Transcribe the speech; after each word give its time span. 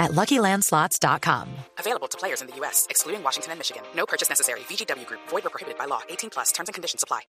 at 0.00 0.10
LuckyLandSlots.com. 0.12 1.48
Available 1.78 2.08
to 2.08 2.18
players 2.18 2.40
in 2.40 2.48
the 2.48 2.56
U.S., 2.56 2.86
excluding 2.90 3.22
Washington 3.22 3.52
and 3.52 3.60
Michigan. 3.60 3.82
No 3.94 4.06
purchase 4.06 4.28
necessary. 4.28 4.60
VGW 4.60 5.06
Group. 5.06 5.20
Void 5.28 5.46
or 5.46 5.50
prohibited 5.50 5.78
by 5.78 5.84
law. 5.84 6.00
18 6.08 6.30
plus. 6.30 6.50
Terms 6.50 6.68
and 6.68 6.74
conditions 6.74 7.04
apply. 7.04 7.20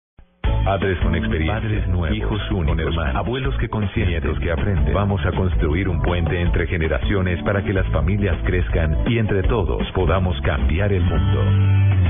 Padres 0.64 0.98
con 1.02 1.14
experiencia, 1.14 1.54
padres 1.54 1.88
nuevos, 1.88 2.16
hijos 2.16 2.50
únicos, 2.50 2.78
hermanos, 2.78 3.16
abuelos 3.16 3.54
que 3.58 3.68
consienten, 3.68 4.08
nietos 4.08 4.38
que 4.40 4.52
aprenden. 4.52 4.92
Vamos 4.92 5.20
a 5.24 5.32
construir 5.32 5.88
un 5.88 6.02
puente 6.02 6.38
entre 6.38 6.66
generaciones 6.66 7.42
para 7.44 7.64
que 7.64 7.72
las 7.72 7.90
familias 7.90 8.36
crezcan 8.44 9.10
y 9.10 9.18
entre 9.18 9.42
todos 9.44 9.82
podamos 9.94 10.36
cambiar 10.42 10.92
el 10.92 11.02
mundo. 11.02 12.09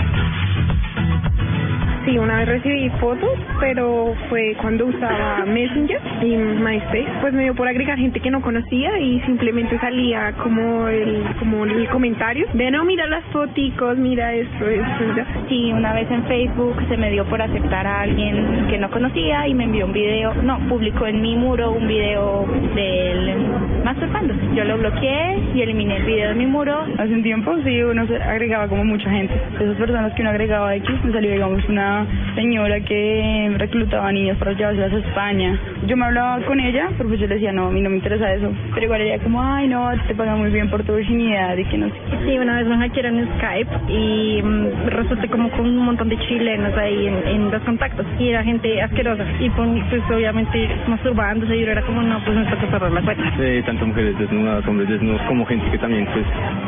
Sí, 2.05 2.17
una 2.17 2.37
vez 2.37 2.47
recibí 2.47 2.89
fotos, 2.99 3.29
pero 3.59 4.15
fue 4.29 4.55
cuando 4.59 4.87
usaba 4.87 5.45
Messenger 5.45 6.01
y 6.23 6.35
MySpace. 6.35 7.07
Pues 7.21 7.31
me 7.33 7.43
dio 7.43 7.53
por 7.53 7.67
agregar 7.67 7.97
gente 7.99 8.19
que 8.19 8.31
no 8.31 8.41
conocía 8.41 8.97
y 8.99 9.21
simplemente 9.21 9.77
salía 9.79 10.33
como 10.41 10.87
el 10.87 11.23
como 11.37 11.63
el 11.65 11.87
comentario 11.89 12.47
de 12.53 12.71
no, 12.71 12.85
mira 12.85 13.05
las 13.05 13.23
foticos, 13.25 13.97
mira 13.97 14.33
esto, 14.33 14.67
esto, 14.67 15.15
ya. 15.15 15.27
Sí, 15.47 15.71
una 15.71 15.93
vez 15.93 16.09
en 16.09 16.23
Facebook 16.23 16.75
se 16.89 16.97
me 16.97 17.11
dio 17.11 17.23
por 17.25 17.39
aceptar 17.39 17.85
a 17.85 18.01
alguien 18.01 18.67
que 18.69 18.79
no 18.79 18.89
conocía 18.89 19.47
y 19.47 19.53
me 19.53 19.65
envió 19.65 19.85
un 19.85 19.93
video, 19.93 20.33
no, 20.41 20.57
publicó 20.69 21.05
en 21.05 21.21
mi 21.21 21.35
muro 21.35 21.71
un 21.71 21.87
video 21.87 22.47
del 22.73 23.35
masturbando. 23.83 24.33
Yo 24.55 24.63
lo 24.63 24.77
bloqueé 24.77 25.39
y 25.53 25.61
eliminé 25.61 25.97
el 25.97 26.05
video 26.05 26.29
de 26.29 26.35
mi 26.35 26.47
muro. 26.47 26.83
Hace 26.97 27.13
un 27.13 27.23
tiempo 27.23 27.55
sí, 27.63 27.83
uno 27.83 28.07
se 28.07 28.15
agregaba 28.15 28.67
como 28.67 28.85
mucha 28.85 29.09
gente. 29.09 29.33
Esas 29.59 29.77
personas 29.77 30.13
que 30.13 30.21
uno 30.21 30.31
agregaba 30.31 30.75
X, 30.75 30.89
me 31.03 31.13
salió 31.13 31.31
digamos 31.31 31.63
una 31.69 31.90
señora 32.35 32.79
que 32.81 33.53
reclutaba 33.57 34.11
niños 34.11 34.37
para 34.37 34.53
llevarlas 34.53 34.93
a 34.93 34.97
España. 34.97 35.57
Yo 35.87 35.97
me 35.97 36.05
hablaba 36.05 36.39
con 36.45 36.59
ella, 36.59 36.89
pero 36.97 37.09
pues 37.09 37.19
yo 37.19 37.27
le 37.27 37.35
decía, 37.35 37.51
no, 37.51 37.67
a 37.67 37.71
mí 37.71 37.81
no 37.81 37.89
me 37.89 37.97
interesa 37.97 38.33
eso. 38.33 38.51
Pero 38.73 38.85
igual 38.85 39.01
ella 39.01 39.19
como, 39.23 39.41
ay, 39.41 39.67
no, 39.67 39.89
te 40.07 40.15
pagan 40.15 40.39
muy 40.39 40.51
bien 40.51 40.69
por 40.69 40.83
tu 40.83 40.95
virginidad 40.95 41.57
y 41.57 41.65
que 41.65 41.77
no 41.77 41.87
sé. 41.87 41.95
Sí, 42.25 42.37
una 42.37 42.57
vez 42.57 42.67
me 42.67 42.77
hackearon 42.77 43.19
en 43.19 43.27
Skype 43.37 43.71
y 43.89 44.41
mm, 44.43 44.87
resulté 44.87 45.27
como 45.27 45.49
con 45.51 45.65
un 45.65 45.85
montón 45.85 46.09
de 46.09 46.17
chilenos 46.17 46.75
ahí 46.77 47.07
en, 47.07 47.27
en 47.27 47.51
los 47.51 47.61
contactos 47.63 48.05
y 48.19 48.29
era 48.29 48.43
gente 48.43 48.81
asquerosa 48.81 49.25
y 49.39 49.49
pues, 49.49 49.69
pues 49.89 50.01
obviamente 50.11 50.69
masturbándose 50.87 51.55
y 51.55 51.61
yo 51.61 51.71
era 51.71 51.81
como, 51.81 52.01
no, 52.01 52.19
pues 52.23 52.37
me 52.37 52.45
toca 52.45 52.67
cerrar 52.67 52.91
la 52.91 53.01
cuenta. 53.01 53.23
Sí, 53.37 53.61
tanto 53.65 53.85
mujeres 53.85 54.17
desnudas, 54.17 54.67
hombres 54.67 54.89
desnudos, 54.89 55.21
como 55.23 55.45
gente 55.45 55.69
que 55.71 55.77
también 55.77 56.05
pues 56.13 56.25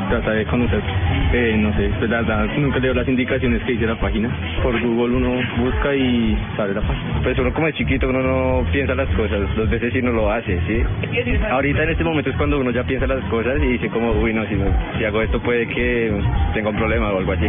trata 0.09 0.31
de 0.31 0.45
conocer, 0.45 0.81
eh, 1.33 1.55
no 1.57 1.73
sé, 1.75 1.89
pues 1.99 2.09
la 2.09 2.21
verdad 2.21 2.47
nunca 2.57 2.79
leo 2.79 2.93
las 2.93 3.07
indicaciones 3.07 3.61
que 3.63 3.73
dice 3.73 3.85
la 3.85 3.99
página. 3.99 4.29
Por 4.61 4.79
Google 4.79 5.12
uno 5.13 5.41
busca 5.59 5.95
y 5.95 6.37
sale 6.57 6.73
la 6.73 6.81
página. 6.81 7.21
Pues 7.23 7.37
uno 7.39 7.53
como 7.53 7.67
de 7.67 7.73
chiquito 7.73 8.09
uno 8.09 8.21
no 8.21 8.71
piensa 8.71 8.95
las 8.95 9.09
cosas, 9.15 9.39
dos 9.55 9.69
veces 9.69 9.95
y 9.95 10.01
no 10.01 10.11
lo 10.11 10.31
hace, 10.31 10.59
¿sí? 10.67 10.83
Ahorita 11.49 11.83
en 11.83 11.89
este 11.89 12.03
momento 12.03 12.29
es 12.29 12.35
cuando 12.35 12.59
uno 12.59 12.71
ya 12.71 12.83
piensa 12.83 13.07
las 13.07 13.23
cosas 13.25 13.61
y 13.61 13.67
dice 13.67 13.89
como, 13.89 14.11
uy, 14.11 14.33
no, 14.33 14.45
si, 14.47 14.55
no, 14.55 14.65
si 14.97 15.05
hago 15.05 15.21
esto 15.21 15.41
puede 15.41 15.67
que 15.67 16.11
tenga 16.53 16.69
un 16.69 16.75
problema 16.75 17.11
o 17.11 17.17
algo 17.19 17.31
así. 17.31 17.47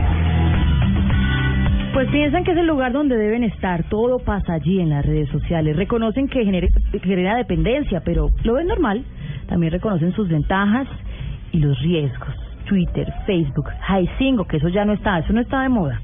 Pues 1.94 2.08
piensan 2.10 2.42
que 2.42 2.50
es 2.50 2.56
el 2.58 2.66
lugar 2.66 2.92
donde 2.92 3.16
deben 3.16 3.44
estar, 3.44 3.84
todo 3.84 4.18
pasa 4.18 4.54
allí 4.54 4.80
en 4.80 4.90
las 4.90 5.06
redes 5.06 5.28
sociales. 5.28 5.76
Reconocen 5.76 6.28
que 6.28 6.44
genera, 6.44 6.66
genera 7.02 7.36
dependencia, 7.36 8.02
pero 8.04 8.30
lo 8.42 8.54
ven 8.54 8.66
normal. 8.66 9.04
También 9.46 9.72
reconocen 9.72 10.12
sus 10.12 10.28
ventajas 10.28 10.88
y 11.52 11.60
los 11.60 11.80
riesgos. 11.80 12.34
Twitter, 12.64 13.12
Facebook, 13.26 13.68
Haicingo, 13.86 14.46
que 14.46 14.56
eso 14.56 14.68
ya 14.68 14.84
no 14.84 14.94
está, 14.94 15.18
eso 15.18 15.32
no 15.32 15.40
está 15.40 15.62
de 15.62 15.68
moda. 15.68 16.00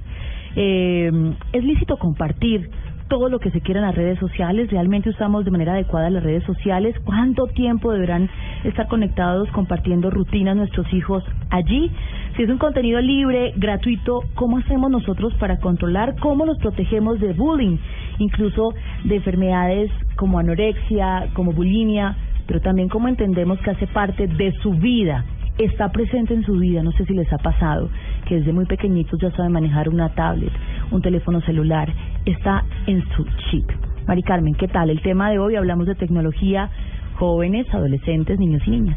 Eh, 0.56 1.10
es 1.52 1.64
lícito 1.64 1.96
compartir 1.96 2.70
todo 3.10 3.28
lo 3.28 3.40
que 3.40 3.50
se 3.50 3.60
quiera 3.60 3.80
en 3.80 3.86
las 3.86 3.94
redes 3.94 4.18
sociales. 4.20 4.70
Realmente 4.70 5.10
usamos 5.10 5.44
de 5.44 5.50
manera 5.50 5.72
adecuada 5.72 6.08
las 6.08 6.22
redes 6.22 6.44
sociales. 6.44 6.94
¿Cuánto 7.04 7.48
tiempo 7.48 7.92
deberán 7.92 8.30
estar 8.64 8.86
conectados 8.86 9.50
compartiendo 9.50 10.10
rutinas 10.10 10.56
nuestros 10.56 10.90
hijos 10.94 11.24
allí? 11.50 11.90
Si 12.36 12.44
es 12.44 12.48
un 12.48 12.58
contenido 12.58 13.00
libre, 13.00 13.52
gratuito, 13.56 14.22
¿cómo 14.34 14.58
hacemos 14.58 14.90
nosotros 14.90 15.34
para 15.34 15.58
controlar 15.58 16.14
cómo 16.20 16.46
nos 16.46 16.58
protegemos 16.58 17.18
de 17.20 17.32
bullying, 17.32 17.78
incluso 18.18 18.74
de 19.04 19.16
enfermedades 19.16 19.90
como 20.14 20.38
anorexia, 20.38 21.30
como 21.34 21.52
bulimia, 21.52 22.16
pero 22.46 22.60
también 22.60 22.88
cómo 22.88 23.08
entendemos 23.08 23.58
que 23.58 23.70
hace 23.72 23.88
parte 23.88 24.28
de 24.28 24.52
su 24.62 24.70
vida? 24.74 25.24
Está 25.64 25.90
presente 25.90 26.34
en 26.34 26.44
su 26.44 26.54
vida, 26.54 26.82
no 26.82 26.92
sé 26.92 27.04
si 27.04 27.14
les 27.14 27.30
ha 27.32 27.38
pasado, 27.38 27.90
que 28.26 28.36
desde 28.36 28.52
muy 28.52 28.66
pequeñitos 28.66 29.20
ya 29.20 29.30
saben 29.32 29.52
manejar 29.52 29.88
una 29.88 30.08
tablet, 30.10 30.52
un 30.90 31.02
teléfono 31.02 31.40
celular, 31.42 31.92
está 32.24 32.64
en 32.86 33.02
su 33.10 33.24
chip. 33.50 33.70
Mari 34.06 34.22
Carmen, 34.22 34.54
¿qué 34.54 34.68
tal? 34.68 34.90
El 34.90 35.02
tema 35.02 35.30
de 35.30 35.38
hoy 35.38 35.56
hablamos 35.56 35.86
de 35.86 35.94
tecnología, 35.94 36.70
jóvenes, 37.14 37.66
adolescentes, 37.72 38.38
niños 38.38 38.62
y 38.66 38.70
niñas. 38.70 38.96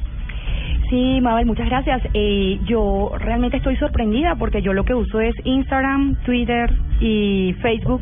Sí, 0.89 1.19
Mabel, 1.21 1.45
muchas 1.45 1.67
gracias. 1.67 2.01
Eh, 2.13 2.59
yo 2.65 3.11
realmente 3.17 3.57
estoy 3.57 3.75
sorprendida 3.77 4.35
porque 4.35 4.61
yo 4.61 4.73
lo 4.73 4.85
que 4.85 4.93
uso 4.93 5.19
es 5.19 5.35
Instagram, 5.43 6.15
Twitter 6.25 6.71
y 6.99 7.53
Facebook, 7.61 8.01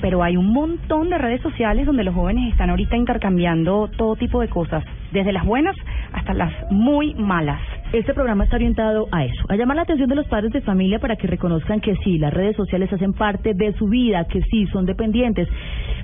pero 0.00 0.22
hay 0.22 0.36
un 0.36 0.52
montón 0.52 1.10
de 1.10 1.18
redes 1.18 1.40
sociales 1.42 1.86
donde 1.86 2.04
los 2.04 2.14
jóvenes 2.14 2.50
están 2.50 2.70
ahorita 2.70 2.96
intercambiando 2.96 3.88
todo 3.96 4.16
tipo 4.16 4.40
de 4.40 4.48
cosas, 4.48 4.84
desde 5.12 5.32
las 5.32 5.44
buenas 5.44 5.76
hasta 6.12 6.34
las 6.34 6.52
muy 6.70 7.14
malas. 7.14 7.60
Este 7.92 8.14
programa 8.14 8.44
está 8.44 8.56
orientado 8.56 9.06
a 9.12 9.26
eso, 9.26 9.44
a 9.50 9.56
llamar 9.56 9.76
la 9.76 9.82
atención 9.82 10.08
de 10.08 10.14
los 10.14 10.26
padres 10.26 10.50
de 10.50 10.62
familia 10.62 10.98
para 10.98 11.16
que 11.16 11.26
reconozcan 11.26 11.80
que 11.80 11.94
sí, 11.96 12.16
las 12.16 12.32
redes 12.32 12.56
sociales 12.56 12.90
hacen 12.90 13.12
parte 13.12 13.52
de 13.52 13.74
su 13.74 13.86
vida, 13.86 14.24
que 14.24 14.40
sí, 14.44 14.66
son 14.68 14.86
dependientes, 14.86 15.46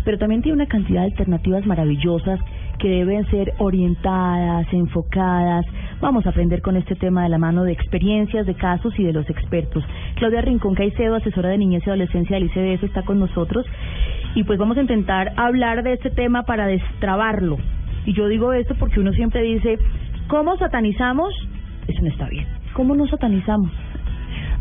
pero 0.05 0.19
también 0.19 0.43
tiene 0.43 0.57
una 0.57 0.67
cantidad 0.67 1.01
de 1.01 1.07
alternativas 1.07 1.65
maravillosas 1.65 2.41
que 2.79 2.91
deben 2.91 3.25
ser 3.31 3.55
orientadas, 3.57 4.67
enfocadas. 4.71 5.65
Vamos 5.99 6.27
a 6.27 6.29
aprender 6.29 6.61
con 6.61 6.77
este 6.77 6.95
tema 6.95 7.23
de 7.23 7.31
la 7.31 7.39
mano 7.39 7.65
de 7.65 7.73
experiencias, 7.73 8.45
de 8.45 8.55
casos 8.55 8.93
y 8.99 9.05
de 9.05 9.15
los 9.15 9.29
expertos. 9.31 9.83
Claudia 10.17 10.43
Rincón 10.43 10.75
Caicedo, 10.75 11.15
asesora 11.15 11.49
de 11.49 11.57
niñez 11.57 11.87
y 11.87 11.89
adolescencia 11.89 12.37
del 12.37 12.51
ICBS, 12.51 12.83
está 12.83 13.01
con 13.01 13.19
nosotros 13.19 13.65
y 14.35 14.45
pues 14.45 14.59
vamos 14.59 14.77
a 14.77 14.83
intentar 14.83 15.33
hablar 15.37 15.83
de 15.83 15.95
este 15.95 16.11
tema 16.11 16.43
para 16.43 16.67
destrabarlo. 16.67 17.57
Y 18.05 18.13
yo 18.13 18.29
digo 18.29 18.53
esto 18.53 18.75
porque 18.79 19.01
uno 19.01 19.13
siempre 19.13 19.41
dice, 19.41 19.79
¿cómo 20.29 20.59
satanizamos? 20.59 21.33
Eso 21.89 22.03
no 22.03 22.09
está 22.09 22.29
bien. 22.29 22.47
¿Cómo 22.75 22.95
nos 22.95 23.11
satanizamos? 23.11 23.73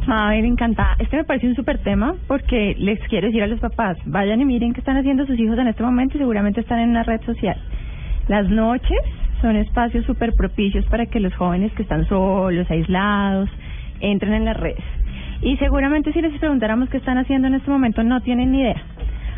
A 0.07 0.29
ver, 0.29 0.45
encantada. 0.45 0.95
Este 0.99 1.17
me 1.17 1.25
parece 1.25 1.47
un 1.47 1.55
súper 1.55 1.79
tema 1.79 2.15
porque 2.27 2.75
les 2.77 2.99
quiero 3.09 3.27
decir 3.27 3.43
a 3.43 3.47
los 3.47 3.59
papás, 3.59 3.97
vayan 4.05 4.39
y 4.39 4.45
miren 4.45 4.73
qué 4.73 4.79
están 4.79 4.95
haciendo 4.95 5.25
sus 5.25 5.37
hijos 5.37 5.59
en 5.59 5.67
este 5.67 5.83
momento 5.83 6.15
y 6.15 6.19
seguramente 6.19 6.61
están 6.61 6.79
en 6.79 6.89
una 6.91 7.03
red 7.03 7.21
social. 7.25 7.57
Las 8.29 8.49
noches 8.49 8.97
son 9.41 9.57
espacios 9.57 10.05
súper 10.05 10.33
propicios 10.33 10.85
para 10.85 11.05
que 11.05 11.19
los 11.19 11.35
jóvenes 11.35 11.73
que 11.73 11.83
están 11.83 12.07
solos, 12.07 12.71
aislados, 12.71 13.49
entren 13.99 14.33
en 14.33 14.45
las 14.45 14.57
redes. 14.57 14.83
Y 15.41 15.57
seguramente 15.57 16.13
si 16.13 16.21
les 16.21 16.39
preguntáramos 16.39 16.89
qué 16.89 16.97
están 16.97 17.17
haciendo 17.17 17.47
en 17.47 17.55
este 17.55 17.69
momento 17.69 18.01
no 18.03 18.21
tienen 18.21 18.53
ni 18.53 18.61
idea. 18.61 18.81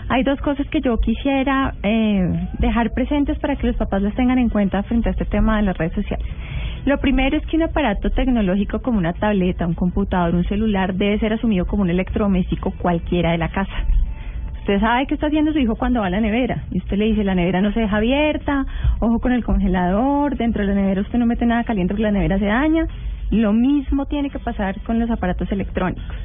Hay 0.09 0.23
dos 0.23 0.39
cosas 0.41 0.67
que 0.69 0.81
yo 0.81 0.97
quisiera 0.97 1.73
eh, 1.83 2.47
dejar 2.59 2.91
presentes 2.93 3.37
para 3.39 3.55
que 3.55 3.67
los 3.67 3.75
papás 3.75 4.01
las 4.01 4.15
tengan 4.15 4.39
en 4.39 4.49
cuenta 4.49 4.81
frente 4.83 5.09
a 5.09 5.11
este 5.11 5.25
tema 5.25 5.57
de 5.57 5.63
las 5.63 5.77
redes 5.77 5.93
sociales. 5.93 6.25
Lo 6.85 6.97
primero 6.97 7.35
es 7.37 7.45
que 7.45 7.57
un 7.57 7.63
aparato 7.63 8.09
tecnológico 8.09 8.81
como 8.81 8.97
una 8.97 9.13
tableta, 9.13 9.67
un 9.67 9.73
computador, 9.73 10.33
un 10.33 10.45
celular 10.45 10.93
debe 10.93 11.19
ser 11.19 11.33
asumido 11.33 11.65
como 11.65 11.83
un 11.83 11.89
electrodoméstico 11.89 12.71
cualquiera 12.71 13.31
de 13.31 13.37
la 13.37 13.49
casa. 13.49 13.85
Usted 14.59 14.79
sabe 14.79 15.07
qué 15.07 15.15
está 15.15 15.27
haciendo 15.27 15.51
su 15.51 15.59
hijo 15.59 15.75
cuando 15.75 15.99
va 16.01 16.07
a 16.07 16.11
la 16.11 16.21
nevera 16.21 16.63
y 16.71 16.77
usted 16.77 16.97
le 16.97 17.05
dice 17.05 17.23
la 17.23 17.35
nevera 17.35 17.59
no 17.59 17.73
se 17.73 17.81
deja 17.81 17.97
abierta, 17.97 18.65
ojo 18.99 19.19
con 19.19 19.33
el 19.33 19.43
congelador, 19.43 20.37
dentro 20.37 20.61
de 20.61 20.73
la 20.73 20.81
nevera 20.81 21.01
usted 21.01 21.19
no 21.19 21.25
mete 21.25 21.45
nada 21.45 21.63
caliente 21.63 21.93
porque 21.93 22.03
la 22.03 22.11
nevera 22.11 22.39
se 22.39 22.45
daña. 22.45 22.85
Lo 23.31 23.51
mismo 23.51 24.05
tiene 24.05 24.29
que 24.29 24.39
pasar 24.39 24.79
con 24.81 24.99
los 24.99 25.09
aparatos 25.09 25.51
electrónicos. 25.51 26.15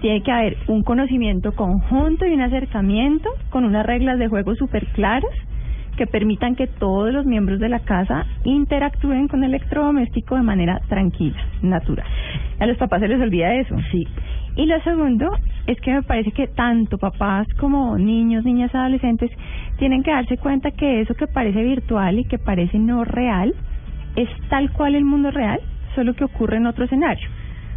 Tiene 0.00 0.22
que 0.22 0.32
haber 0.32 0.56
un 0.66 0.82
conocimiento 0.82 1.52
conjunto 1.52 2.26
y 2.26 2.32
un 2.32 2.40
acercamiento 2.40 3.28
con 3.50 3.64
unas 3.64 3.86
reglas 3.86 4.18
de 4.18 4.28
juego 4.28 4.54
súper 4.56 4.86
claras 4.88 5.30
que 5.96 6.06
permitan 6.06 6.54
que 6.54 6.66
todos 6.66 7.12
los 7.12 7.26
miembros 7.26 7.60
de 7.60 7.68
la 7.68 7.80
casa 7.80 8.26
interactúen 8.44 9.28
con 9.28 9.44
el 9.44 9.50
electrodoméstico 9.50 10.36
de 10.36 10.42
manera 10.42 10.80
tranquila, 10.88 11.38
natural. 11.62 12.06
A 12.58 12.66
los 12.66 12.76
papás 12.76 13.00
se 13.00 13.08
les 13.08 13.20
olvida 13.20 13.54
eso. 13.54 13.76
Sí. 13.90 14.06
Y 14.56 14.66
lo 14.66 14.78
segundo 14.82 15.30
es 15.66 15.80
que 15.80 15.92
me 15.92 16.02
parece 16.02 16.32
que 16.32 16.46
tanto 16.46 16.98
papás 16.98 17.46
como 17.58 17.96
niños, 17.96 18.44
niñas, 18.44 18.74
adolescentes 18.74 19.30
tienen 19.78 20.02
que 20.02 20.10
darse 20.10 20.36
cuenta 20.36 20.70
que 20.70 21.00
eso 21.00 21.14
que 21.14 21.26
parece 21.26 21.62
virtual 21.62 22.18
y 22.18 22.24
que 22.24 22.38
parece 22.38 22.78
no 22.78 23.04
real 23.04 23.54
es 24.16 24.28
tal 24.50 24.70
cual 24.72 24.94
el 24.94 25.04
mundo 25.04 25.30
real, 25.30 25.60
solo 25.94 26.14
que 26.14 26.24
ocurre 26.24 26.58
en 26.58 26.66
otro 26.66 26.84
escenario. 26.84 27.28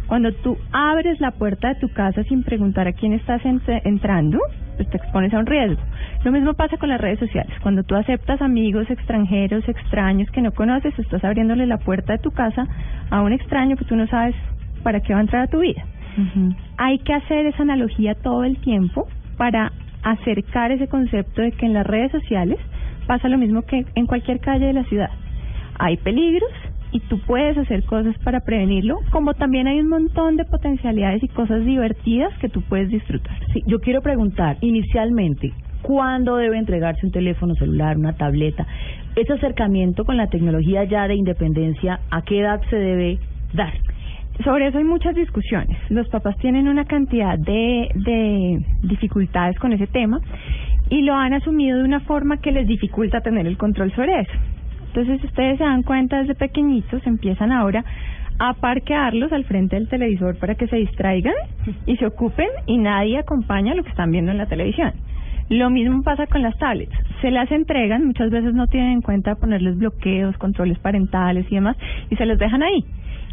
Cuando 0.06 0.32
tú 0.32 0.56
abres 0.70 1.18
la 1.20 1.32
puerta 1.32 1.68
de 1.68 1.80
tu 1.80 1.88
casa 1.88 2.22
sin 2.24 2.42
preguntar 2.42 2.86
a 2.86 2.92
quién 2.92 3.12
estás 3.14 3.42
entrando, 3.44 4.38
pues 4.76 4.88
te 4.90 4.96
expones 4.98 5.32
a 5.34 5.38
un 5.38 5.46
riesgo. 5.46 5.80
Lo 6.24 6.32
mismo 6.32 6.54
pasa 6.54 6.76
con 6.76 6.88
las 6.88 7.00
redes 7.00 7.18
sociales. 7.18 7.52
Cuando 7.62 7.82
tú 7.82 7.94
aceptas 7.94 8.40
amigos 8.42 8.88
extranjeros, 8.90 9.68
extraños 9.68 10.30
que 10.30 10.42
no 10.42 10.52
conoces, 10.52 10.98
estás 10.98 11.24
abriéndole 11.24 11.66
la 11.66 11.78
puerta 11.78 12.14
de 12.14 12.18
tu 12.18 12.30
casa 12.30 12.66
a 13.10 13.22
un 13.22 13.32
extraño 13.32 13.76
que 13.76 13.84
tú 13.84 13.96
no 13.96 14.06
sabes 14.06 14.34
para 14.82 15.00
qué 15.00 15.12
va 15.12 15.20
a 15.20 15.22
entrar 15.22 15.42
a 15.42 15.46
tu 15.48 15.60
vida. 15.60 15.84
Hay 16.78 16.98
que 17.00 17.12
hacer 17.12 17.46
esa 17.46 17.62
analogía 17.62 18.14
todo 18.14 18.44
el 18.44 18.58
tiempo 18.58 19.06
para 19.36 19.72
acercar 20.02 20.72
ese 20.72 20.88
concepto 20.88 21.42
de 21.42 21.52
que 21.52 21.66
en 21.66 21.74
las 21.74 21.86
redes 21.86 22.12
sociales 22.12 22.58
pasa 23.06 23.28
lo 23.28 23.38
mismo 23.38 23.62
que 23.62 23.84
en 23.94 24.06
cualquier 24.06 24.40
calle 24.40 24.66
de 24.66 24.72
la 24.72 24.84
ciudad. 24.84 25.10
Hay 25.78 25.96
peligros, 25.98 26.50
y 26.96 27.00
tú 27.00 27.18
puedes 27.18 27.58
hacer 27.58 27.84
cosas 27.84 28.16
para 28.24 28.40
prevenirlo, 28.40 28.96
como 29.10 29.34
también 29.34 29.66
hay 29.66 29.80
un 29.80 29.88
montón 29.90 30.36
de 30.36 30.46
potencialidades 30.46 31.22
y 31.22 31.28
cosas 31.28 31.62
divertidas 31.62 32.32
que 32.38 32.48
tú 32.48 32.62
puedes 32.62 32.88
disfrutar. 32.88 33.36
Sí, 33.52 33.62
yo 33.66 33.80
quiero 33.80 34.00
preguntar, 34.00 34.56
inicialmente, 34.62 35.52
¿cuándo 35.82 36.36
debe 36.36 36.56
entregarse 36.56 37.04
un 37.04 37.12
teléfono 37.12 37.54
celular, 37.56 37.98
una 37.98 38.14
tableta? 38.14 38.66
Ese 39.14 39.34
acercamiento 39.34 40.06
con 40.06 40.16
la 40.16 40.28
tecnología 40.28 40.84
ya 40.84 41.06
de 41.06 41.16
independencia, 41.16 42.00
¿a 42.10 42.22
qué 42.22 42.40
edad 42.40 42.62
se 42.70 42.76
debe 42.76 43.18
dar? 43.52 43.74
Sobre 44.42 44.68
eso 44.68 44.78
hay 44.78 44.84
muchas 44.84 45.14
discusiones. 45.14 45.76
Los 45.90 46.08
papás 46.08 46.34
tienen 46.38 46.66
una 46.66 46.86
cantidad 46.86 47.38
de, 47.38 47.90
de 47.94 48.64
dificultades 48.84 49.58
con 49.58 49.74
ese 49.74 49.86
tema 49.86 50.18
y 50.88 51.02
lo 51.02 51.14
han 51.14 51.34
asumido 51.34 51.76
de 51.76 51.84
una 51.84 52.00
forma 52.00 52.38
que 52.38 52.52
les 52.52 52.66
dificulta 52.66 53.20
tener 53.20 53.46
el 53.46 53.58
control 53.58 53.92
sobre 53.92 54.20
eso. 54.20 54.32
Entonces, 54.96 55.22
ustedes 55.24 55.58
se 55.58 55.64
dan 55.64 55.82
cuenta 55.82 56.22
desde 56.22 56.34
pequeñitos, 56.34 57.06
empiezan 57.06 57.52
ahora 57.52 57.84
a 58.38 58.54
parquearlos 58.54 59.30
al 59.30 59.44
frente 59.44 59.76
del 59.76 59.88
televisor 59.88 60.38
para 60.38 60.54
que 60.54 60.68
se 60.68 60.76
distraigan 60.76 61.34
y 61.84 61.98
se 61.98 62.06
ocupen 62.06 62.48
y 62.64 62.78
nadie 62.78 63.18
acompaña 63.18 63.74
lo 63.74 63.82
que 63.84 63.90
están 63.90 64.10
viendo 64.10 64.30
en 64.30 64.38
la 64.38 64.46
televisión. 64.46 64.92
Lo 65.50 65.68
mismo 65.68 66.02
pasa 66.02 66.26
con 66.26 66.40
las 66.40 66.56
tablets. 66.56 66.96
Se 67.20 67.30
las 67.30 67.52
entregan, 67.52 68.06
muchas 68.06 68.30
veces 68.30 68.54
no 68.54 68.68
tienen 68.68 68.92
en 68.92 69.02
cuenta 69.02 69.34
ponerles 69.34 69.76
bloqueos, 69.76 70.34
controles 70.38 70.78
parentales 70.78 71.44
y 71.50 71.56
demás, 71.56 71.76
y 72.08 72.16
se 72.16 72.24
los 72.24 72.38
dejan 72.38 72.62
ahí. 72.62 72.82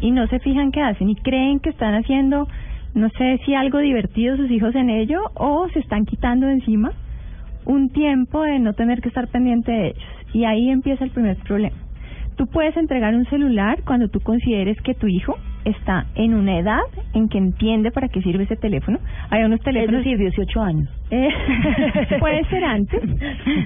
Y 0.02 0.10
no 0.10 0.26
se 0.26 0.40
fijan 0.40 0.70
qué 0.70 0.82
hacen 0.82 1.08
y 1.08 1.16
creen 1.16 1.60
que 1.60 1.70
están 1.70 1.94
haciendo, 1.94 2.46
no 2.94 3.08
sé 3.16 3.40
si 3.46 3.54
algo 3.54 3.78
divertido 3.78 4.36
sus 4.36 4.50
hijos 4.50 4.74
en 4.74 4.90
ello 4.90 5.18
o 5.32 5.66
se 5.70 5.78
están 5.78 6.04
quitando 6.04 6.46
encima 6.46 6.92
un 7.64 7.88
tiempo 7.88 8.42
de 8.42 8.58
no 8.58 8.74
tener 8.74 9.00
que 9.00 9.08
estar 9.08 9.28
pendiente 9.28 9.72
de 9.72 9.86
ellos. 9.86 10.13
Y 10.34 10.44
ahí 10.44 10.68
empieza 10.68 11.04
el 11.04 11.10
primer 11.10 11.36
problema. 11.38 11.76
Tú 12.36 12.48
puedes 12.48 12.76
entregar 12.76 13.14
un 13.14 13.24
celular 13.26 13.82
cuando 13.84 14.08
tú 14.08 14.20
consideres 14.20 14.76
que 14.82 14.94
tu 14.94 15.06
hijo 15.06 15.36
está 15.64 16.06
en 16.16 16.34
una 16.34 16.58
edad 16.58 16.82
en 17.14 17.28
que 17.28 17.38
entiende 17.38 17.90
para 17.92 18.08
qué 18.08 18.20
sirve 18.22 18.44
ese 18.44 18.56
teléfono. 18.56 18.98
Hay 19.30 19.44
unos 19.44 19.60
teléfonos... 19.60 20.00
Es 20.00 20.04
decir, 20.04 20.18
18 20.18 20.62
años. 20.62 20.88
Eh, 21.10 21.28
puede 22.18 22.44
ser 22.46 22.64
antes, 22.64 23.00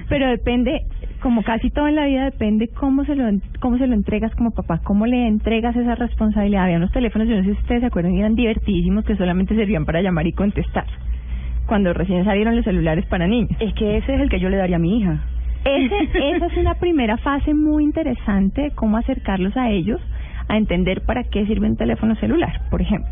pero 0.07 0.29
depende, 0.29 0.81
como 1.19 1.41
casi 1.41 1.71
todo 1.71 1.87
en 1.87 1.95
la 1.95 2.05
vida, 2.05 2.25
depende 2.25 2.67
cómo 2.67 3.03
se 3.05 3.15
lo 3.15 3.25
cómo 3.59 3.79
se 3.79 3.87
lo 3.87 3.95
entregas 3.95 4.33
como 4.35 4.51
papá, 4.51 4.81
cómo 4.83 5.07
le 5.07 5.27
entregas 5.27 5.75
esa 5.75 5.95
responsabilidad. 5.95 6.65
Había 6.65 6.77
unos 6.77 6.91
teléfonos, 6.91 7.27
yo 7.27 7.35
no 7.37 7.43
sé 7.43 7.55
si 7.55 7.61
ustedes 7.61 7.81
se 7.81 7.87
acuerdan, 7.87 8.15
eran 8.15 8.35
divertidísimos 8.35 9.03
que 9.03 9.15
solamente 9.15 9.55
servían 9.55 9.85
para 9.85 10.01
llamar 10.01 10.27
y 10.27 10.33
contestar 10.33 10.85
cuando 11.65 11.93
recién 11.93 12.25
salieron 12.25 12.55
los 12.55 12.65
celulares 12.65 13.05
para 13.05 13.27
niños. 13.27 13.51
Es 13.59 13.73
que 13.75 13.97
ese 13.97 14.15
es 14.15 14.21
el 14.21 14.29
que 14.29 14.39
yo 14.39 14.49
le 14.49 14.57
daría 14.57 14.77
a 14.77 14.79
mi 14.79 14.99
hija. 14.99 15.23
Ese, 15.65 16.35
esa 16.35 16.45
es 16.45 16.57
una 16.57 16.75
primera 16.75 17.17
fase 17.17 17.53
muy 17.53 17.83
interesante 17.83 18.61
de 18.61 18.71
cómo 18.71 18.97
acercarlos 18.97 19.55
a 19.57 19.69
ellos 19.69 19.99
a 20.47 20.57
entender 20.57 21.01
para 21.01 21.23
qué 21.25 21.45
sirve 21.45 21.67
un 21.67 21.77
teléfono 21.77 22.15
celular, 22.15 22.61
por 22.71 22.81
ejemplo, 22.81 23.11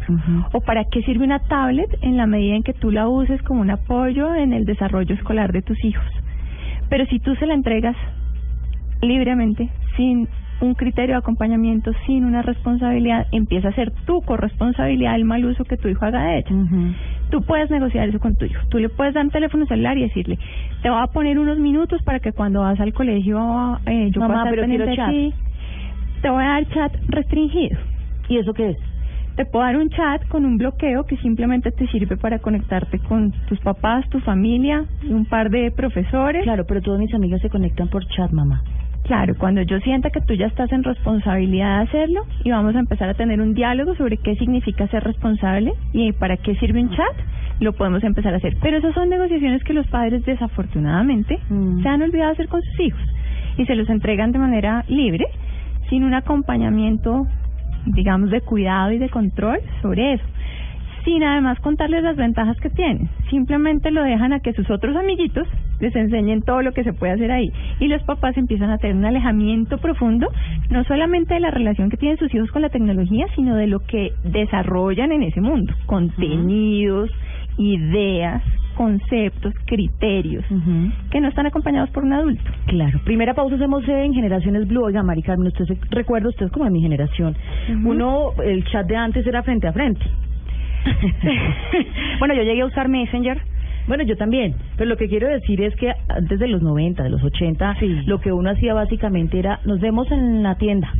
o 0.54 0.62
para 0.62 0.86
qué 0.86 1.04
sirve 1.04 1.24
una 1.24 1.40
tablet 1.40 1.88
en 2.02 2.18
la 2.18 2.26
medida 2.26 2.56
en 2.56 2.64
que 2.64 2.74
tú 2.74 2.90
la 2.90 3.08
uses 3.08 3.42
como 3.44 3.62
un 3.62 3.70
apoyo 3.70 4.34
en 4.34 4.54
el 4.54 4.66
desarrollo 4.66 5.14
escolar 5.14 5.52
de 5.52 5.62
tus 5.62 5.82
hijos. 5.86 6.06
Pero 6.90 7.06
si 7.06 7.20
tú 7.20 7.36
se 7.36 7.46
la 7.46 7.54
entregas 7.54 7.96
libremente, 9.02 9.70
sin 9.96 10.28
un 10.62 10.74
criterio 10.74 11.14
de 11.14 11.20
acompañamiento 11.20 11.92
sin 12.08 12.26
una 12.26 12.42
responsabilidad, 12.42 13.28
empieza 13.32 13.68
a 13.70 13.74
ser 13.74 13.92
tu 14.06 14.22
corresponsabilidad 14.22 15.16
el 15.16 15.26
mal 15.26 15.46
uso 15.46 15.64
que 15.64 15.78
tu 15.78 15.88
hijo 15.88 16.06
haga 16.06 16.24
de 16.24 16.40
ella. 16.40 16.50
Tú 17.30 17.42
puedes 17.42 17.70
negociar 17.70 18.08
eso 18.08 18.20
con 18.20 18.36
tu 18.36 18.46
hijo. 18.46 18.62
Tú 18.70 18.80
le 18.80 18.90
puedes 18.90 19.14
dar 19.14 19.26
un 19.26 19.32
teléfono 19.32 19.66
celular 19.66 19.98
y 19.98 20.04
decirle, 20.04 20.40
te 20.82 20.90
voy 20.90 21.02
a 21.02 21.08
poner 21.08 21.38
unos 21.40 21.60
minutos 21.60 22.02
para 22.04 22.20
que 22.20 22.32
cuando 22.32 22.62
vas 22.62 22.80
al 22.80 22.94
colegio 22.94 23.80
eh, 23.86 24.10
yo 24.12 24.22
Mamá, 24.22 24.46
pero 24.50 24.66
quiero 24.66 24.96
chat. 24.96 25.14
te 26.22 26.30
voy 26.30 26.44
a 26.44 26.48
dar 26.48 26.68
chat 26.70 26.94
restringido. 27.08 27.78
¿Y 28.30 28.38
eso 28.38 28.54
qué 28.54 28.70
es? 28.70 28.78
Te 29.36 29.46
puedo 29.46 29.64
dar 29.64 29.78
un 29.78 29.90
chat 29.90 30.28
con 30.30 30.46
un 30.46 30.58
bloqueo 30.58 31.06
que 31.06 31.16
simplemente 31.18 31.72
te 31.72 31.86
sirve 31.88 32.18
para 32.18 32.40
conectarte 32.40 32.98
con 32.98 33.32
tus 33.48 33.60
papás, 33.60 34.10
tu 34.10 34.20
familia, 34.22 34.86
y 35.04 35.14
un 35.14 35.26
par 35.26 35.52
de 35.52 35.70
profesores. 35.72 36.44
Claro, 36.44 36.66
pero 36.68 36.82
todas 36.82 37.00
mis 37.00 37.14
amigas 37.14 37.42
se 37.42 37.50
conectan 37.50 37.88
por 37.90 38.04
chat, 38.08 38.32
mamá. 38.32 38.64
Claro, 39.08 39.36
cuando 39.38 39.62
yo 39.62 39.80
sienta 39.80 40.10
que 40.10 40.20
tú 40.20 40.34
ya 40.34 40.48
estás 40.48 40.70
en 40.74 40.84
responsabilidad 40.84 41.78
de 41.78 41.84
hacerlo 41.84 42.26
y 42.44 42.52
vamos 42.52 42.76
a 42.76 42.80
empezar 42.80 43.08
a 43.08 43.14
tener 43.14 43.40
un 43.40 43.54
diálogo 43.54 43.96
sobre 43.96 44.18
qué 44.18 44.36
significa 44.36 44.86
ser 44.90 45.02
responsable 45.06 45.74
y 45.94 46.12
para 46.12 46.36
qué 46.36 46.56
sirve 46.56 46.82
un 46.82 46.90
chat, 46.90 47.16
lo 47.62 47.72
podemos 47.72 48.04
empezar 48.04 48.34
a 48.34 48.38
hacer. 48.38 48.58
Pero 48.62 48.78
esas 48.78 48.94
son 48.94 49.08
negociaciones 49.08 49.64
que 49.64 49.74
los 49.74 49.88
padres 49.88 50.26
desafortunadamente 50.26 51.40
mm. 51.50 51.84
se 51.84 51.88
han 51.88 52.02
olvidado 52.02 52.34
hacer 52.34 52.50
con 52.50 52.62
sus 52.62 52.80
hijos 52.82 53.02
y 53.58 53.66
se 53.66 53.76
los 53.76 53.90
entregan 53.90 54.34
de 54.34 54.40
manera 54.40 54.84
libre, 54.90 55.26
sin 55.90 56.04
un 56.04 56.14
acompañamiento, 56.14 57.28
digamos, 57.86 58.30
de 58.30 58.42
cuidado 58.42 58.92
y 58.92 58.98
de 58.98 59.10
control 59.10 59.60
sobre 59.82 60.16
eso 60.16 60.26
sin 61.08 61.24
además 61.24 61.58
contarles 61.62 62.04
las 62.04 62.18
ventajas 62.18 62.58
que 62.58 62.70
tienen. 62.70 63.08
Simplemente 63.30 63.92
lo 63.92 64.04
dejan 64.04 64.34
a 64.34 64.42
que 64.42 64.52
sus 64.52 64.70
otros 64.70 64.94
amiguitos 64.98 65.48
les 65.80 65.96
enseñen 65.96 66.42
todo 66.42 66.62
lo 66.62 66.74
que 66.74 66.84
se 66.84 66.92
puede 66.92 67.14
hacer 67.14 67.32
ahí. 67.32 67.50
Y 67.80 67.88
los 67.88 68.04
papás 68.04 68.36
empiezan 68.36 68.72
a 68.72 68.78
tener 68.78 68.98
un 68.98 69.06
alejamiento 69.06 69.78
profundo, 69.78 70.28
no 70.70 70.84
solamente 70.84 71.36
de 71.36 71.40
la 71.40 71.50
relación 71.50 71.90
que 71.90 71.96
tienen 71.96 72.18
sus 72.18 72.34
hijos 72.36 72.52
con 72.52 72.62
la 72.62 72.68
tecnología, 72.68 73.26
sino 73.38 73.56
de 73.56 73.68
lo 73.68 73.80
que 73.80 74.12
desarrollan 74.26 75.14
en 75.14 75.24
ese 75.24 75.40
mundo. 75.40 75.74
Contenidos, 75.86 77.10
ideas, 77.58 78.44
conceptos, 78.76 79.54
criterios, 79.66 80.44
que 81.10 81.22
no 81.22 81.30
están 81.30 81.46
acompañados 81.46 81.90
por 81.92 82.04
un 82.04 82.12
adulto. 82.12 82.44
Claro. 82.66 83.00
Primera 83.06 83.34
pausa 83.34 83.56
hacemos 83.56 83.88
en 83.88 84.14
Generaciones 84.14 84.68
Blue. 84.68 84.84
Oiga, 84.84 85.04
Mari 85.04 85.24
Carmen, 85.24 85.48
usted 85.48 85.66
se 85.68 85.78
recuerda, 85.90 86.28
usted 86.28 86.48
es 86.48 86.52
como 86.52 86.66
de 86.66 86.72
mi 86.72 86.82
generación. 86.82 87.34
Uno, 87.86 88.34
el 88.44 88.66
chat 88.66 88.86
de 88.88 88.98
antes 88.98 89.26
era 89.26 89.42
frente 89.42 89.68
a 89.68 89.72
frente. 89.72 90.02
bueno, 92.20 92.34
yo 92.34 92.44
llegué 92.44 92.62
a 92.62 92.66
usar 92.66 92.90
Messenger. 92.90 93.42
Bueno, 93.88 94.04
yo 94.04 94.18
también, 94.18 94.54
pero 94.76 94.90
lo 94.90 94.98
que 94.98 95.08
quiero 95.08 95.30
decir 95.30 95.62
es 95.62 95.74
que 95.78 95.94
antes 96.10 96.40
de 96.40 96.48
los 96.50 96.62
90, 96.62 97.04
de 97.04 97.10
los 97.10 97.24
80, 97.24 97.78
lo 98.06 98.20
que 98.20 98.34
uno 98.34 98.50
hacía 98.50 98.74
básicamente 98.74 99.40
era, 99.40 99.62
nos 99.64 99.80
vemos 99.80 100.12
en 100.12 100.44
la 100.44 100.56
tienda, 100.56 100.92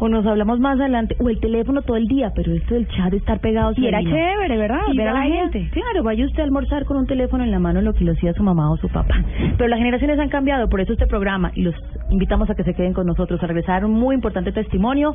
o 0.00 0.08
nos 0.08 0.26
hablamos 0.26 0.58
más 0.58 0.78
adelante, 0.80 1.16
o 1.20 1.28
el 1.28 1.38
teléfono 1.38 1.82
todo 1.82 1.96
el 1.96 2.08
día, 2.08 2.32
pero 2.34 2.52
esto 2.52 2.74
del 2.74 2.88
chat, 2.88 3.14
estar 3.14 3.38
pegados. 3.38 3.78
Y 3.78 3.86
era 3.86 4.02
chévere, 4.02 4.56
¿verdad? 4.58 4.80
Y 4.92 4.96
Ver 4.96 5.08
a 5.08 5.12
la 5.12 5.22
gente. 5.22 5.68
Claro, 5.70 6.02
vaya 6.02 6.24
usted 6.26 6.40
a 6.40 6.44
almorzar 6.44 6.84
con 6.84 6.96
un 6.96 7.06
teléfono 7.06 7.44
en 7.44 7.52
la 7.52 7.60
mano, 7.60 7.80
lo 7.80 7.94
que 7.94 8.04
lo 8.04 8.12
hacía 8.12 8.32
su 8.32 8.42
mamá 8.42 8.72
o 8.72 8.76
su 8.76 8.88
papá. 8.88 9.24
Pero 9.56 9.68
las 9.68 9.78
generaciones 9.78 10.18
han 10.18 10.28
cambiado, 10.28 10.68
por 10.68 10.80
eso 10.80 10.94
este 10.94 11.06
programa, 11.06 11.52
y 11.54 11.62
los 11.62 11.76
invitamos 12.10 12.50
a 12.50 12.56
que 12.56 12.64
se 12.64 12.74
queden 12.74 12.92
con 12.92 13.06
nosotros, 13.06 13.40
a 13.40 13.46
regresar 13.46 13.84
un 13.84 13.92
muy 13.92 14.16
importante 14.16 14.50
testimonio, 14.50 15.14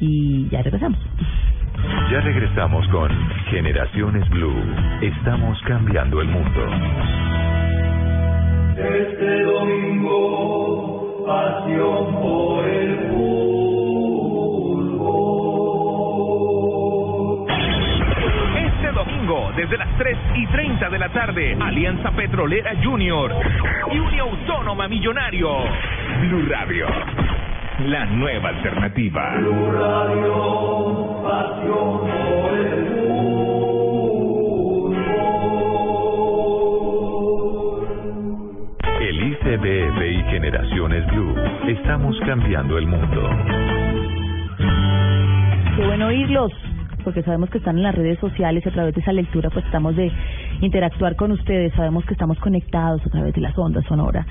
y 0.00 0.48
ya 0.48 0.62
regresamos. 0.62 0.98
Ya 2.10 2.20
regresamos 2.20 2.86
con 2.88 3.10
Generaciones 3.50 4.28
Blue. 4.30 4.62
Estamos 5.00 5.60
cambiando 5.62 6.20
el 6.20 6.28
mundo. 6.28 6.66
Este 8.76 9.42
domingo, 9.44 11.24
pasión 11.26 12.14
por 12.20 12.68
el 12.68 12.98
fútbol. 13.08 13.40
Este 18.56 18.92
domingo, 18.92 19.52
desde 19.56 19.78
las 19.78 19.96
3 19.98 20.18
y 20.34 20.46
30 20.46 20.90
de 20.90 20.98
la 20.98 21.08
tarde, 21.10 21.56
Alianza 21.60 22.10
Petrolera 22.12 22.72
Junior 22.82 23.32
y 23.92 23.98
Unión 23.98 24.28
Autónoma 24.30 24.88
Millonario. 24.88 25.48
Blue 26.22 26.46
Radio 26.48 26.86
la 27.86 28.04
nueva 28.06 28.50
alternativa. 28.50 29.36
Elise 39.00 39.54
ICBF 39.54 40.02
y 40.02 40.30
Generaciones 40.30 41.06
Blue, 41.06 41.34
estamos 41.68 42.18
cambiando 42.26 42.76
el 42.76 42.86
mundo. 42.86 43.30
Qué 45.76 45.86
bueno 45.86 46.06
oírlos, 46.08 46.52
porque 47.02 47.22
sabemos 47.22 47.48
que 47.50 47.58
están 47.58 47.78
en 47.78 47.84
las 47.84 47.94
redes 47.94 48.18
sociales 48.18 48.64
y 48.64 48.68
a 48.68 48.72
través 48.72 48.94
de 48.94 49.00
esa 49.00 49.12
lectura 49.12 49.48
pues 49.50 49.64
estamos 49.64 49.96
de 49.96 50.12
interactuar 50.60 51.16
con 51.16 51.32
ustedes, 51.32 51.72
sabemos 51.74 52.04
que 52.04 52.12
estamos 52.12 52.38
conectados 52.38 53.04
a 53.06 53.10
través 53.10 53.34
de 53.34 53.40
las 53.40 53.56
ondas 53.58 53.84
sonoras 53.86 54.26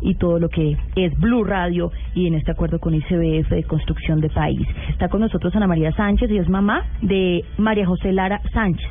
y 0.00 0.14
todo 0.14 0.38
lo 0.38 0.48
que 0.48 0.76
es 0.96 1.18
Blue 1.18 1.44
Radio 1.44 1.90
y 2.14 2.26
en 2.26 2.34
este 2.34 2.50
acuerdo 2.50 2.78
con 2.78 2.94
ICBF 2.94 3.50
de 3.50 3.64
Construcción 3.64 4.20
de 4.20 4.30
País. 4.30 4.66
Está 4.88 5.08
con 5.08 5.20
nosotros 5.20 5.54
Ana 5.54 5.66
María 5.66 5.92
Sánchez 5.92 6.30
y 6.30 6.38
es 6.38 6.48
mamá 6.48 6.84
de 7.02 7.44
María 7.58 7.86
José 7.86 8.12
Lara 8.12 8.40
Sánchez. 8.52 8.88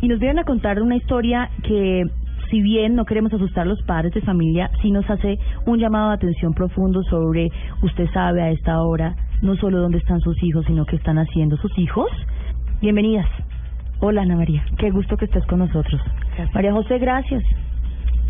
Y 0.00 0.08
nos 0.08 0.18
vienen 0.18 0.38
a 0.38 0.44
contar 0.44 0.80
una 0.80 0.96
historia 0.96 1.50
que 1.62 2.04
si 2.50 2.60
bien 2.60 2.96
no 2.96 3.04
queremos 3.04 3.32
asustar 3.32 3.62
a 3.62 3.70
los 3.70 3.80
padres 3.82 4.12
de 4.12 4.20
familia, 4.22 4.70
sí 4.82 4.90
nos 4.90 5.08
hace 5.08 5.38
un 5.66 5.78
llamado 5.78 6.08
de 6.08 6.16
atención 6.16 6.52
profundo 6.52 7.02
sobre, 7.04 7.48
usted 7.82 8.08
sabe 8.12 8.42
a 8.42 8.50
esta 8.50 8.82
hora, 8.82 9.14
no 9.40 9.54
solo 9.56 9.80
dónde 9.80 9.98
están 9.98 10.20
sus 10.20 10.42
hijos, 10.42 10.64
sino 10.66 10.84
qué 10.84 10.96
están 10.96 11.18
haciendo 11.18 11.56
sus 11.58 11.76
hijos. 11.78 12.10
Bienvenidas. 12.80 13.26
Hola 14.02 14.22
Ana 14.22 14.34
María, 14.36 14.64
qué 14.78 14.90
gusto 14.90 15.18
que 15.18 15.26
estés 15.26 15.44
con 15.44 15.58
nosotros. 15.58 16.00
María 16.54 16.72
José, 16.72 16.98
gracias. 16.98 17.44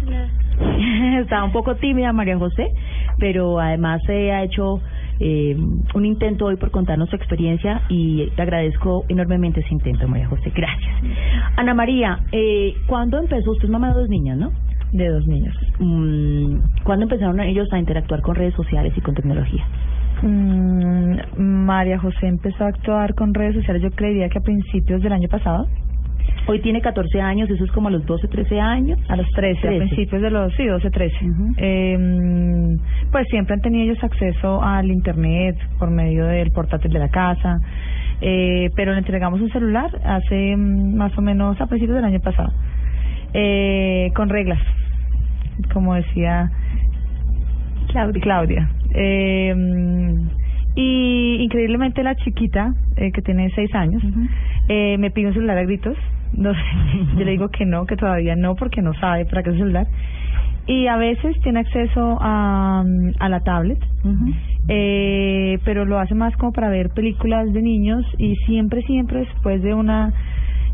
Estaba 1.21 1.45
un 1.45 1.53
poco 1.53 1.77
tímida 1.77 2.13
María 2.13 2.37
José, 2.37 2.73
pero 3.19 3.61
además 3.61 4.01
se 4.05 4.33
ha 4.33 4.43
hecho 4.43 4.83
eh, 5.21 5.57
un 5.95 6.05
intento 6.05 6.47
hoy 6.47 6.57
por 6.57 6.73
contarnos 6.73 7.09
su 7.09 7.15
experiencia 7.15 7.83
y 7.89 8.27
te 8.35 8.43
agradezco 8.43 9.05
enormemente 9.09 9.61
ese 9.61 9.73
intento, 9.73 10.09
María 10.09 10.27
José. 10.27 10.51
Gracias. 10.53 10.91
Ana 11.57 11.73
María, 11.73 12.19
eh, 12.33 12.75
¿cuándo 12.89 13.19
empezó? 13.19 13.53
Usted 13.53 13.67
es 13.67 13.71
mamá 13.71 13.95
de 13.95 14.01
dos 14.01 14.09
niñas, 14.09 14.39
¿no? 14.39 14.51
De 14.91 15.07
dos 15.07 15.25
niños. 15.29 15.55
Mm, 15.79 16.83
¿Cuándo 16.83 17.05
empezaron 17.05 17.39
ellos 17.39 17.73
a 17.73 17.79
interactuar 17.79 18.23
con 18.23 18.35
redes 18.35 18.55
sociales 18.55 18.93
y 18.97 19.01
con 19.03 19.15
tecnología? 19.15 19.65
Mm, 20.23 21.17
María 21.39 21.99
José 21.99 22.27
empezó 22.27 22.65
a 22.65 22.69
actuar 22.69 23.15
con 23.15 23.33
redes 23.33 23.55
sociales, 23.55 23.83
yo 23.83 23.91
creería 23.91 24.29
que 24.29 24.39
a 24.39 24.43
principios 24.43 25.03
del 25.03 25.13
año 25.13 25.29
pasado. 25.29 25.67
Hoy 26.47 26.61
tiene 26.61 26.81
14 26.81 27.21
años, 27.21 27.49
eso 27.51 27.65
es 27.65 27.71
como 27.73 27.89
a 27.89 27.91
los 27.91 28.05
12, 28.07 28.29
13 28.29 28.61
años. 28.61 28.99
A 29.09 29.17
los 29.17 29.27
13, 29.31 29.69
a 29.69 29.79
principios 29.79 30.23
de 30.23 30.31
los, 30.31 30.55
sí, 30.55 30.67
12, 30.67 30.91
13. 30.91 31.17
eh, 31.59 32.77
pues 33.11 33.27
siempre 33.29 33.55
han 33.55 33.61
tenido 33.61 33.85
ellos 33.85 34.03
acceso 34.03 34.63
al 34.63 34.91
Internet 34.91 35.57
por 35.79 35.91
medio 35.91 36.27
del 36.27 36.51
portátil 36.51 36.93
de 36.93 36.99
la 36.99 37.09
casa, 37.09 37.61
eh, 38.21 38.71
pero 38.75 38.93
le 38.93 38.99
entregamos 38.99 39.41
un 39.41 39.51
celular 39.51 39.91
hace 40.05 40.57
mm, 40.57 40.95
más 40.97 41.17
o 41.17 41.23
menos 41.23 41.61
a 41.61 41.67
principios 41.67 41.97
del 41.97 42.05
año 42.05 42.21
pasado, 42.21 42.53
eh, 43.33 44.11
con 44.15 44.29
reglas, 44.29 44.61
como 45.73 45.95
decía 45.95 46.51
Claudia. 47.89 48.23
Claudia. 48.23 48.71
Eh, 48.95 49.55
y 50.77 51.37
increíblemente 51.41 52.03
la 52.03 52.15
chiquita, 52.15 52.75
eh, 52.97 53.11
que 53.13 53.23
tiene 53.23 53.51
seis 53.55 53.75
años, 53.75 54.03
eh, 54.69 54.97
me 54.99 55.11
pide 55.11 55.29
un 55.29 55.35
celular 55.35 55.59
a 55.59 55.63
gritos. 55.63 55.97
No, 56.33 56.53
yo 56.53 57.25
le 57.25 57.33
digo 57.33 57.49
que 57.49 57.67
no, 57.67 57.87
que 57.87 57.97
todavía 57.97 58.37
no, 58.37 58.55
porque 58.55 58.81
no 58.83 58.95
sabe 58.95 59.25
para 59.25 59.43
qué 59.43 59.51
celular. 59.51 59.89
Y 60.69 60.87
a 60.87 60.97
veces 60.97 61.35
tiene 61.43 61.59
acceso 61.59 62.19
a, 62.21 62.85
a 63.19 63.29
la 63.29 63.41
tablet, 63.41 63.79
eh, 64.69 65.59
pero 65.65 65.85
lo 65.85 65.99
hace 65.99 66.15
más 66.15 66.37
como 66.37 66.53
para 66.53 66.69
ver 66.69 66.91
películas 66.91 67.53
de 67.53 67.63
niños 67.63 68.07
y 68.17 68.37
siempre, 68.47 68.83
siempre 68.83 69.21
después 69.21 69.61
de 69.61 69.75
una 69.75 70.13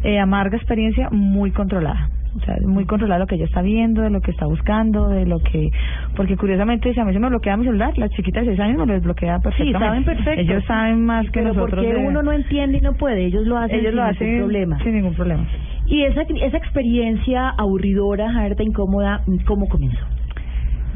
eh, 0.04 0.18
amarga 0.18 0.58
experiencia 0.58 1.08
muy 1.10 1.52
controlada. 1.52 2.10
O 2.36 2.44
sea, 2.44 2.56
muy 2.66 2.84
controlada 2.84 3.18
lo 3.20 3.26
que 3.26 3.36
ella 3.36 3.46
está 3.46 3.62
viendo, 3.62 4.02
de 4.02 4.10
lo 4.10 4.20
que 4.20 4.30
está 4.30 4.44
buscando, 4.46 5.08
de 5.08 5.24
lo 5.26 5.38
que... 5.40 5.70
Porque 6.14 6.36
curiosamente, 6.36 6.92
si 6.92 7.00
a 7.00 7.04
mí 7.04 7.12
se 7.12 7.18
me 7.18 7.28
bloquea 7.28 7.56
mi 7.56 7.64
celular, 7.64 7.96
la 7.96 8.08
chiquita 8.10 8.40
de 8.40 8.46
6 8.48 8.60
años 8.60 8.78
me 8.78 8.86
lo 8.86 8.92
desbloquea 8.92 9.38
perfectamente. 9.38 9.78
Sí, 9.78 9.84
saben 9.84 10.04
perfecto. 10.04 10.40
Ellos 10.42 10.64
saben 10.66 11.04
más 11.06 11.24
que 11.26 11.32
Pero 11.40 11.48
nosotros. 11.54 11.82
porque 11.84 11.94
de- 11.94 12.06
uno 12.06 12.22
no 12.22 12.32
entiende 12.32 12.78
y 12.78 12.80
no 12.82 12.92
puede, 12.94 13.24
ellos 13.24 13.46
lo 13.46 13.56
hacen 13.56 13.80
Ellos 13.80 13.90
sin 13.92 13.96
lo 13.96 14.02
ningún 14.02 14.14
hacen 14.16 14.38
problema. 14.38 14.78
sin 14.82 14.94
ningún 14.94 15.14
problema. 15.14 15.44
Y 15.86 16.02
esa, 16.02 16.22
esa 16.22 16.56
experiencia 16.58 17.48
aburridora, 17.56 18.28
harta, 18.38 18.62
incómoda, 18.62 19.22
¿cómo 19.46 19.68
comenzó? 19.68 20.04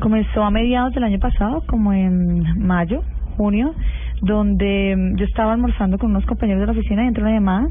Comenzó 0.01 0.43
a 0.45 0.51
mediados 0.51 0.93
del 0.95 1.05
año 1.05 1.19
pasado, 1.19 1.63
como 1.67 1.93
en 1.93 2.43
mayo, 2.59 3.03
junio, 3.37 3.75
donde 4.23 5.15
yo 5.17 5.25
estaba 5.25 5.53
almorzando 5.53 5.99
con 5.99 6.11
unos 6.11 6.27
compañeros 6.27 6.61
de 6.61 6.67
la 6.67 6.73
oficina 6.73 7.05
y 7.05 7.09
entró 7.09 7.23
una 7.25 7.33
llamada 7.33 7.69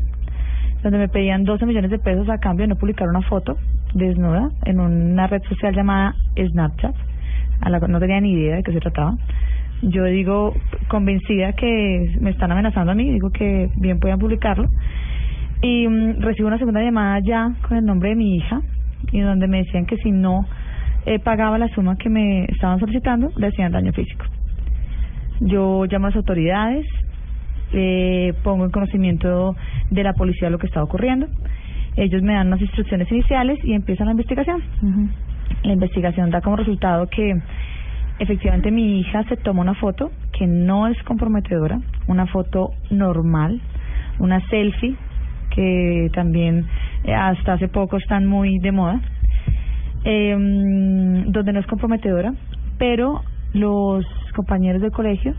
donde 0.84 0.98
me 0.98 1.08
pedían 1.10 1.44
12 1.44 1.66
millones 1.66 1.92
de 1.92 2.00
pesos 2.00 2.30
a 2.30 2.38
cambio 2.38 2.64
de 2.64 2.70
no 2.70 2.76
publicar 2.76 3.08
una 3.08 3.22
foto 3.22 3.58
desnuda 3.94 4.50
en 4.66 4.80
una 4.80 5.28
red 5.28 5.42
social 5.44 5.76
llamada 5.76 6.16
Snapchat. 6.36 6.96
A 7.62 7.70
la, 7.70 7.80
cual 7.80 7.92
no 7.92 8.00
tenía 8.00 8.22
ni 8.22 8.32
idea 8.34 8.56
de 8.56 8.64
qué 8.64 8.72
se 8.72 8.80
trataba. 8.80 9.18
Yo 9.82 10.06
digo, 10.06 10.54
convencida 10.88 11.54
que 11.54 12.16
me 12.22 12.32
están 12.32 12.52
amenazando 12.52 12.92
a 12.92 12.96
mí, 12.96 13.12
digo 13.12 13.30
que 13.32 13.70
bien 13.78 14.00
puedan 14.00 14.20
publicarlo. 14.20 14.70
Y 15.62 15.88
mm, 15.88 16.22
recibo 16.22 16.48
una 16.48 16.58
segunda 16.58 16.82
llamada 16.82 17.20
ya 17.20 17.54
con 17.68 17.78
el 17.78 17.86
nombre 17.86 18.10
de 18.10 18.16
mi 18.16 18.36
hija 18.38 18.62
y 19.12 19.20
donde 19.20 19.48
me 19.48 19.60
decían 19.60 19.86
que 19.86 19.98
si 19.98 20.12
no 20.12 20.46
eh, 21.06 21.20
pagaba 21.20 21.58
la 21.58 21.68
suma 21.70 21.98
que 21.98 22.10
me 22.10 22.46
estaban 22.46 22.80
solicitando, 22.80 23.30
le 23.36 23.48
hacían 23.48 23.72
daño 23.72 23.92
físico. 23.92 24.26
Yo 25.42 25.86
llamo 25.86 26.08
a 26.08 26.10
las 26.10 26.18
autoridades, 26.18 26.86
eh, 27.74 28.34
pongo 28.44 28.66
en 28.66 28.72
conocimiento 28.72 29.56
de 29.90 30.04
la 30.04 30.14
policía 30.14 30.50
lo 30.50 30.58
que 30.58 30.68
está 30.68 30.84
ocurriendo. 30.84 31.28
Ellos 31.96 32.22
me 32.22 32.34
dan 32.34 32.48
unas 32.48 32.62
instrucciones 32.62 33.12
iniciales 33.12 33.60
y 33.64 33.74
empiezan 33.74 34.08
la 34.08 34.12
investigación. 34.12 34.62
La 35.64 35.74
investigación 35.74 36.30
da 36.30 36.42
como 36.42 36.56
resultado 36.56 37.08
que 37.08 37.42
efectivamente 38.20 38.72
mi 38.72 39.00
hija 39.00 39.24
se 39.24 39.38
toma 39.38 39.62
una 39.62 39.76
foto 39.76 40.12
que 40.38 40.46
no 40.48 40.88
es 40.88 41.02
comprometedora, 41.04 41.80
una 42.08 42.28
foto 42.28 42.72
normal, 42.90 43.60
una 44.20 44.40
selfie 44.48 44.96
que 45.50 46.10
también 46.14 46.68
eh, 47.04 47.14
hasta 47.14 47.54
hace 47.54 47.68
poco 47.68 47.98
están 47.98 48.26
muy 48.26 48.60
de 48.60 48.72
moda, 48.72 49.02
eh, 50.04 50.36
donde 51.28 51.54
no 51.54 51.60
es 51.60 51.68
comprometedora, 51.68 52.34
pero 52.78 53.24
los 53.54 54.06
compañeros 54.36 54.82
del 54.82 54.92
colegio 54.92 55.34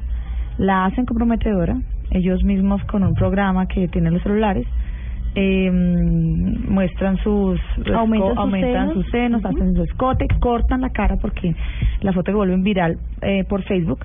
la 0.59 0.87
hacen 0.87 1.07
comprometedora, 1.07 1.77
ellos 2.11 2.43
mismos 2.45 2.83
con 2.85 3.03
un 3.03 3.15
programa 3.15 3.67
que 3.67 3.89
tienen 3.89 4.15
los 4.15 4.23
celulares, 4.23 4.67
eh, 5.35 5.71
muestran 6.69 7.17
sus 7.19 7.61
Aumentan 7.95 8.31
sus 8.31 8.39
aumentan 8.39 8.89
senos. 8.89 8.95
sus 8.95 9.11
senos, 9.13 9.45
Ujú. 9.45 9.49
hacen 9.49 9.75
su 9.77 9.83
escote, 9.85 10.27
cortan 10.41 10.81
la 10.81 10.91
cara 10.91 11.17
porque 11.21 11.55
la 12.01 12.13
foto 12.13 12.33
que 12.33 12.37
vuelven 12.37 12.63
viral 12.65 12.99
eh, 13.23 13.45
por 13.45 13.63
Facebook 13.63 14.01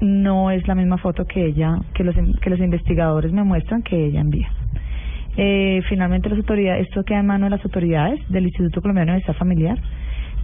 no 0.00 0.50
es 0.50 0.66
la 0.66 0.74
misma 0.74 0.96
foto 0.98 1.24
que 1.26 1.44
ella 1.44 1.78
que 1.94 2.02
los 2.02 2.14
que 2.40 2.50
los 2.50 2.58
investigadores 2.60 3.32
me 3.32 3.44
muestran 3.44 3.82
que 3.82 4.06
ella 4.06 4.20
envía. 4.20 4.48
Eh, 5.36 5.82
finalmente 5.88 6.28
las 6.30 6.38
autoridades 6.38 6.86
esto 6.88 7.04
queda 7.04 7.20
en 7.20 7.26
manos 7.26 7.46
de 7.50 7.56
las 7.56 7.64
autoridades 7.64 8.20
del 8.30 8.44
Instituto 8.44 8.80
Colombiano 8.80 9.12
de 9.12 9.16
Bienestar 9.18 9.36
Familiar 9.36 9.78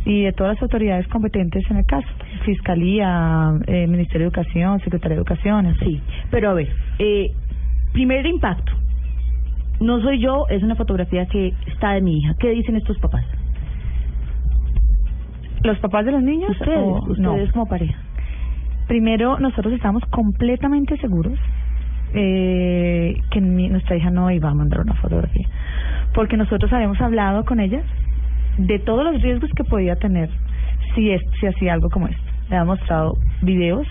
y 0.05 0.23
de 0.23 0.33
todas 0.33 0.55
las 0.55 0.63
autoridades 0.63 1.07
competentes 1.09 1.65
en 1.71 1.77
el 1.79 1.87
caso, 1.87 2.09
Fiscalía, 2.45 3.53
eh, 3.67 3.87
Ministerio 3.87 4.21
de 4.31 4.39
Educación, 4.39 4.81
Secretaría 4.81 5.17
de 5.17 5.21
Educación. 5.23 5.75
Sí, 5.81 6.01
pero 6.31 6.51
a 6.51 6.55
ver, 6.55 6.69
eh, 6.99 7.31
primer 7.93 8.25
impacto. 8.27 8.73
No 9.81 10.01
soy 10.03 10.21
yo, 10.21 10.45
es 10.51 10.63
una 10.63 10.75
fotografía 10.75 11.27
que 11.27 11.55
está 11.67 11.93
de 11.93 12.03
mi 12.03 12.19
hija. 12.19 12.35
¿Qué 12.39 12.51
dicen 12.51 12.77
estos 12.77 12.99
papás? 12.99 13.25
¿Los 15.63 15.79
papás 15.79 16.05
de 16.07 16.13
los 16.13 16.23
niños? 16.23 16.51
Ustedes, 16.51 16.79
o- 16.79 17.07
no? 17.19 17.33
ustedes 17.33 17.53
como 17.53 17.67
pareja. 17.67 17.99
Primero, 18.89 19.39
nosotros 19.39 19.73
estamos 19.75 20.03
completamente 20.11 20.97
seguros 20.99 21.39
eh, 22.13 23.21
que 23.31 23.41
mi- 23.41 23.69
nuestra 23.69 23.97
hija 23.97 24.11
no 24.11 24.31
iba 24.33 24.51
a 24.51 24.55
mandar 24.55 24.81
una 24.81 24.95
fotografía, 24.95 25.47
porque 26.13 26.37
nosotros 26.37 26.73
habíamos 26.73 27.01
hablado 27.01 27.45
con 27.45 27.61
ella 27.61 27.83
de 28.67 28.79
todos 28.79 29.05
los 29.05 29.23
riesgos 29.23 29.51
que 29.57 29.65
podía 29.65 29.97
tener 29.97 30.29
si, 30.95 31.11
es, 31.11 31.23
si 31.41 31.47
hacía 31.47 31.73
algo 31.73 31.89
como 31.91 32.09
esto. 32.09 32.23
Le 32.49 32.57
habíamos 32.57 32.79
mostrado 32.79 33.17
videos, 33.43 33.87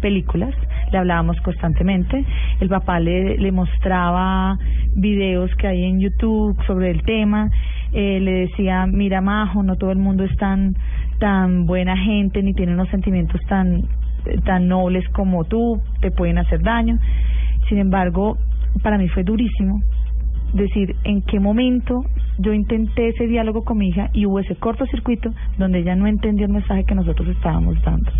películas, 0.00 0.54
le 0.92 0.98
hablábamos 0.98 1.40
constantemente, 1.42 2.24
el 2.60 2.68
papá 2.68 3.00
le, 3.00 3.38
le 3.38 3.52
mostraba 3.52 4.58
videos 4.96 5.54
que 5.56 5.68
hay 5.68 5.84
en 5.84 6.00
YouTube 6.00 6.56
sobre 6.66 6.90
el 6.90 7.02
tema, 7.02 7.50
eh, 7.92 8.18
le 8.20 8.32
decía, 8.46 8.86
mira 8.86 9.20
Majo, 9.20 9.62
no 9.62 9.76
todo 9.76 9.92
el 9.92 9.98
mundo 9.98 10.24
es 10.24 10.36
tan, 10.36 10.74
tan 11.18 11.66
buena 11.66 11.96
gente 11.96 12.42
ni 12.42 12.54
tiene 12.54 12.74
unos 12.74 12.88
sentimientos 12.88 13.40
tan, 13.48 13.82
tan 14.44 14.68
nobles 14.68 15.08
como 15.10 15.44
tú, 15.44 15.80
te 16.00 16.10
pueden 16.10 16.38
hacer 16.38 16.62
daño. 16.62 16.98
Sin 17.68 17.78
embargo, 17.78 18.36
para 18.82 18.98
mí 18.98 19.08
fue 19.08 19.22
durísimo 19.22 19.80
decir 20.52 20.96
en 21.04 21.22
qué 21.22 21.40
momento 21.40 22.04
yo 22.38 22.52
intenté 22.52 23.08
ese 23.08 23.26
diálogo 23.26 23.64
con 23.64 23.78
mi 23.78 23.88
hija 23.88 24.10
y 24.12 24.26
hubo 24.26 24.40
ese 24.40 24.56
cortocircuito 24.56 25.30
donde 25.58 25.80
ella 25.80 25.94
no 25.94 26.06
entendió 26.06 26.46
el 26.46 26.52
mensaje 26.52 26.84
que 26.84 26.94
nosotros 26.94 27.28
estábamos 27.28 27.80
dando. 27.82 28.10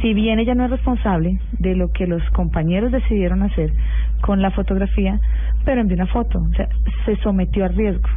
Si 0.00 0.14
bien 0.14 0.38
ella 0.38 0.54
no 0.54 0.64
es 0.64 0.70
responsable 0.70 1.38
de 1.58 1.74
lo 1.74 1.90
que 1.90 2.06
los 2.06 2.22
compañeros 2.30 2.92
decidieron 2.92 3.42
hacer 3.42 3.72
con 4.20 4.40
la 4.40 4.50
fotografía, 4.50 5.18
pero 5.64 5.80
envió 5.80 5.96
una 5.96 6.06
foto, 6.06 6.38
o 6.38 6.54
sea, 6.54 6.68
se 7.04 7.16
sometió 7.16 7.64
al 7.64 7.74
riesgo. 7.74 8.08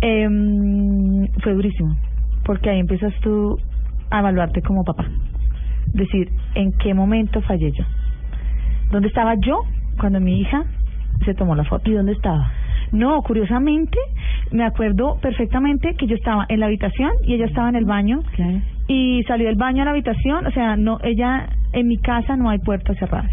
Em, 0.00 1.28
fue 1.42 1.54
durísimo, 1.54 1.96
porque 2.44 2.70
ahí 2.70 2.80
empiezas 2.80 3.12
tú 3.20 3.58
a 4.10 4.20
evaluarte 4.20 4.62
como 4.62 4.84
papá. 4.84 5.06
Decir, 5.92 6.30
¿en 6.54 6.72
qué 6.72 6.94
momento 6.94 7.40
fallé 7.42 7.72
yo? 7.72 7.84
¿Dónde 8.90 9.08
estaba 9.08 9.34
yo 9.36 9.60
cuando 9.98 10.20
mi 10.20 10.40
hija 10.40 10.64
se 11.24 11.34
tomó 11.34 11.54
la 11.54 11.64
foto? 11.64 11.90
¿Y 11.90 11.94
dónde 11.94 12.12
estaba? 12.12 12.50
No, 12.92 13.20
curiosamente, 13.22 13.98
me 14.50 14.64
acuerdo 14.64 15.18
perfectamente 15.20 15.94
que 15.94 16.06
yo 16.06 16.16
estaba 16.16 16.46
en 16.48 16.60
la 16.60 16.66
habitación 16.66 17.10
y 17.22 17.34
ella 17.34 17.46
estaba 17.46 17.68
en 17.68 17.76
el 17.76 17.84
baño. 17.84 18.20
Claro. 18.34 18.60
Y 18.86 19.22
salió 19.24 19.46
del 19.46 19.56
baño 19.56 19.82
a 19.82 19.84
la 19.84 19.90
habitación, 19.90 20.46
o 20.46 20.50
sea, 20.50 20.76
no, 20.76 20.98
ella, 21.02 21.50
en 21.74 21.88
mi 21.88 21.98
casa 21.98 22.36
no 22.36 22.48
hay 22.48 22.58
puertas 22.58 22.96
cerradas. 22.98 23.30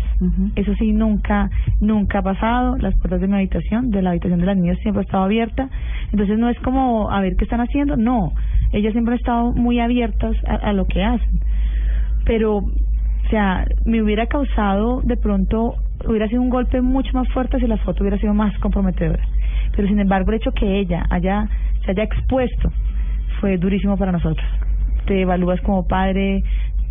Eso 0.57 0.73
sí, 0.75 0.91
nunca, 0.91 1.49
nunca 1.79 2.19
ha 2.19 2.21
pasado. 2.21 2.77
Las 2.77 2.93
puertas 2.95 3.21
de 3.21 3.27
mi 3.27 3.35
habitación, 3.35 3.89
de 3.89 4.01
la 4.01 4.09
habitación 4.09 4.41
de 4.41 4.45
las 4.45 4.57
niñas 4.57 4.77
siempre 4.79 5.01
ha 5.01 5.05
estado 5.05 5.23
abierta. 5.23 5.69
Entonces 6.11 6.37
no 6.37 6.49
es 6.49 6.59
como, 6.59 7.09
a 7.09 7.21
ver 7.21 7.37
qué 7.37 7.45
están 7.45 7.61
haciendo. 7.61 7.95
No, 7.95 8.33
ellas 8.73 8.91
siempre 8.91 9.13
han 9.13 9.19
estado 9.19 9.53
muy 9.53 9.79
abiertas 9.79 10.35
a, 10.45 10.55
a 10.55 10.73
lo 10.73 10.85
que 10.87 11.01
hacen. 11.03 11.39
Pero, 12.25 12.57
o 12.57 13.29
sea, 13.29 13.65
me 13.85 14.01
hubiera 14.01 14.25
causado 14.25 15.01
de 15.03 15.15
pronto, 15.15 15.75
hubiera 16.07 16.27
sido 16.27 16.41
un 16.41 16.49
golpe 16.49 16.81
mucho 16.81 17.11
más 17.13 17.27
fuerte 17.29 17.59
si 17.59 17.67
la 17.67 17.77
foto 17.77 18.03
hubiera 18.03 18.17
sido 18.17 18.33
más 18.33 18.57
comprometedora. 18.59 19.23
Pero 19.75 19.87
sin 19.87 19.99
embargo, 19.99 20.31
el 20.31 20.37
hecho 20.37 20.51
que 20.51 20.79
ella 20.79 21.05
haya, 21.09 21.47
se 21.83 21.91
haya 21.91 22.03
expuesto 22.03 22.71
fue 23.39 23.57
durísimo 23.57 23.97
para 23.97 24.11
nosotros. 24.11 24.45
Te 25.05 25.21
evalúas 25.21 25.61
como 25.61 25.87
padre, 25.87 26.43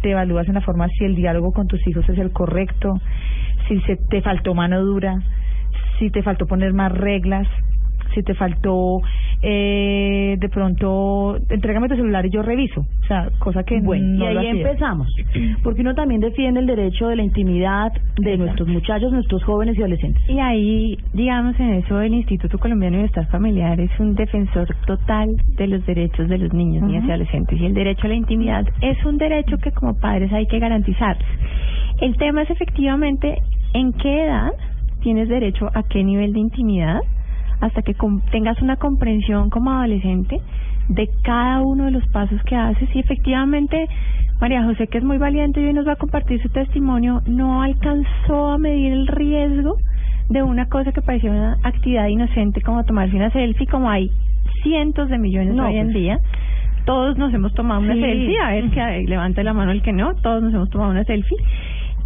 te 0.02 0.10
evalúas 0.10 0.46
en 0.48 0.54
la 0.54 0.60
forma 0.60 0.88
si 0.88 1.04
el 1.04 1.16
diálogo 1.16 1.52
con 1.52 1.66
tus 1.66 1.84
hijos 1.86 2.08
es 2.08 2.18
el 2.18 2.30
correcto, 2.30 3.00
si 3.68 3.80
se 3.82 3.96
te 3.96 4.22
faltó 4.22 4.54
mano 4.54 4.82
dura, 4.82 5.20
si 5.98 6.10
te 6.10 6.22
faltó 6.22 6.46
poner 6.46 6.72
más 6.72 6.92
reglas, 6.92 7.48
si 8.14 8.22
te 8.22 8.34
faltó 8.34 9.00
eh, 9.42 10.36
de 10.38 10.48
pronto, 10.48 11.36
entrégame 11.50 11.88
tu 11.88 11.96
celular 11.96 12.24
y 12.26 12.30
yo 12.30 12.42
reviso. 12.42 12.80
O 12.80 13.06
sea, 13.06 13.28
cosa 13.38 13.62
que 13.64 13.80
Bueno, 13.80 14.24
no 14.24 14.32
y 14.32 14.36
ahí 14.36 14.46
empezamos. 14.46 15.08
Porque 15.62 15.82
uno 15.82 15.94
también 15.94 16.20
defiende 16.20 16.60
el 16.60 16.66
derecho 16.66 17.08
de 17.08 17.16
la 17.16 17.22
intimidad 17.22 17.92
de 18.16 18.36
nuestros 18.38 18.68
muchachos, 18.68 19.12
nuestros 19.12 19.42
jóvenes 19.44 19.76
y 19.76 19.80
adolescentes. 19.80 20.22
Y 20.28 20.38
ahí, 20.38 20.98
digamos, 21.12 21.58
en 21.60 21.74
eso 21.74 22.00
el 22.00 22.14
Instituto 22.14 22.58
Colombiano 22.58 22.96
de 22.96 23.02
Bienestar 23.02 23.26
Familiar 23.28 23.78
es 23.80 23.90
un 23.98 24.14
defensor 24.14 24.68
total 24.86 25.28
de 25.56 25.66
los 25.66 25.84
derechos 25.84 26.28
de 26.28 26.38
los 26.38 26.52
niños, 26.52 26.82
niñas 26.84 27.04
y 27.06 27.10
adolescentes. 27.10 27.60
Y 27.60 27.66
el 27.66 27.74
derecho 27.74 28.06
a 28.06 28.08
la 28.08 28.14
intimidad 28.14 28.64
es 28.80 29.04
un 29.04 29.18
derecho 29.18 29.58
que 29.58 29.72
como 29.72 29.98
padres 29.98 30.32
hay 30.32 30.46
que 30.46 30.58
garantizar. 30.58 31.18
El 32.00 32.16
tema 32.16 32.42
es 32.42 32.50
efectivamente 32.50 33.38
en 33.74 33.92
qué 33.92 34.24
edad 34.24 34.52
tienes 35.02 35.28
derecho 35.28 35.68
a 35.74 35.82
qué 35.82 36.02
nivel 36.02 36.32
de 36.32 36.40
intimidad 36.40 37.00
hasta 37.64 37.82
que 37.82 37.94
tengas 38.30 38.60
una 38.62 38.76
comprensión 38.76 39.50
como 39.50 39.70
adolescente 39.70 40.40
de 40.88 41.08
cada 41.22 41.62
uno 41.62 41.86
de 41.86 41.92
los 41.92 42.06
pasos 42.08 42.42
que 42.44 42.56
haces. 42.56 42.88
Y 42.94 42.98
efectivamente 42.98 43.88
María 44.40 44.64
José 44.64 44.86
que 44.88 44.98
es 44.98 45.04
muy 45.04 45.18
valiente 45.18 45.60
y 45.60 45.66
hoy 45.66 45.72
nos 45.72 45.86
va 45.86 45.92
a 45.92 45.96
compartir 45.96 46.42
su 46.42 46.48
testimonio 46.50 47.22
no 47.26 47.62
alcanzó 47.62 48.52
a 48.52 48.58
medir 48.58 48.92
el 48.92 49.06
riesgo 49.06 49.76
de 50.28 50.42
una 50.42 50.66
cosa 50.68 50.92
que 50.92 51.02
parecía 51.02 51.30
una 51.30 51.58
actividad 51.62 52.08
inocente 52.08 52.60
como 52.60 52.84
tomarse 52.84 53.16
una 53.16 53.30
selfie 53.30 53.66
como 53.66 53.88
hay 53.88 54.10
cientos 54.62 55.08
de 55.08 55.18
millones 55.18 55.54
No, 55.54 55.66
hoy 55.66 55.76
en 55.76 55.86
pues. 55.86 55.94
día. 55.94 56.18
Todos 56.84 57.16
nos 57.16 57.32
hemos 57.32 57.54
tomado 57.54 57.80
una 57.80 57.94
selfie 57.94 58.38
a 58.38 58.50
ver 58.50 58.70
que 58.70 59.04
levante 59.08 59.42
la 59.42 59.54
mano 59.54 59.72
el 59.72 59.80
que 59.82 59.92
no 59.92 60.14
todos 60.16 60.42
nos 60.42 60.52
hemos 60.52 60.70
tomado 60.70 60.90
una 60.90 61.04
selfie. 61.04 61.38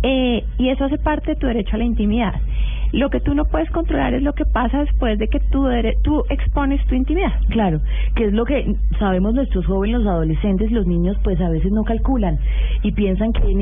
Eh, 0.02 0.44
y 0.58 0.68
eso 0.68 0.84
hace 0.84 0.98
parte 0.98 1.32
de 1.32 1.36
tu 1.36 1.48
derecho 1.48 1.74
a 1.74 1.78
la 1.78 1.84
intimidad 1.84 2.34
lo 2.92 3.10
que 3.10 3.20
tú 3.20 3.34
no 3.34 3.44
puedes 3.44 3.70
controlar 3.70 4.14
es 4.14 4.22
lo 4.22 4.32
que 4.32 4.44
pasa 4.44 4.80
después 4.80 5.18
de 5.18 5.28
que 5.28 5.40
tú, 5.40 5.66
tú 6.02 6.24
expones 6.30 6.84
tu 6.86 6.94
intimidad. 6.94 7.32
Claro, 7.50 7.80
que 8.14 8.26
es 8.26 8.32
lo 8.32 8.44
que 8.44 8.74
sabemos 8.98 9.34
nuestros 9.34 9.66
jóvenes, 9.66 9.98
los 9.98 10.06
adolescentes 10.06 10.70
y 10.70 10.74
los 10.74 10.86
niños, 10.86 11.16
pues 11.22 11.40
a 11.40 11.48
veces 11.50 11.72
no 11.72 11.84
calculan 11.84 12.38
y 12.82 12.92
piensan 12.92 13.32
que 13.32 13.50
en 13.50 13.60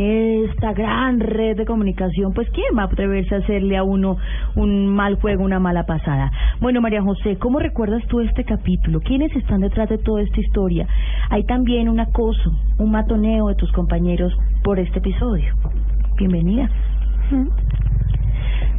esta 0.48 0.72
gran 0.72 1.20
red 1.20 1.56
de 1.56 1.64
comunicación, 1.64 2.32
pues 2.32 2.48
quién 2.50 2.76
va 2.76 2.82
a 2.82 2.86
atreverse 2.86 3.34
a 3.34 3.38
hacerle 3.38 3.76
a 3.76 3.82
uno 3.82 4.16
un 4.54 4.88
mal 4.88 5.16
juego, 5.16 5.44
una 5.44 5.58
mala 5.58 5.84
pasada. 5.86 6.30
Bueno, 6.60 6.80
María 6.80 7.02
José, 7.02 7.36
¿cómo 7.38 7.58
recuerdas 7.58 8.02
tú 8.08 8.20
este 8.20 8.44
capítulo? 8.44 9.00
¿Quiénes 9.00 9.34
están 9.36 9.60
detrás 9.60 9.88
de 9.88 9.98
toda 9.98 10.22
esta 10.22 10.40
historia? 10.40 10.86
Hay 11.30 11.44
también 11.44 11.88
un 11.88 12.00
acoso, 12.00 12.52
un 12.78 12.90
matoneo 12.90 13.48
de 13.48 13.54
tus 13.56 13.72
compañeros 13.72 14.32
por 14.62 14.78
este 14.78 14.98
episodio. 14.98 15.54
Bienvenida. 16.16 16.70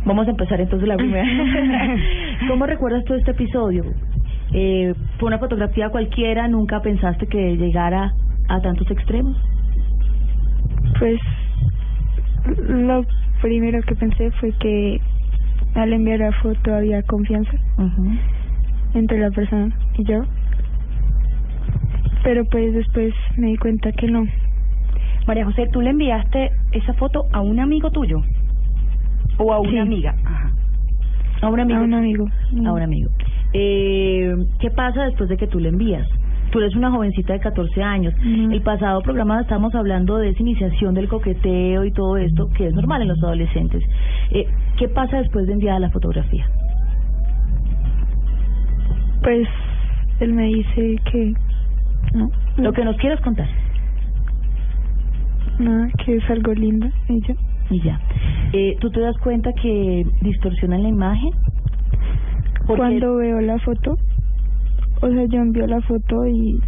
Vamos 0.08 0.26
a 0.26 0.32
empezar 0.32 0.62
entonces 0.62 0.88
la 0.88 0.96
primera. 0.98 1.28
¿Cómo 2.48 2.66
recuerdas 2.66 3.04
tú 3.04 3.14
este 3.14 3.32
episodio? 3.32 3.84
Eh, 4.54 4.94
¿Fue 5.20 5.28
una 5.28 5.38
fotografía 5.38 5.90
cualquiera? 5.90 6.48
¿Nunca 6.48 6.82
pensaste 6.82 7.28
que 7.28 7.58
llegara 7.58 8.14
a 8.48 8.62
tantos 8.62 8.90
extremos? 8.90 9.36
Pues 10.98 11.20
lo 12.70 13.06
primero 13.42 13.82
que 13.82 13.96
pensé 13.96 14.32
fue 14.40 14.54
que 14.54 15.02
al 15.76 15.92
enviar 15.92 16.20
la 16.20 16.32
foto 16.32 16.74
había 16.74 17.04
confianza 17.04 17.52
entre 18.94 19.20
la 19.20 19.30
persona 19.32 19.78
y 19.98 20.06
yo. 20.06 20.24
Pero 22.24 22.46
pues 22.46 22.74
después 22.74 23.14
me 23.36 23.48
di 23.48 23.58
cuenta 23.58 23.92
que 23.92 24.08
no. 24.08 24.26
María 25.28 25.44
José, 25.44 25.68
¿tú 25.74 25.82
le 25.82 25.90
enviaste 25.90 26.52
esa 26.72 26.94
foto 26.94 27.26
a 27.34 27.42
un 27.42 27.60
amigo 27.60 27.92
tuyo? 27.92 28.22
¿O 29.38 29.54
a 29.54 29.60
una 29.60 29.72
Sí. 29.72 29.78
amiga? 29.78 30.16
Ajá. 30.26 30.52
¿A 31.42 31.50
un 31.50 31.60
amigo? 31.60 31.80
A 31.80 31.84
un 31.84 31.94
amigo. 31.94 32.26
A 32.66 32.72
un 32.74 32.82
amigo. 32.82 33.10
Eh, 33.54 34.34
¿Qué 34.60 34.70
pasa 34.72 35.04
después 35.06 35.30
de 35.30 35.38
que 35.38 35.48
tú 35.48 35.60
le 35.60 35.70
envías? 35.70 36.08
Tú 36.52 36.60
eres 36.60 36.76
una 36.76 36.90
jovencita 36.92 37.34
de 37.34 37.40
14 37.40 37.84
años. 37.84 38.14
El 38.24 38.62
pasado 38.62 39.02
programa 39.02 39.42
estábamos 39.42 39.76
hablando 39.76 40.18
de 40.18 40.30
esa 40.30 40.40
iniciación 40.42 40.94
del 40.96 41.10
coqueteo 41.10 41.84
y 41.86 41.92
todo 41.92 42.16
esto, 42.18 42.50
que 42.56 42.68
es 42.68 42.74
normal 42.74 43.02
en 43.02 43.10
los 43.10 43.22
adolescentes. 43.22 43.84
Eh, 44.32 44.48
¿Qué 44.78 44.88
pasa 44.88 45.18
después 45.18 45.46
de 45.46 45.54
enviar 45.54 45.80
la 45.82 45.90
fotografía? 45.90 46.46
Pues 49.24 49.48
él 50.22 50.34
me 50.34 50.46
dice 50.46 50.96
que 51.12 51.34
no. 52.14 52.32
Lo 52.58 52.72
que 52.72 52.86
nos 52.86 52.96
quieras 52.98 53.20
contar. 53.22 53.48
Nada, 55.60 55.90
que 56.06 56.16
es 56.16 56.30
algo 56.30 56.54
lindo 56.54 56.88
yo. 57.10 57.34
Y 57.70 57.82
ya. 57.82 58.00
Eh, 58.54 58.78
¿Tú 58.80 58.90
te 58.92 59.02
das 59.02 59.18
cuenta 59.18 59.52
que 59.54 60.06
distorsionan 60.22 60.84
la 60.84 60.90
imagen? 60.90 61.32
Porque- 62.66 62.78
Cuando 62.82 63.16
veo 63.18 63.42
la 63.42 63.60
foto, 63.60 63.98
o 65.02 65.08
sea, 65.10 65.26
yo 65.26 65.42
envío 65.42 65.68
la 65.68 65.82
foto 65.82 66.26
y, 66.26 66.60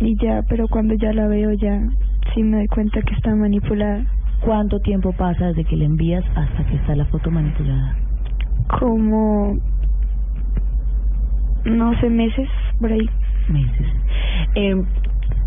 y 0.00 0.16
ya, 0.22 0.42
pero 0.48 0.68
cuando 0.68 0.94
ya 0.94 1.12
la 1.12 1.26
veo 1.28 1.52
ya 1.52 1.80
sí 2.34 2.42
me 2.42 2.58
doy 2.58 2.66
cuenta 2.68 3.00
que 3.02 3.14
está 3.14 3.34
manipulada. 3.34 4.04
¿Cuánto 4.40 4.78
tiempo 4.80 5.12
pasa 5.12 5.46
desde 5.48 5.64
que 5.64 5.76
le 5.76 5.86
envías 5.86 6.24
hasta 6.34 6.64
que 6.66 6.76
está 6.76 6.94
la 6.94 7.06
foto 7.06 7.30
manipulada? 7.30 7.96
Como, 8.78 9.56
no 11.64 11.98
sé, 12.00 12.10
meses 12.10 12.48
por 12.78 12.92
ahí. 12.92 13.08
Meses. 13.48 13.86
Eh, 14.54 14.74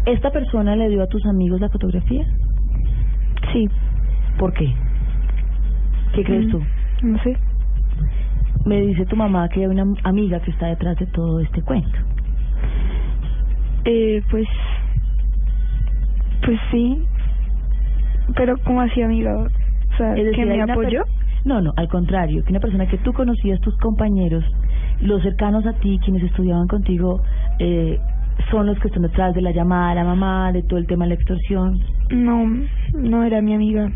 ¿Esta 0.05 0.31
persona 0.31 0.75
le 0.75 0.89
dio 0.89 1.03
a 1.03 1.07
tus 1.07 1.25
amigos 1.25 1.61
la 1.61 1.69
fotografía? 1.69 2.25
Sí. 3.53 3.69
¿Por 4.39 4.53
qué? 4.53 4.73
¿Qué 6.15 6.23
crees 6.23 6.47
Mm, 6.47 6.49
tú? 6.51 6.61
No 7.03 7.19
sé. 7.19 7.37
Me 8.65 8.81
dice 8.81 9.05
tu 9.05 9.15
mamá 9.15 9.47
que 9.49 9.59
hay 9.61 9.65
una 9.67 9.85
amiga 10.03 10.39
que 10.39 10.51
está 10.51 10.67
detrás 10.67 10.97
de 10.97 11.05
todo 11.07 11.39
este 11.41 11.61
cuento. 11.61 11.97
Eh, 13.85 14.21
pues, 14.31 14.47
pues 16.45 16.59
sí, 16.71 17.03
pero 18.35 18.57
como 18.59 18.81
así 18.81 19.01
amiga, 19.01 19.35
o 19.37 19.97
sea, 19.97 20.11
Es 20.15 20.25
decir, 20.25 20.35
que 20.35 20.45
me 20.45 20.61
apoyó. 20.61 21.03
No, 21.45 21.61
no, 21.61 21.73
al 21.77 21.87
contrario, 21.87 22.43
que 22.43 22.51
una 22.51 22.59
persona 22.59 22.85
que 22.87 22.97
tú 22.97 23.13
conocías, 23.13 23.59
tus 23.61 23.75
compañeros, 23.77 24.43
los 25.01 25.21
cercanos 25.23 25.65
a 25.65 25.73
ti, 25.73 25.99
quienes 26.03 26.23
estudiaban 26.23 26.67
contigo, 26.67 27.21
eh, 27.59 27.97
son 28.51 28.67
los 28.67 28.77
que 28.79 28.87
están 28.89 29.03
detrás 29.03 29.33
de 29.33 29.41
la 29.41 29.51
llamada 29.51 29.91
a 29.91 29.95
la 29.95 30.03
mamá, 30.03 30.51
de 30.51 30.63
todo 30.63 30.77
el 30.79 30.85
tema 30.87 31.05
de 31.05 31.09
la 31.09 31.15
extorsión. 31.15 31.79
No, 32.09 32.45
no 32.93 33.23
era 33.23 33.41
mi 33.41 33.53
amiga. 33.53 33.89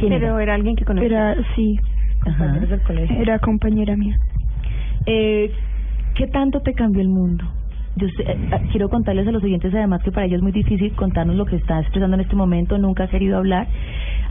¿Quién 0.00 0.12
Pero 0.12 0.26
era? 0.34 0.42
era 0.42 0.54
alguien 0.54 0.74
que 0.76 0.84
conocía. 0.84 1.06
Era, 1.32 1.36
sí, 1.54 1.78
Compañeros 2.24 2.68
del 2.68 2.80
colegio. 2.82 3.16
era 3.20 3.38
compañera 3.38 3.96
mía. 3.96 4.16
Eh, 5.06 5.50
¿Qué 6.14 6.26
tanto 6.26 6.60
te 6.60 6.74
cambió 6.74 7.00
el 7.00 7.08
mundo? 7.08 7.44
Yo 7.96 8.08
sé- 8.08 8.22
eh, 8.22 8.36
eh, 8.52 8.60
quiero 8.70 8.88
contarles 8.88 9.26
a 9.26 9.32
los 9.32 9.42
oyentes 9.42 9.72
además 9.74 10.02
que 10.02 10.12
para 10.12 10.26
ella 10.26 10.36
es 10.36 10.42
muy 10.42 10.52
difícil 10.52 10.92
contarnos 10.94 11.36
lo 11.36 11.44
que 11.46 11.56
está 11.56 11.80
expresando 11.80 12.14
en 12.14 12.20
este 12.22 12.36
momento, 12.36 12.78
nunca 12.78 13.04
ha 13.04 13.08
querido 13.08 13.36
hablar. 13.38 13.66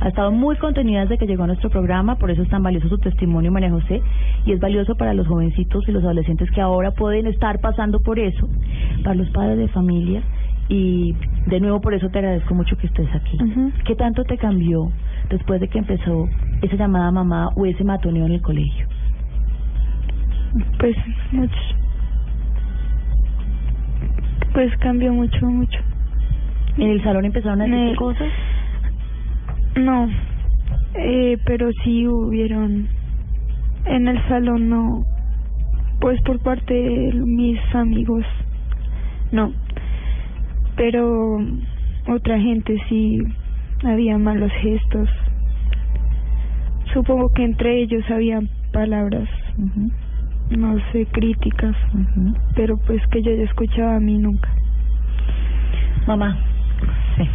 Ha 0.02 0.08
estado 0.10 0.32
muy 0.32 0.56
contenida 0.58 1.02
desde 1.02 1.18
que 1.18 1.26
llegó 1.28 1.44
a 1.44 1.48
nuestro 1.48 1.70
programa, 1.70 2.16
por 2.16 2.32
eso 2.32 2.42
es 2.42 2.50
tan 2.50 2.64
valioso 2.64 2.88
su 2.88 2.98
testimonio, 3.00 3.52
María 3.52 3.70
José, 3.70 4.02
y 4.46 4.54
es 4.54 4.60
valioso 4.60 4.96
para 4.96 5.14
los 5.14 5.28
jovencitos 5.28 5.84
y 5.88 5.92
los 5.92 6.04
adolescentes 6.04 6.50
que 6.52 6.62
ahora 6.62 6.92
pueden 6.92 7.28
estar 7.28 7.60
pasando 7.60 8.00
por 8.00 8.18
eso, 8.20 8.48
para 9.04 9.16
los 9.16 9.30
padres 9.32 9.58
de 9.58 9.68
familia, 9.68 10.22
y 10.70 11.16
de 11.48 11.60
nuevo 11.60 11.82
por 11.82 11.94
eso 11.94 12.08
te 12.10 12.20
agradezco 12.20 12.54
mucho 12.56 12.78
que 12.78 12.88
estés 12.88 13.14
aquí. 13.14 13.38
¿Qué 13.86 13.96
tanto 13.96 14.24
te 14.24 14.38
cambió 14.38 14.90
después 15.30 15.62
de 15.62 15.68
que 15.68 15.80
empezó 15.80 16.28
esa 16.62 16.76
llamada 16.76 17.12
mamá 17.12 17.50
o 17.56 17.66
ese 17.66 17.84
matoneo 17.84 18.26
en 18.26 18.34
el 18.34 18.42
colegio? 18.42 18.88
Pues 20.80 20.96
mucho. 21.32 21.56
Pues 24.54 24.76
cambió 24.78 25.14
mucho, 25.14 25.46
mucho. 25.46 25.80
¿En 26.78 26.90
el 26.90 27.04
salón 27.04 27.26
empezaron 27.26 27.62
a 27.62 27.66
decir 27.66 27.96
cosas? 27.98 28.30
No, 29.76 30.10
eh, 30.96 31.38
pero 31.46 31.70
sí 31.84 32.08
hubieron 32.08 32.88
en 33.86 34.08
el 34.08 34.28
salón 34.28 34.70
no, 34.70 35.06
pues 36.00 36.22
por 36.22 36.40
parte 36.40 36.74
de 36.74 37.14
mis 37.14 37.60
amigos, 37.74 38.26
no, 39.32 39.52
pero 40.76 41.40
otra 42.08 42.40
gente 42.40 42.78
sí 42.90 43.20
había 43.84 44.18
malos 44.18 44.52
gestos. 44.62 45.10
Supongo 46.94 47.30
que 47.34 47.44
entre 47.44 47.82
ellos 47.82 48.04
había 48.10 48.40
palabras, 48.74 49.30
no 50.50 50.78
sé, 50.92 51.06
críticas, 51.08 51.76
pero 52.56 52.78
pues 52.78 53.02
que 53.12 53.22
yo 53.22 53.32
ya 53.32 53.44
escuchaba 53.44 53.96
a 53.96 54.00
mí 54.00 54.18
nunca. 54.18 54.50
Mamá. 56.08 56.38
Sí. 57.18 57.28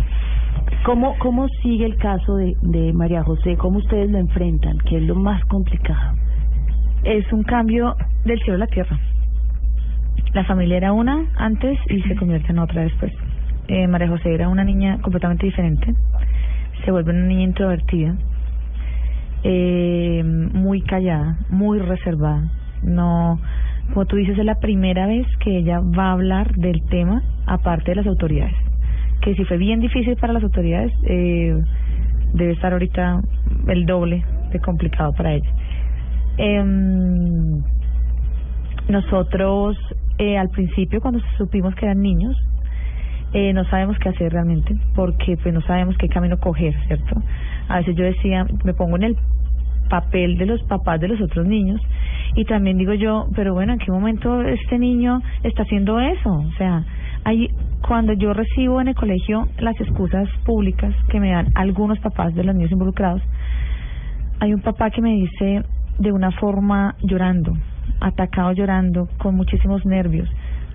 ¿Cómo, 0.85 1.17
¿Cómo 1.19 1.49
sigue 1.63 1.87
el 1.87 1.97
caso 1.97 2.37
de, 2.37 2.57
de 2.63 2.93
María 2.93 3.23
José? 3.23 3.57
¿Cómo 3.57 3.79
ustedes 3.79 4.11
lo 4.11 4.19
enfrentan? 4.19 4.79
¿Qué 4.79 4.97
es 4.97 5.03
lo 5.05 5.15
más 5.15 5.43
complicado? 5.45 6.15
es 7.05 7.31
un 7.33 7.43
cambio 7.43 7.97
del 8.25 8.39
cielo 8.41 8.55
a 8.55 8.59
la 8.59 8.67
tierra. 8.67 8.99
La 10.33 10.45
familia 10.45 10.79
era 10.79 10.93
una 10.93 11.27
antes 11.37 11.79
y 11.89 12.01
se 12.03 12.17
convierte 12.17 12.51
en 12.51 12.59
otra 12.59 12.83
después. 12.83 13.13
Eh, 13.69 13.87
María 13.89 14.09
José 14.09 14.35
era 14.35 14.49
una 14.49 14.65
niña 14.65 14.99
completamente 15.01 15.47
diferente. 15.47 15.95
Se 16.85 16.91
vuelve 16.91 17.13
una 17.13 17.27
niña 17.27 17.45
introvertida, 17.45 18.15
eh, 19.43 20.23
muy 20.25 20.83
callada, 20.83 21.39
muy 21.49 21.79
reservada. 21.79 22.51
No, 22.83 23.41
como 23.93 24.07
tú 24.07 24.17
dices, 24.17 24.39
es 24.39 24.45
la 24.45 24.61
primera 24.61 25.07
vez 25.07 25.27
que 25.39 25.59
ella 25.59 25.81
va 25.81 26.09
a 26.09 26.13
hablar 26.13 26.55
del 26.57 26.83
tema 26.89 27.23
aparte 27.47 27.93
de 27.93 27.97
las 27.97 28.07
autoridades. 28.07 28.55
Que 29.23 29.35
si 29.35 29.45
fue 29.45 29.57
bien 29.57 29.81
difícil 29.81 30.17
para 30.17 30.33
las 30.33 30.43
autoridades, 30.43 30.93
eh, 31.05 31.57
debe 32.35 32.53
estar 32.53 32.73
ahorita 32.73 33.21
el 33.69 33.87
doble 33.87 34.25
de 34.53 34.61
complicado 34.61 35.13
para 35.13 35.33
ella. 35.33 35.51
Em, 36.37 37.63
nosotros 38.89 39.77
eh, 40.19 40.37
al 40.37 40.51
principio 40.51 41.01
cuando 41.01 41.21
supimos 41.39 41.75
que 41.75 41.87
eran 41.87 42.01
niños 42.01 42.37
eh, 43.35 43.53
no 43.53 43.65
sabemos 43.65 43.99
qué 43.99 44.09
hacer 44.09 44.33
realmente 44.33 44.75
porque 44.95 45.37
pues 45.37 45.53
no 45.53 45.61
sabemos 45.63 45.97
qué 45.99 46.09
camino 46.09 46.39
coger 46.39 46.75
cierto 46.87 47.23
a 47.69 47.79
veces 47.79 47.95
yo 47.97 48.05
decía 48.05 48.47
me 48.65 48.73
pongo 48.73 48.97
en 48.97 49.03
el 49.03 49.17
papel 49.91 50.39
de 50.39 50.47
los 50.47 50.63
papás 50.63 51.01
de 51.01 51.09
los 51.09 51.21
otros 51.21 51.47
niños 51.47 51.81
y 52.35 52.45
también 52.47 52.79
digo 52.79 52.95
yo 52.95 53.27
pero 53.35 53.53
bueno 53.53 53.75
en 53.75 53.79
qué 53.79 53.93
momento 53.93 54.41
este 54.41 54.79
niño 54.79 55.21
está 55.43 55.65
haciendo 55.65 56.01
eso 56.01 56.33
o 56.33 56.53
sea 56.57 56.85
hay 57.25 57.51
cuando 57.87 58.15
yo 58.15 58.33
recibo 58.33 58.81
en 58.81 58.89
el 58.89 58.95
colegio 58.95 59.49
las 59.59 59.79
excusas 59.79 60.29
públicas 60.47 60.95
que 61.11 61.21
me 61.21 61.33
dan 61.33 61.49
algunos 61.55 61.99
papás 61.99 62.35
de 62.35 62.45
los 62.45 62.55
niños 62.55 62.73
involucrados 62.73 63.23
hay 64.41 64.53
un 64.53 64.61
papá 64.61 64.91
que 64.91 65.01
me 65.01 65.15
dice 65.15 65.65
de 65.99 66.13
una 66.13 66.31
forma 66.33 66.97
llorando, 67.03 67.57
atacado 68.01 68.53
llorando, 68.53 69.09
con 69.19 69.37
muchísimos 69.37 69.85
nervios. 69.87 70.29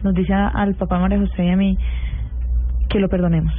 Nos 0.04 0.14
dice 0.14 0.34
al 0.34 0.76
papá 0.76 1.00
María 1.00 1.20
José 1.20 1.46
y 1.46 1.50
a 1.50 1.58
mí 1.58 1.78
que 2.90 3.00
lo 3.00 3.08
perdonemos, 3.08 3.54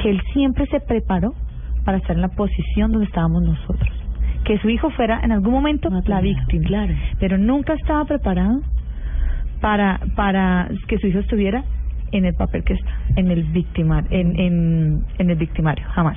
que 0.00 0.10
él 0.10 0.20
siempre 0.32 0.66
se 0.66 0.80
preparó 0.80 1.34
para 1.84 1.98
estar 1.98 2.16
en 2.16 2.22
la 2.22 2.28
posición 2.28 2.92
donde 2.92 3.06
estábamos 3.06 3.42
nosotros, 3.42 3.90
que 4.44 4.58
su 4.58 4.68
hijo 4.68 4.90
fuera 4.90 5.20
en 5.22 5.32
algún 5.32 5.52
momento 5.52 5.88
la 6.06 6.20
víctima, 6.20 6.66
claro. 6.66 6.94
pero 7.20 7.38
nunca 7.38 7.74
estaba 7.74 8.04
preparado 8.04 8.60
para 9.60 10.00
para 10.16 10.68
que 10.88 10.98
su 10.98 11.06
hijo 11.06 11.20
estuviera 11.20 11.64
en 12.10 12.24
el 12.24 12.34
papel 12.34 12.64
que 12.64 12.74
está, 12.74 12.90
en 13.16 13.30
el 13.30 13.44
victimar, 13.44 14.04
en 14.10 14.38
en, 14.38 15.04
en 15.18 15.30
el 15.30 15.36
victimario, 15.36 15.84
jamás. 15.90 16.16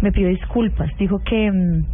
Me 0.00 0.12
pidió 0.12 0.28
disculpas, 0.28 0.90
dijo 0.98 1.18
que 1.24 1.50
mm, 1.50 1.84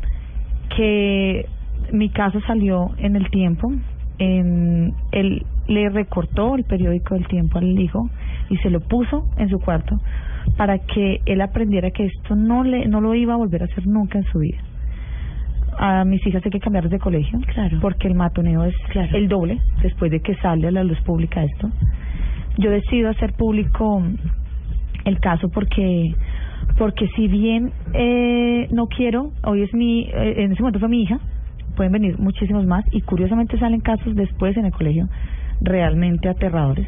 que 0.76 1.46
mi 1.92 2.08
caso 2.10 2.40
salió 2.46 2.90
en 2.98 3.16
el 3.16 3.30
tiempo, 3.30 3.72
en 4.18 4.94
él 5.12 5.44
le 5.66 5.88
recortó 5.88 6.56
el 6.56 6.64
periódico 6.64 7.14
del 7.14 7.26
tiempo 7.26 7.58
al 7.58 7.78
hijo 7.78 8.08
y 8.50 8.56
se 8.58 8.70
lo 8.70 8.80
puso 8.80 9.28
en 9.38 9.48
su 9.48 9.58
cuarto 9.60 9.98
para 10.56 10.78
que 10.78 11.20
él 11.26 11.40
aprendiera 11.40 11.90
que 11.90 12.04
esto 12.04 12.34
no 12.36 12.62
le 12.64 12.86
no 12.86 13.00
lo 13.00 13.14
iba 13.14 13.34
a 13.34 13.36
volver 13.36 13.62
a 13.62 13.64
hacer 13.66 13.86
nunca 13.86 14.18
en 14.18 14.24
su 14.24 14.38
vida. 14.40 14.58
A 15.78 16.04
mis 16.04 16.24
hijas 16.26 16.42
hay 16.44 16.50
que 16.52 16.60
cambiarles 16.60 16.92
de 16.92 16.98
colegio, 17.00 17.40
Claro. 17.52 17.78
porque 17.80 18.06
el 18.06 18.14
matoneo 18.14 18.64
es 18.64 18.74
Claro. 18.90 19.16
el 19.16 19.26
doble 19.28 19.58
después 19.82 20.10
de 20.10 20.20
que 20.20 20.34
sale 20.36 20.68
a 20.68 20.70
la 20.70 20.84
luz 20.84 21.00
pública 21.00 21.42
esto. 21.42 21.68
Yo 22.58 22.70
decido 22.70 23.10
hacer 23.10 23.32
público 23.32 24.02
el 25.04 25.18
caso 25.20 25.48
porque 25.48 26.14
porque 26.78 27.08
si 27.14 27.28
bien 27.28 27.72
eh, 27.92 28.68
no 28.72 28.86
quiero, 28.86 29.32
hoy 29.44 29.62
es 29.62 29.72
mi, 29.74 30.02
eh, 30.12 30.34
en 30.44 30.52
ese 30.52 30.62
momento 30.62 30.80
fue 30.80 30.88
mi 30.88 31.02
hija, 31.02 31.18
pueden 31.76 31.92
venir 31.92 32.18
muchísimos 32.18 32.64
más 32.66 32.84
y 32.92 33.00
curiosamente 33.02 33.58
salen 33.58 33.80
casos 33.80 34.14
después 34.16 34.56
en 34.56 34.64
el 34.66 34.72
colegio 34.72 35.08
realmente 35.60 36.28
aterradores. 36.28 36.86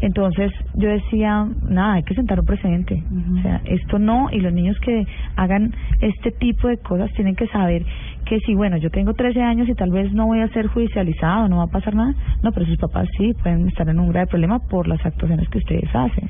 Entonces 0.00 0.52
yo 0.74 0.88
decía, 0.88 1.46
nada, 1.68 1.94
hay 1.94 2.02
que 2.04 2.14
sentar 2.14 2.38
un 2.38 2.46
precedente. 2.46 3.02
O 3.38 3.42
sea, 3.42 3.60
esto 3.64 3.98
no, 3.98 4.28
y 4.30 4.40
los 4.40 4.52
niños 4.52 4.78
que 4.80 5.06
hagan 5.36 5.74
este 6.00 6.30
tipo 6.30 6.68
de 6.68 6.76
cosas 6.78 7.10
tienen 7.14 7.34
que 7.34 7.48
saber 7.48 7.84
que 8.24 8.38
si, 8.40 8.54
bueno, 8.54 8.76
yo 8.76 8.90
tengo 8.90 9.14
13 9.14 9.42
años 9.42 9.68
y 9.68 9.74
tal 9.74 9.90
vez 9.90 10.12
no 10.12 10.26
voy 10.26 10.40
a 10.40 10.48
ser 10.48 10.66
judicializado, 10.68 11.48
no 11.48 11.58
va 11.58 11.64
a 11.64 11.68
pasar 11.68 11.94
nada, 11.94 12.14
no, 12.42 12.52
pero 12.52 12.66
sus 12.66 12.76
papás 12.76 13.08
sí 13.16 13.32
pueden 13.42 13.66
estar 13.68 13.88
en 13.88 13.98
un 13.98 14.10
grave 14.10 14.26
problema 14.28 14.58
por 14.60 14.86
las 14.86 15.04
actuaciones 15.04 15.48
que 15.48 15.58
ustedes 15.58 15.88
hacen. 15.94 16.28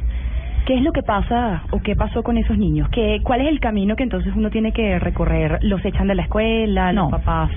¿Qué 0.64 0.74
es 0.76 0.82
lo 0.82 0.92
que 0.92 1.02
pasa 1.02 1.62
o 1.70 1.80
qué 1.80 1.96
pasó 1.96 2.22
con 2.22 2.36
esos 2.38 2.56
niños? 2.58 2.88
¿Qué, 2.90 3.20
¿Cuál 3.24 3.40
es 3.42 3.48
el 3.48 3.58
camino 3.60 3.96
que 3.96 4.02
entonces 4.02 4.32
uno 4.36 4.50
tiene 4.50 4.72
que 4.72 4.98
recorrer? 4.98 5.58
¿Los 5.62 5.84
echan 5.84 6.08
de 6.08 6.14
la 6.14 6.22
escuela? 6.22 6.92
¿Los 6.92 7.04
No. 7.04 7.10
papás? 7.10 7.50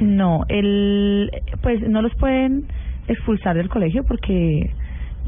No, 0.00 0.44
el, 0.48 1.30
pues 1.62 1.80
no 1.88 2.02
los 2.02 2.14
pueden 2.16 2.64
expulsar 3.08 3.56
del 3.56 3.68
colegio 3.68 4.04
porque 4.04 4.70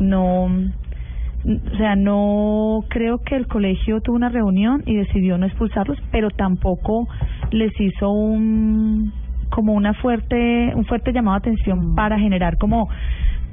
no, 0.01 0.45
o 0.45 1.77
sea, 1.79 1.97
no 1.97 2.81
creo 2.89 3.19
que 3.19 3.37
el 3.37 3.47
colegio 3.47 4.01
tuvo 4.01 4.17
una 4.17 4.29
reunión 4.29 4.83
y 4.87 4.95
decidió 4.95 5.39
no 5.39 5.47
expulsarlos, 5.47 5.99
pero 6.11 6.31
tampoco 6.31 7.09
les 7.51 7.79
hizo 7.81 8.11
un 8.11 9.13
como 9.51 9.73
una 9.73 9.95
fuerte 9.95 10.73
un 10.75 10.85
fuerte 10.85 11.13
llamado 11.13 11.41
de 11.41 11.51
atención 11.51 11.95
para 11.95 12.19
generar 12.19 12.57
como 12.59 12.89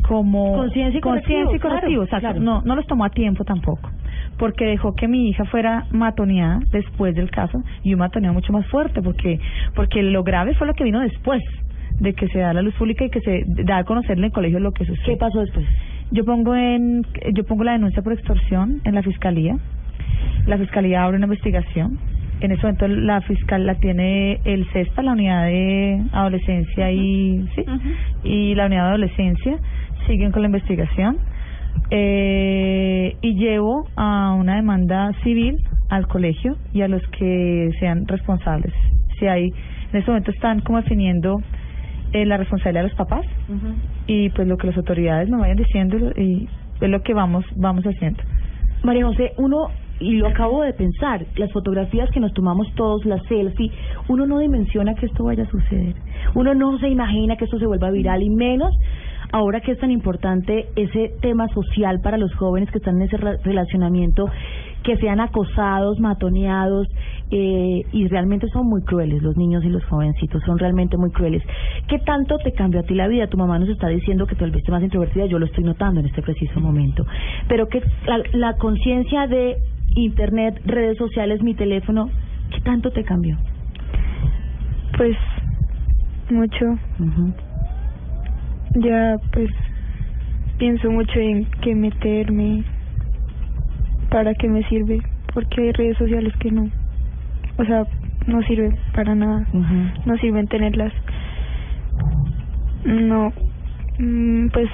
como 0.07 0.53
Conciencia 0.53 0.99
y 0.99 1.01
correctivo, 1.01 1.51
claro, 1.59 2.07
claro. 2.19 2.39
No, 2.39 2.61
no 2.61 2.75
los 2.75 2.85
tomó 2.85 3.03
a 3.05 3.09
tiempo 3.09 3.43
tampoco, 3.43 3.89
porque 4.37 4.65
dejó 4.65 4.93
que 4.93 5.07
mi 5.07 5.29
hija 5.29 5.43
fuera 5.45 5.85
matoneada 5.91 6.59
después 6.71 7.15
del 7.15 7.31
caso 7.31 7.63
y 7.83 7.93
un 7.93 7.99
matoneo 7.99 8.31
mucho 8.31 8.53
más 8.53 8.65
fuerte, 8.67 9.01
porque 9.01 9.39
porque 9.75 10.03
lo 10.03 10.23
grave 10.23 10.53
fue 10.55 10.67
lo 10.67 10.73
que 10.73 10.83
vino 10.83 10.99
después 10.99 11.43
de 11.99 12.13
que 12.13 12.27
se 12.27 12.39
da 12.39 12.53
la 12.53 12.61
luz 12.61 12.75
pública 12.75 13.05
y 13.05 13.09
que 13.09 13.21
se 13.21 13.43
da 13.63 13.79
a 13.79 13.83
conocer 13.83 14.17
en 14.17 14.25
el 14.25 14.31
colegio 14.31 14.59
lo 14.59 14.71
que 14.71 14.85
sucedió. 14.85 15.05
¿Qué 15.13 15.17
pasó 15.17 15.39
después? 15.39 15.65
Yo 16.11 16.23
pongo 16.23 16.55
en 16.55 17.03
yo 17.33 17.43
pongo 17.43 17.63
la 17.63 17.73
denuncia 17.73 18.01
por 18.01 18.13
extorsión 18.13 18.81
en 18.85 18.95
la 18.95 19.03
fiscalía. 19.03 19.57
La 20.45 20.57
fiscalía 20.57 21.03
abre 21.03 21.17
una 21.17 21.25
investigación. 21.25 21.99
En 22.39 22.51
ese 22.51 22.61
momento 22.61 22.87
la 22.87 23.21
fiscal 23.21 23.65
la 23.65 23.75
tiene 23.75 24.39
el 24.45 24.65
CESPA, 24.71 25.01
la 25.01 25.13
unidad 25.13 25.45
de 25.45 26.01
adolescencia 26.13 26.91
y 26.91 27.47
sí, 27.55 27.65
y 28.23 28.55
la 28.55 28.67
unidad 28.67 28.83
de 28.83 28.89
adolescencia 28.89 29.57
siguen 30.05 30.31
con 30.31 30.43
la 30.43 30.47
investigación. 30.47 31.17
Eh, 31.89 33.15
y 33.21 33.35
llevo 33.35 33.87
a 33.95 34.33
una 34.33 34.55
demanda 34.55 35.11
civil 35.23 35.57
al 35.89 36.07
colegio 36.07 36.57
y 36.73 36.81
a 36.81 36.87
los 36.87 37.01
que 37.09 37.69
sean 37.79 38.07
responsables. 38.07 38.73
Si 39.19 39.27
hay, 39.27 39.45
en 39.45 39.99
este 39.99 40.11
momento 40.11 40.31
están 40.31 40.61
como 40.61 40.81
definiendo 40.81 41.41
eh, 42.13 42.25
la 42.25 42.37
responsabilidad 42.37 42.83
de 42.83 42.89
los 42.89 42.97
papás 42.97 43.25
y 44.07 44.29
pues 44.29 44.47
lo 44.47 44.57
que 44.57 44.67
las 44.67 44.77
autoridades 44.77 45.29
nos 45.29 45.41
vayan 45.41 45.57
diciendo 45.57 45.97
y 46.15 46.47
es 46.81 46.89
lo 46.89 47.01
que 47.01 47.13
vamos 47.13 47.45
vamos 47.55 47.83
haciendo. 47.85 48.21
María 48.83 49.05
José, 49.05 49.31
uno, 49.37 49.69
y 49.99 50.13
lo 50.17 50.27
acabo 50.27 50.61
de 50.61 50.73
pensar, 50.73 51.25
las 51.35 51.51
fotografías 51.51 52.09
que 52.11 52.19
nos 52.19 52.31
tomamos 52.33 52.67
todos, 52.75 53.03
las 53.05 53.21
selfie, 53.27 53.71
uno 54.07 54.27
no 54.27 54.37
dimensiona 54.39 54.93
que 54.93 55.07
esto 55.07 55.23
vaya 55.23 55.43
a 55.43 55.49
suceder. 55.49 55.95
Uno 56.35 56.53
no 56.53 56.77
se 56.77 56.87
imagina 56.87 57.35
que 57.35 57.45
esto 57.45 57.57
se 57.57 57.65
vuelva 57.65 57.89
viral 57.89 58.21
y 58.21 58.29
menos 58.29 58.71
ahora 59.33 59.59
que 59.59 59.71
es 59.73 59.79
tan 59.79 59.91
importante 59.91 60.67
ese 60.75 61.11
tema 61.21 61.47
social 61.49 61.99
para 62.01 62.17
los 62.17 62.33
jóvenes 62.35 62.69
que 62.71 62.77
están 62.77 62.95
en 62.97 63.01
ese 63.03 63.17
re- 63.17 63.37
relacionamiento, 63.43 64.29
que 64.83 64.97
sean 64.97 65.19
acosados, 65.19 65.99
matoneados, 65.99 66.87
eh, 67.29 67.83
y 67.91 68.07
realmente 68.07 68.47
son 68.49 68.67
muy 68.67 68.81
crueles 68.83 69.21
los 69.21 69.35
niños 69.35 69.63
y 69.65 69.69
los 69.69 69.83
jovencitos, 69.85 70.41
son 70.45 70.57
realmente 70.57 70.97
muy 70.97 71.11
crueles. 71.11 71.43
¿Qué 71.87 71.99
tanto 71.99 72.37
te 72.37 72.53
cambió 72.53 72.79
a 72.79 72.83
ti 72.83 72.93
la 72.93 73.07
vida? 73.07 73.27
Tu 73.27 73.37
mamá 73.37 73.59
nos 73.59 73.69
está 73.69 73.87
diciendo 73.89 74.27
que 74.27 74.35
te 74.35 74.45
volviste 74.45 74.71
más 74.71 74.83
introvertida, 74.83 75.25
yo 75.25 75.39
lo 75.39 75.45
estoy 75.45 75.63
notando 75.63 75.99
en 75.99 76.05
este 76.05 76.21
preciso 76.21 76.59
momento. 76.59 77.05
Pero 77.49 77.67
que 77.67 77.81
la, 78.05 78.21
la 78.33 78.53
conciencia 78.57 79.27
de 79.27 79.57
internet, 79.95 80.61
redes 80.65 80.97
sociales, 80.97 81.41
mi 81.41 81.53
teléfono, 81.53 82.09
¿qué 82.51 82.61
tanto 82.61 82.91
te 82.91 83.03
cambió? 83.03 83.37
Pues 84.97 85.17
mucho. 86.29 86.65
Ya 88.75 89.15
pues 89.31 89.49
pienso 90.57 90.89
mucho 90.91 91.19
en 91.19 91.45
qué 91.61 91.75
meterme, 91.75 92.63
para 94.09 94.33
qué 94.33 94.47
me 94.47 94.63
sirve, 94.69 95.01
porque 95.33 95.61
hay 95.61 95.71
redes 95.71 95.97
sociales 95.97 96.33
que 96.39 96.51
no, 96.51 96.69
o 97.57 97.65
sea, 97.65 97.85
no 98.27 98.41
sirven 98.43 98.77
para 98.93 99.15
nada, 99.15 99.45
no 100.05 100.17
sirven 100.17 100.47
tenerlas. 100.47 100.93
No, 102.85 103.33
mm, 103.99 104.47
pues 104.49 104.69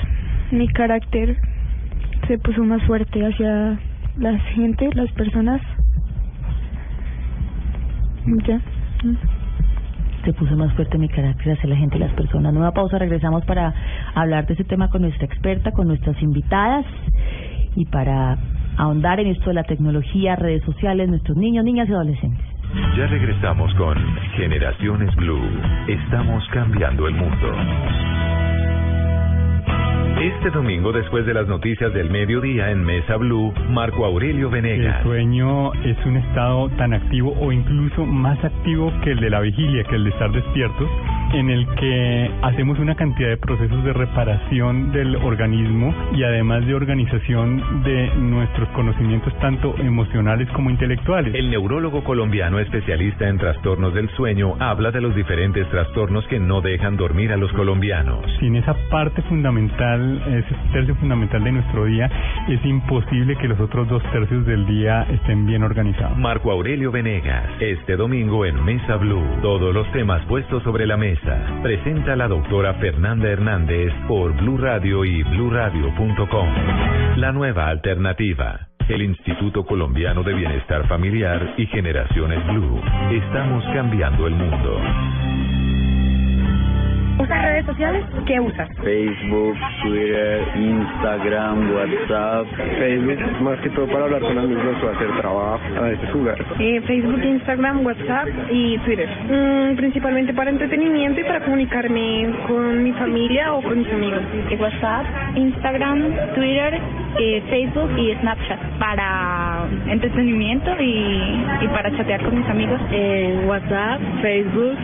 mi 0.52 0.68
carácter 0.68 1.38
se 2.28 2.38
puso 2.38 2.64
más 2.64 2.84
fuerte 2.84 3.26
hacia 3.26 3.80
la 4.18 4.38
gente, 4.56 4.90
las 4.94 5.12
personas. 5.14 5.62
Ya. 8.46 8.60
Se 10.24 10.34
puso 10.34 10.56
más 10.56 10.74
fuerte 10.74 10.98
mi 10.98 11.10
carácter 11.10 11.54
hacia 11.54 11.70
la 11.70 11.76
gente 11.76 11.98
y 11.98 12.00
las 12.00 12.14
personas. 12.14 12.54
Nueva 12.54 12.72
pausa, 12.72 12.98
regresamos 12.98 13.44
para 13.46 13.74
hablar 14.16 14.46
de 14.48 14.54
ese 14.54 14.64
tema 14.64 14.90
con 14.90 15.02
nuestra 15.02 15.26
experta, 15.26 15.72
con 15.72 15.88
nuestras 15.88 16.22
invitadas 16.22 16.86
y 17.76 17.86
para 17.86 18.38
ahondar 18.78 19.20
en 19.20 19.28
esto 19.28 19.50
de 19.50 19.56
la 19.56 19.64
tecnología, 19.64 20.36
redes 20.36 20.64
sociales, 20.64 21.10
nuestros 21.10 21.38
niños, 21.38 21.66
niñas 21.66 21.88
y 21.90 21.94
adolescentes. 21.94 22.46
Ya 22.98 23.08
regresamos 23.08 23.74
con 23.76 23.98
Generaciones 24.36 25.16
Blue. 25.16 25.42
Estamos 25.88 26.44
cambiando 26.52 27.08
el 27.08 27.16
mundo. 27.16 27.54
Este 30.20 30.52
domingo, 30.52 30.92
después 30.92 31.26
de 31.26 31.34
las 31.34 31.48
noticias 31.48 31.94
del 31.94 32.10
mediodía 32.10 32.72
en 32.72 32.84
Mesa 32.84 33.18
Blue, 33.18 33.54
Marco 33.70 34.06
Aurelio 34.06 34.50
Venegas. 34.50 34.98
El 35.00 35.04
sueño 35.04 35.74
es 35.84 35.98
un 36.06 36.18
estado 36.18 36.70
tan 36.78 36.94
activo 36.94 37.36
o 37.42 37.52
incluso 37.52 38.06
más 38.06 38.42
activo 38.44 38.94
que 39.04 39.12
el 39.12 39.20
de 39.20 39.30
la 39.30 39.42
vigilia, 39.42 39.84
que 39.84 39.96
el 39.96 40.06
de 40.06 40.10
estar 40.12 40.32
despiertos, 40.32 40.88
en 41.34 41.50
el 41.50 41.68
que 41.76 42.32
hacemos 42.42 42.80
una 42.80 42.96
cantidad 42.96 43.30
de 43.30 43.38
procesos 43.38 43.84
de 43.84 43.94
reparación 43.94 44.92
del 44.92 45.16
organismo 45.18 45.94
y 46.14 46.24
además 46.24 46.66
de 46.66 46.76
organización 46.76 47.84
de 47.84 48.16
nuestros 48.16 48.70
conocimientos 48.70 49.38
tanto 49.40 49.76
emocionales 49.80 50.48
como 50.50 50.70
intelectuales. 50.70 51.34
El 51.34 51.50
neurólogo 51.50 52.04
colombiano 52.04 52.60
especialista 52.60 53.28
en 53.28 53.38
trastornos 53.38 53.94
del 53.94 54.10
sueño 54.12 54.56
habla 54.60 54.92
de 54.92 55.02
los 55.02 55.16
diferentes 55.16 55.68
trastornos 55.70 56.26
que 56.28 56.40
no 56.40 56.62
dejan 56.62 56.98
dormir 56.98 57.32
a 57.32 57.38
los 57.38 57.52
colombianos. 57.54 58.26
Sin 58.40 58.56
esa 58.56 58.76
parte 58.90 59.22
fundamental 59.24 60.22
ese 60.28 60.56
tercio 60.72 60.96
fundamental 60.96 61.44
de 61.44 61.52
nuestro 61.52 61.86
día, 61.86 62.10
es 62.48 62.64
imposible 62.66 63.36
que 63.38 63.48
los 63.48 63.60
otros 63.60 63.88
dos 63.88 64.04
tercios 64.12 64.46
del 64.46 64.66
día 64.66 65.04
estén 65.10 65.46
bien 65.46 65.64
organizados. 65.64 66.18
Marco 66.18 66.52
Aurelio 66.52 66.92
Venegas, 66.92 67.50
este 67.60 67.96
domingo 67.96 68.46
en 68.46 68.64
Mesa 68.64 68.98
Blue, 68.98 69.24
todos 69.42 69.74
los 69.74 69.90
temas 69.92 70.24
puestos 70.26 70.64
sobre 70.64 70.86
la 70.86 70.98
mesa. 70.98 71.23
Presenta 71.62 72.16
la 72.16 72.28
doctora 72.28 72.74
Fernanda 72.76 73.30
Hernández 73.30 73.94
por 74.08 74.34
Blue 74.34 74.58
Radio 74.58 75.06
y 75.06 75.24
bluradio.com. 75.24 76.50
La 77.18 77.32
nueva 77.32 77.68
alternativa. 77.68 78.68
El 78.90 79.02
Instituto 79.02 79.66
Colombiano 79.66 80.24
de 80.24 80.34
Bienestar 80.34 80.86
Familiar 80.90 81.54
y 81.58 81.66
Generaciones 81.68 82.46
Blue. 82.48 82.82
Estamos 83.12 83.64
cambiando 83.74 84.28
el 84.28 84.36
mundo. 84.36 84.82
¿Usas 87.20 87.44
redes 87.44 87.66
sociales? 87.66 88.06
¿Qué 88.26 88.40
usas? 88.40 88.68
Facebook, 88.84 89.56
Twitter, 89.84 90.42
Instagram, 90.56 91.72
WhatsApp. 91.72 92.48
Facebook, 92.80 93.42
más 93.42 93.60
que 93.60 93.70
todo 93.70 93.88
para 93.88 94.06
hablar 94.06 94.22
con 94.22 94.38
amigos 94.38 94.76
o 94.84 94.90
hacer 94.90 95.12
trabajo, 95.20 95.62
a 95.78 95.82
veces 95.82 96.10
jugar. 96.12 96.38
Eh, 96.60 96.82
Facebook, 96.82 97.24
Instagram, 97.24 97.86
WhatsApp 97.86 98.28
y 98.50 98.78
Twitter. 98.80 99.08
Mm, 99.30 99.76
principalmente 99.76 100.34
para 100.34 100.50
entretenimiento 100.50 101.22
y 101.22 101.24
para 101.24 101.42
comunicarme 101.42 102.34
con 102.48 102.84
mi 102.84 102.92
familia 102.94 103.54
o 103.54 103.62
con 103.62 103.78
mis 103.78 103.92
amigos. 103.94 104.22
WhatsApp, 104.60 105.06
Instagram, 105.36 106.14
Twitter, 106.34 106.80
eh, 107.20 107.44
Facebook 107.50 107.92
y 107.98 108.14
Snapchat 108.22 108.60
para 108.80 109.68
entretenimiento 109.88 110.72
y, 110.80 111.46
y 111.62 111.68
para 111.68 111.96
chatear 111.96 112.24
con 112.24 112.40
mis 112.40 112.50
amigos. 112.50 112.82
En 112.92 113.48
WhatsApp, 113.48 114.02
Facebook, 114.22 114.78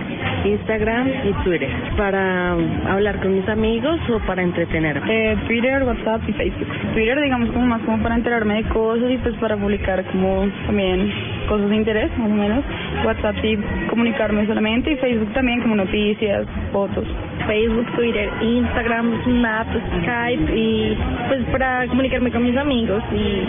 Instagram 0.45 1.07
y 1.25 1.33
Twitter. 1.43 1.69
Para 1.97 2.53
hablar 2.87 3.19
con 3.19 3.35
mis 3.35 3.47
amigos 3.47 3.99
o 4.09 4.19
para 4.19 4.41
entretener? 4.41 5.01
Eh, 5.07 5.37
Twitter, 5.47 5.83
WhatsApp 5.83 6.21
y 6.27 6.33
Facebook. 6.33 6.67
Twitter, 6.93 7.19
digamos, 7.21 7.49
como 7.51 7.65
más 7.65 7.81
como 7.81 8.01
para 8.03 8.15
enterarme 8.15 8.63
de 8.63 8.69
cosas 8.69 9.11
y 9.11 9.17
pues 9.17 9.35
para 9.35 9.57
publicar 9.57 10.03
como 10.05 10.47
también 10.65 11.11
cosas 11.47 11.69
de 11.69 11.75
interés, 11.75 12.17
más 12.17 12.31
o 12.31 12.33
menos. 12.33 12.63
WhatsApp 13.05 13.35
y 13.43 13.57
comunicarme 13.89 14.45
solamente 14.47 14.91
y 14.91 14.95
Facebook 14.97 15.33
también 15.33 15.61
como 15.61 15.75
noticias, 15.75 16.45
fotos. 16.71 17.05
Facebook, 17.47 17.87
Twitter, 17.95 18.29
Instagram, 18.41 19.23
Snap, 19.23 19.67
Skype 20.03 20.55
y 20.55 20.97
pues 21.27 21.43
para 21.51 21.87
comunicarme 21.87 22.31
con 22.31 22.43
mis 22.43 22.55
amigos 22.55 23.01
y 23.11 23.43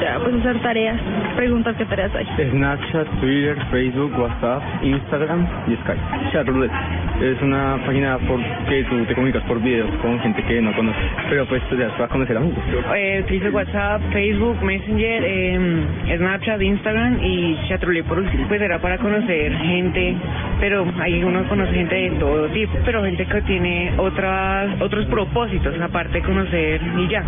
ya 0.00 0.20
pues 0.22 0.34
hacer 0.36 0.60
tareas, 0.62 1.00
preguntas 1.34 1.74
qué 1.76 1.84
tareas 1.86 2.14
hay. 2.14 2.26
Snapchat, 2.50 3.08
Twitter, 3.20 3.56
Facebook, 3.72 4.12
WhatsApp, 4.18 4.62
Instagram 4.82 5.46
y 5.66 5.74
Skype. 5.76 6.30
Chatroulette 6.32 6.72
es 7.20 7.42
una 7.42 7.78
página 7.84 8.18
por 8.18 8.40
que 8.68 8.84
tú 8.84 9.04
te 9.04 9.14
comunicas 9.14 9.42
por 9.44 9.60
video 9.60 9.86
con 10.00 10.20
gente 10.20 10.42
que 10.44 10.60
no 10.60 10.72
conoces, 10.74 11.02
pero 11.28 11.46
pues 11.46 11.62
te 11.68 11.76
das 11.76 11.92
para 11.92 12.08
conocer 12.08 12.36
amigos. 12.36 12.62
Eh, 12.94 13.22
utilizo 13.24 13.50
WhatsApp, 13.50 14.00
Facebook, 14.12 14.62
Messenger, 14.62 15.24
eh, 15.26 16.16
Snapchat, 16.18 16.62
Instagram 16.62 17.18
y 17.22 17.58
Chatroulette 17.68 18.06
por 18.06 18.18
último. 18.18 18.46
Pues 18.48 18.60
era 18.60 18.78
para 18.78 18.89
conocer 18.98 19.52
gente, 19.58 20.16
pero 20.60 20.84
ahí 21.00 21.22
uno 21.22 21.48
conoce 21.48 21.72
gente 21.72 21.94
de 21.94 22.10
todo 22.18 22.48
tipo, 22.48 22.72
pero 22.84 23.02
gente 23.04 23.26
que 23.26 23.42
tiene 23.42 23.92
otras 23.98 24.80
otros 24.80 25.06
propósitos 25.06 25.74
aparte 25.80 26.18
de 26.18 26.22
conocer 26.22 26.80
y 26.98 27.08
ya. 27.08 27.24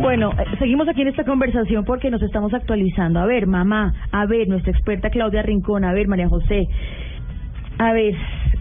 Bueno, 0.00 0.30
eh, 0.38 0.44
seguimos 0.58 0.88
aquí 0.88 1.02
en 1.02 1.08
esta 1.08 1.24
conversación 1.24 1.84
porque 1.84 2.10
nos 2.10 2.22
estamos 2.22 2.54
actualizando. 2.54 3.18
A 3.18 3.26
ver, 3.26 3.46
mamá, 3.46 3.92
a 4.12 4.26
ver, 4.26 4.46
nuestra 4.46 4.70
experta 4.70 5.10
Claudia 5.10 5.42
Rincón, 5.42 5.84
a 5.84 5.92
ver, 5.92 6.06
María 6.06 6.28
José, 6.28 6.68
a 7.78 7.92
ver, 7.92 8.14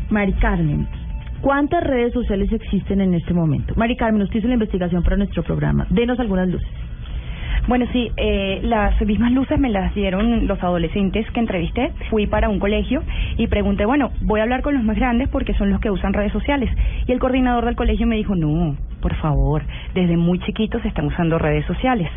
Mari 0.10 0.34
Carmen, 0.34 0.88
¿cuántas 1.42 1.84
redes 1.84 2.14
sociales 2.14 2.52
existen 2.52 3.00
en 3.02 3.14
este 3.14 3.34
momento? 3.34 3.74
Mari 3.76 3.96
Carmen, 3.96 4.24
usted 4.24 4.40
hizo 4.40 4.48
la 4.48 4.56
investigación 4.56 5.04
para 5.04 5.18
nuestro 5.18 5.44
programa. 5.44 5.86
Denos 5.92 6.20
algunas 6.20 6.48
luces. 6.48 6.68
Bueno, 7.68 7.88
sí, 7.92 8.12
eh, 8.16 8.60
las 8.62 9.02
mismas 9.02 9.32
luces 9.32 9.60
me 9.60 9.70
las 9.70 9.96
dieron 9.96 10.46
los 10.46 10.62
adolescentes 10.62 11.26
que 11.32 11.40
entrevisté. 11.40 11.92
Fui 12.12 12.28
para 12.28 12.48
un 12.48 12.60
colegio 12.60 13.02
y 13.38 13.48
pregunté, 13.48 13.86
bueno, 13.86 14.12
voy 14.22 14.40
a 14.40 14.44
hablar 14.44 14.62
con 14.62 14.76
los 14.76 14.84
más 14.84 14.96
grandes 14.96 15.30
porque 15.30 15.56
son 15.56 15.72
los 15.72 15.80
que 15.80 15.90
usan 15.90 16.14
redes 16.14 16.32
sociales. 16.32 16.70
Y 17.08 17.12
el 17.12 17.20
coordinador 17.20 17.66
del 17.66 17.76
colegio 17.76 18.06
me 18.06 18.18
dijo, 18.18 18.36
no, 18.36 18.76
por 19.02 19.16
favor, 19.16 19.64
desde 19.96 20.16
muy 20.16 20.38
chiquitos 20.40 20.86
están 20.86 21.08
usando 21.08 21.40
redes 21.40 21.66
sociales. 21.66 22.10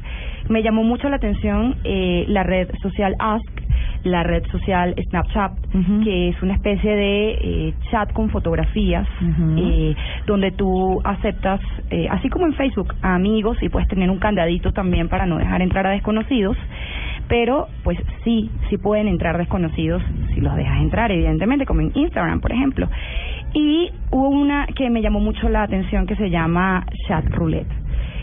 Me 0.50 0.62
llamó 0.62 0.84
mucho 0.84 1.08
la 1.08 1.16
atención 1.16 1.76
eh, 1.82 2.26
la 2.28 2.42
red 2.42 2.68
social 2.82 3.14
Ask, 3.18 3.46
la 4.04 4.22
red 4.22 4.44
social 4.50 4.94
Snapchat, 5.08 5.52
que 6.04 6.28
es 6.28 6.42
una 6.42 6.54
especie 6.54 6.94
de 6.94 7.30
eh, 7.30 7.74
chat 7.90 8.12
con 8.12 8.30
fotografías, 8.30 9.06
eh, 9.56 9.94
donde 10.26 10.52
tú 10.52 11.00
aceptas, 11.04 11.60
eh, 11.90 12.06
así 12.10 12.28
como 12.28 12.46
en 12.46 12.54
Facebook, 12.54 12.94
a 13.02 13.14
amigos 13.14 13.58
y 13.62 13.68
puedes 13.68 13.88
tener 13.88 14.10
un 14.10 14.18
candadito 14.18 14.72
también 14.72 15.08
para 15.08 15.26
no 15.26 15.38
dejar 15.38 15.62
entrar 15.62 15.86
a 15.86 15.90
desconocidos, 15.90 16.56
pero 17.28 17.68
pues 17.84 17.98
sí, 18.24 18.50
sí 18.70 18.78
pueden 18.78 19.08
entrar 19.08 19.36
desconocidos 19.36 20.02
si 20.34 20.40
los 20.40 20.54
dejas 20.56 20.80
entrar, 20.80 21.12
evidentemente, 21.12 21.66
como 21.66 21.80
en 21.80 21.92
Instagram, 21.94 22.40
por 22.40 22.52
ejemplo. 22.52 22.88
Y 23.54 23.90
hubo 24.10 24.28
una 24.28 24.66
que 24.66 24.90
me 24.90 25.02
llamó 25.02 25.20
mucho 25.20 25.48
la 25.48 25.62
atención 25.62 26.06
que 26.06 26.16
se 26.16 26.30
llama 26.30 26.84
Chat 27.06 27.24
Roulette 27.30 27.77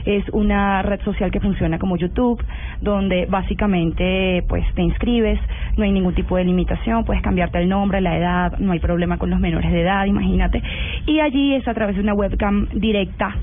es 0.05 0.23
una 0.31 0.81
red 0.81 1.01
social 1.01 1.31
que 1.31 1.39
funciona 1.39 1.79
como 1.79 1.97
YouTube, 1.97 2.43
donde 2.81 3.25
básicamente 3.25 4.43
pues 4.47 4.63
te 4.75 4.81
inscribes, 4.81 5.39
no 5.77 5.83
hay 5.83 5.91
ningún 5.91 6.13
tipo 6.13 6.37
de 6.37 6.45
limitación, 6.45 7.05
puedes 7.05 7.23
cambiarte 7.23 7.57
el 7.59 7.69
nombre, 7.69 8.01
la 8.01 8.17
edad, 8.17 8.59
no 8.59 8.71
hay 8.71 8.79
problema 8.79 9.17
con 9.17 9.29
los 9.29 9.39
menores 9.39 9.71
de 9.71 9.81
edad, 9.81 10.05
imagínate. 10.05 10.61
Y 11.05 11.19
allí 11.19 11.55
es 11.55 11.67
a 11.67 11.73
través 11.73 11.95
de 11.95 12.01
una 12.01 12.13
webcam 12.13 12.67
directa 12.73 13.35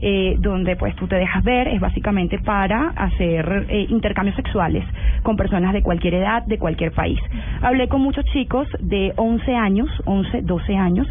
eh, 0.00 0.36
donde 0.38 0.76
pues 0.76 0.94
tú 0.94 1.08
te 1.08 1.16
dejas 1.16 1.42
ver, 1.42 1.66
es 1.68 1.80
básicamente 1.80 2.38
para 2.38 2.90
hacer 2.90 3.66
eh, 3.68 3.86
intercambios 3.88 4.36
sexuales 4.36 4.84
con 5.24 5.36
personas 5.36 5.72
de 5.72 5.82
cualquier 5.82 6.14
edad, 6.14 6.44
de 6.46 6.56
cualquier 6.58 6.92
país. 6.92 7.18
Hablé 7.62 7.88
con 7.88 8.00
muchos 8.00 8.24
chicos 8.26 8.68
de 8.78 9.12
11 9.16 9.54
años, 9.56 9.88
11, 10.04 10.42
12 10.42 10.76
años, 10.76 11.08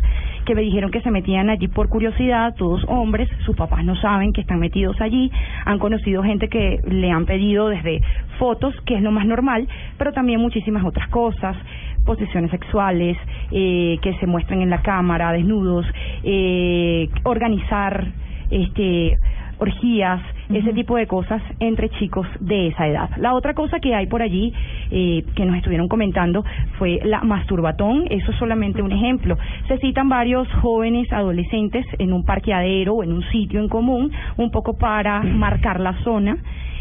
que 0.47 0.55
me 0.55 0.61
dijeron 0.61 0.91
que 0.91 1.01
se 1.01 1.11
metían 1.11 1.49
allí 1.49 1.67
por 1.67 1.89
curiosidad, 1.89 2.55
todos 2.55 2.81
hombres, 2.87 3.29
sus 3.45 3.53
papás 3.55 3.83
no 3.83 3.97
saben 3.97 4.31
que 4.31 4.39
están 4.39 4.59
metidos 4.59 4.99
allí, 5.01 5.29
han 5.65 5.77
conocido 5.77 6.23
gente 6.23 6.47
que 6.47 6.79
le 6.87 7.11
han 7.11 7.25
pedido 7.25 7.67
desde 7.67 8.01
fotos, 8.39 8.73
que 8.85 8.95
es 8.95 9.01
lo 9.01 9.11
más 9.11 9.25
normal, 9.25 9.67
pero 9.97 10.13
también 10.13 10.39
muchísimas 10.39 10.85
otras 10.85 11.09
cosas, 11.09 11.57
posiciones 12.05 12.49
sexuales, 12.49 13.17
eh, 13.51 13.99
que 14.01 14.13
se 14.21 14.25
muestren 14.25 14.61
en 14.61 14.69
la 14.69 14.81
cámara, 14.81 15.33
desnudos, 15.33 15.85
eh, 16.23 17.09
organizar 17.23 18.07
este 18.49 19.17
orgías, 19.59 20.21
ese 20.49 20.73
tipo 20.73 20.95
de 20.95 21.07
cosas 21.07 21.41
entre 21.59 21.89
chicos 21.89 22.27
de 22.39 22.67
esa 22.67 22.87
edad. 22.87 23.09
La 23.17 23.33
otra 23.33 23.53
cosa 23.53 23.79
que 23.79 23.93
hay 23.93 24.07
por 24.07 24.21
allí 24.21 24.53
eh, 24.91 25.23
que 25.35 25.45
nos 25.45 25.57
estuvieron 25.57 25.87
comentando 25.87 26.43
fue 26.77 26.99
la 27.03 27.21
masturbatón. 27.21 28.05
Eso 28.09 28.31
es 28.31 28.37
solamente 28.37 28.81
un 28.81 28.91
ejemplo. 28.91 29.37
Se 29.67 29.77
citan 29.79 30.09
varios 30.09 30.47
jóvenes 30.61 31.11
adolescentes 31.11 31.85
en 31.99 32.13
un 32.13 32.23
parqueadero 32.23 32.95
o 32.95 33.03
en 33.03 33.11
un 33.11 33.23
sitio 33.31 33.59
en 33.59 33.67
común, 33.67 34.11
un 34.37 34.51
poco 34.51 34.77
para 34.77 35.21
marcar 35.21 35.79
la 35.79 35.93
zona. 36.03 36.37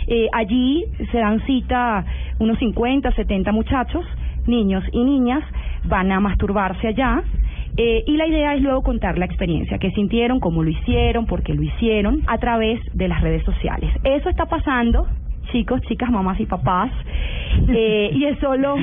Eh, 0.09 0.29
allí 0.33 0.85
se 1.11 1.19
dan 1.19 1.45
cita 1.47 2.05
unos 2.39 2.59
50, 2.59 3.11
70 3.13 3.51
muchachos, 3.53 4.05
niños 4.47 4.85
y 4.93 5.03
niñas, 5.03 5.43
van 5.85 6.13
a 6.13 6.21
masturbarse 6.21 6.87
allá. 6.89 7.23
Eh, 7.77 8.05
y 8.07 8.17
la 8.17 8.27
idea 8.27 8.55
es 8.55 8.63
luego 8.63 8.83
contar 8.83 9.19
la 9.19 9.27
experiencia, 9.27 9.79
qué 9.79 9.91
sintieron, 9.91 10.41
cómo 10.41 10.63
lo 10.63 10.71
hicieron, 10.71 11.27
por 11.27 11.43
qué 11.43 11.55
lo 11.55 11.63
hicieron, 11.63 12.23
a 12.27 12.39
través 12.39 12.81
de 12.95 13.09
las 13.09 13.21
redes 13.21 13.45
sociales. 13.45 13.91
Eso 14.03 14.31
está 14.31 14.47
pasando 14.47 15.07
chicos, 15.53 15.81
chicas, 15.83 16.11
mamás 16.11 16.41
y 16.41 16.47
papás. 16.47 16.91
Eh, 17.69 18.11
y 18.13 18.25
es 18.25 18.39
solo, 18.39 18.77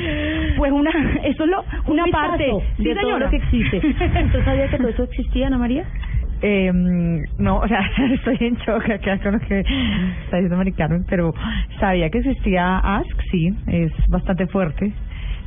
pues 0.57 0.71
una, 0.71 0.91
es 1.23 1.35
solo 1.37 1.63
una 1.87 2.05
Un 2.05 2.11
parte 2.11 2.51
Sí, 2.77 2.83
de 2.83 2.95
todo 2.95 3.19
lo 3.19 3.29
que 3.29 3.35
existe. 3.37 3.77
¿Usted 3.77 4.45
sabía 4.45 4.69
que 4.69 4.77
todo 4.77 4.89
eso 4.89 5.03
existía, 5.03 5.47
Ana 5.47 5.57
María? 5.57 5.85
Eh, 6.41 6.71
no, 7.37 7.57
o 7.59 7.67
sea, 7.67 7.89
estoy 8.13 8.37
en 8.41 8.55
shock 8.55 8.89
acá 8.89 9.17
con 9.19 9.33
lo 9.33 9.39
que 9.39 9.59
está 9.61 10.37
diciendo 10.37 10.57
Mari 10.57 10.73
Carmen, 10.73 11.05
pero 11.09 11.33
sabía 11.79 12.09
que 12.09 12.19
existía 12.19 12.79
Ask, 12.79 13.21
sí, 13.31 13.49
es 13.67 13.91
bastante 14.09 14.47
fuerte 14.47 14.91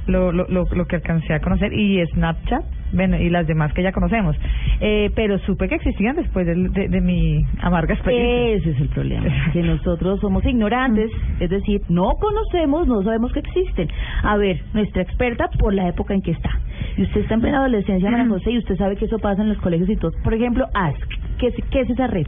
lo, 0.06 0.32
lo, 0.32 0.46
lo, 0.48 0.64
lo 0.64 0.87
que 0.87 0.96
alcancé 0.96 1.35
a 1.35 1.40
conocer, 1.40 1.72
y 1.72 2.04
Snapchat, 2.06 2.64
bueno, 2.92 3.16
y 3.16 3.31
las 3.31 3.46
demás 3.46 3.72
que 3.72 3.83
ya 3.83 3.92
conocemos. 3.92 4.37
Eh, 4.81 5.11
pero 5.14 5.38
supe 5.40 5.68
que 5.68 5.77
existían 5.77 6.16
después 6.16 6.46
de, 6.46 6.88
de, 6.88 7.01
mi 7.01 7.44
amarga 7.61 7.94
experiencia. 7.94 8.57
Ese 8.57 8.70
es 8.70 8.81
el 8.81 8.88
problema, 8.88 9.27
que 9.53 9.62
nosotros 9.62 10.20
somos 10.20 10.44
ignorantes, 10.44 11.11
es 11.40 11.51
decir, 11.51 11.83
no 11.88 12.14
conocemos, 12.20 12.87
no 12.87 13.03
sabemos 13.03 13.33
que 13.33 13.40
existen. 13.40 13.88
A 14.22 14.37
ver, 14.37 14.61
nuestra 14.75 15.03
experta 15.03 15.49
por 15.59 15.75
la 15.75 15.88
época 15.88 16.14
en 16.14 16.22
que 16.22 16.33
está. 16.33 16.51
Y 16.96 17.03
usted 17.03 17.22
está 17.22 17.35
en 17.35 17.40
plena 17.40 17.59
adolescencia, 17.59 18.11
María 18.11 18.27
José, 18.29 18.51
y 18.51 18.59
usted 18.59 18.77
sabe 18.77 18.96
que 18.96 19.07
eso 19.07 19.18
pasa 19.18 19.42
en 19.42 19.49
los 19.49 19.59
colegios 19.59 19.88
y 19.88 19.96
todo. 19.96 20.12
Por 20.22 20.35
ejemplo, 20.35 20.66
Ask, 20.75 21.11
¿qué 21.38 21.49
es, 21.49 21.55
qué 21.70 21.81
es 21.81 21.90
esa 21.90 22.07
red? 22.07 22.27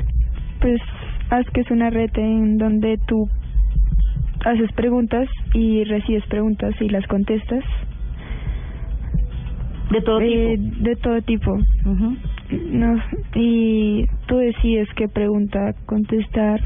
Pues 0.60 0.80
Ask 1.30 1.56
es 1.56 1.70
una 1.70 1.90
red 1.90 2.10
en 2.16 2.58
donde 2.58 2.98
tú 3.06 3.28
haces 4.44 4.70
preguntas 4.72 5.28
y 5.52 5.84
recibes 5.84 6.24
preguntas 6.26 6.74
y 6.80 6.88
las 6.88 7.06
contestas. 7.06 7.64
De 9.90 10.00
todo 10.02 10.18
tipo. 10.20 10.84
De 10.84 10.96
todo 10.96 11.22
tipo. 11.22 11.58
no, 12.70 12.96
y 13.34 14.06
tú 14.26 14.36
decides 14.36 14.88
qué 14.96 15.08
pregunta 15.08 15.74
contestar. 15.86 16.60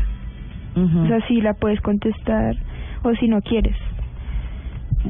O 0.75 1.07
sea, 1.07 1.21
si 1.29 1.41
la 1.41 1.53
puedes 1.55 1.81
contestar 1.83 2.57
o 3.03 3.15
si 3.17 3.29
no 3.29 3.43
quieres. 3.43 3.77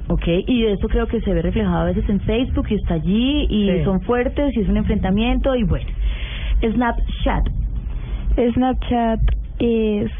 Ok, 0.09 0.27
y 0.47 0.65
eso 0.65 0.89
creo 0.89 1.07
que 1.07 1.21
se 1.21 1.33
ve 1.33 1.43
reflejado 1.43 1.77
a 1.83 1.85
veces 1.85 2.09
en 2.09 2.19
Facebook 2.21 2.67
y 2.71 2.75
está 2.75 2.95
allí 2.95 3.47
y 3.49 3.69
Sí. 3.71 3.85
son 3.85 4.01
fuertes 4.03 4.57
y 4.57 4.61
es 4.61 4.69
un 4.69 4.77
enfrentamiento 4.79 5.55
y 5.55 5.63
bueno. 5.65 5.87
Snapchat. 6.63 7.49
Snapchat 8.55 9.21
es 9.59 10.11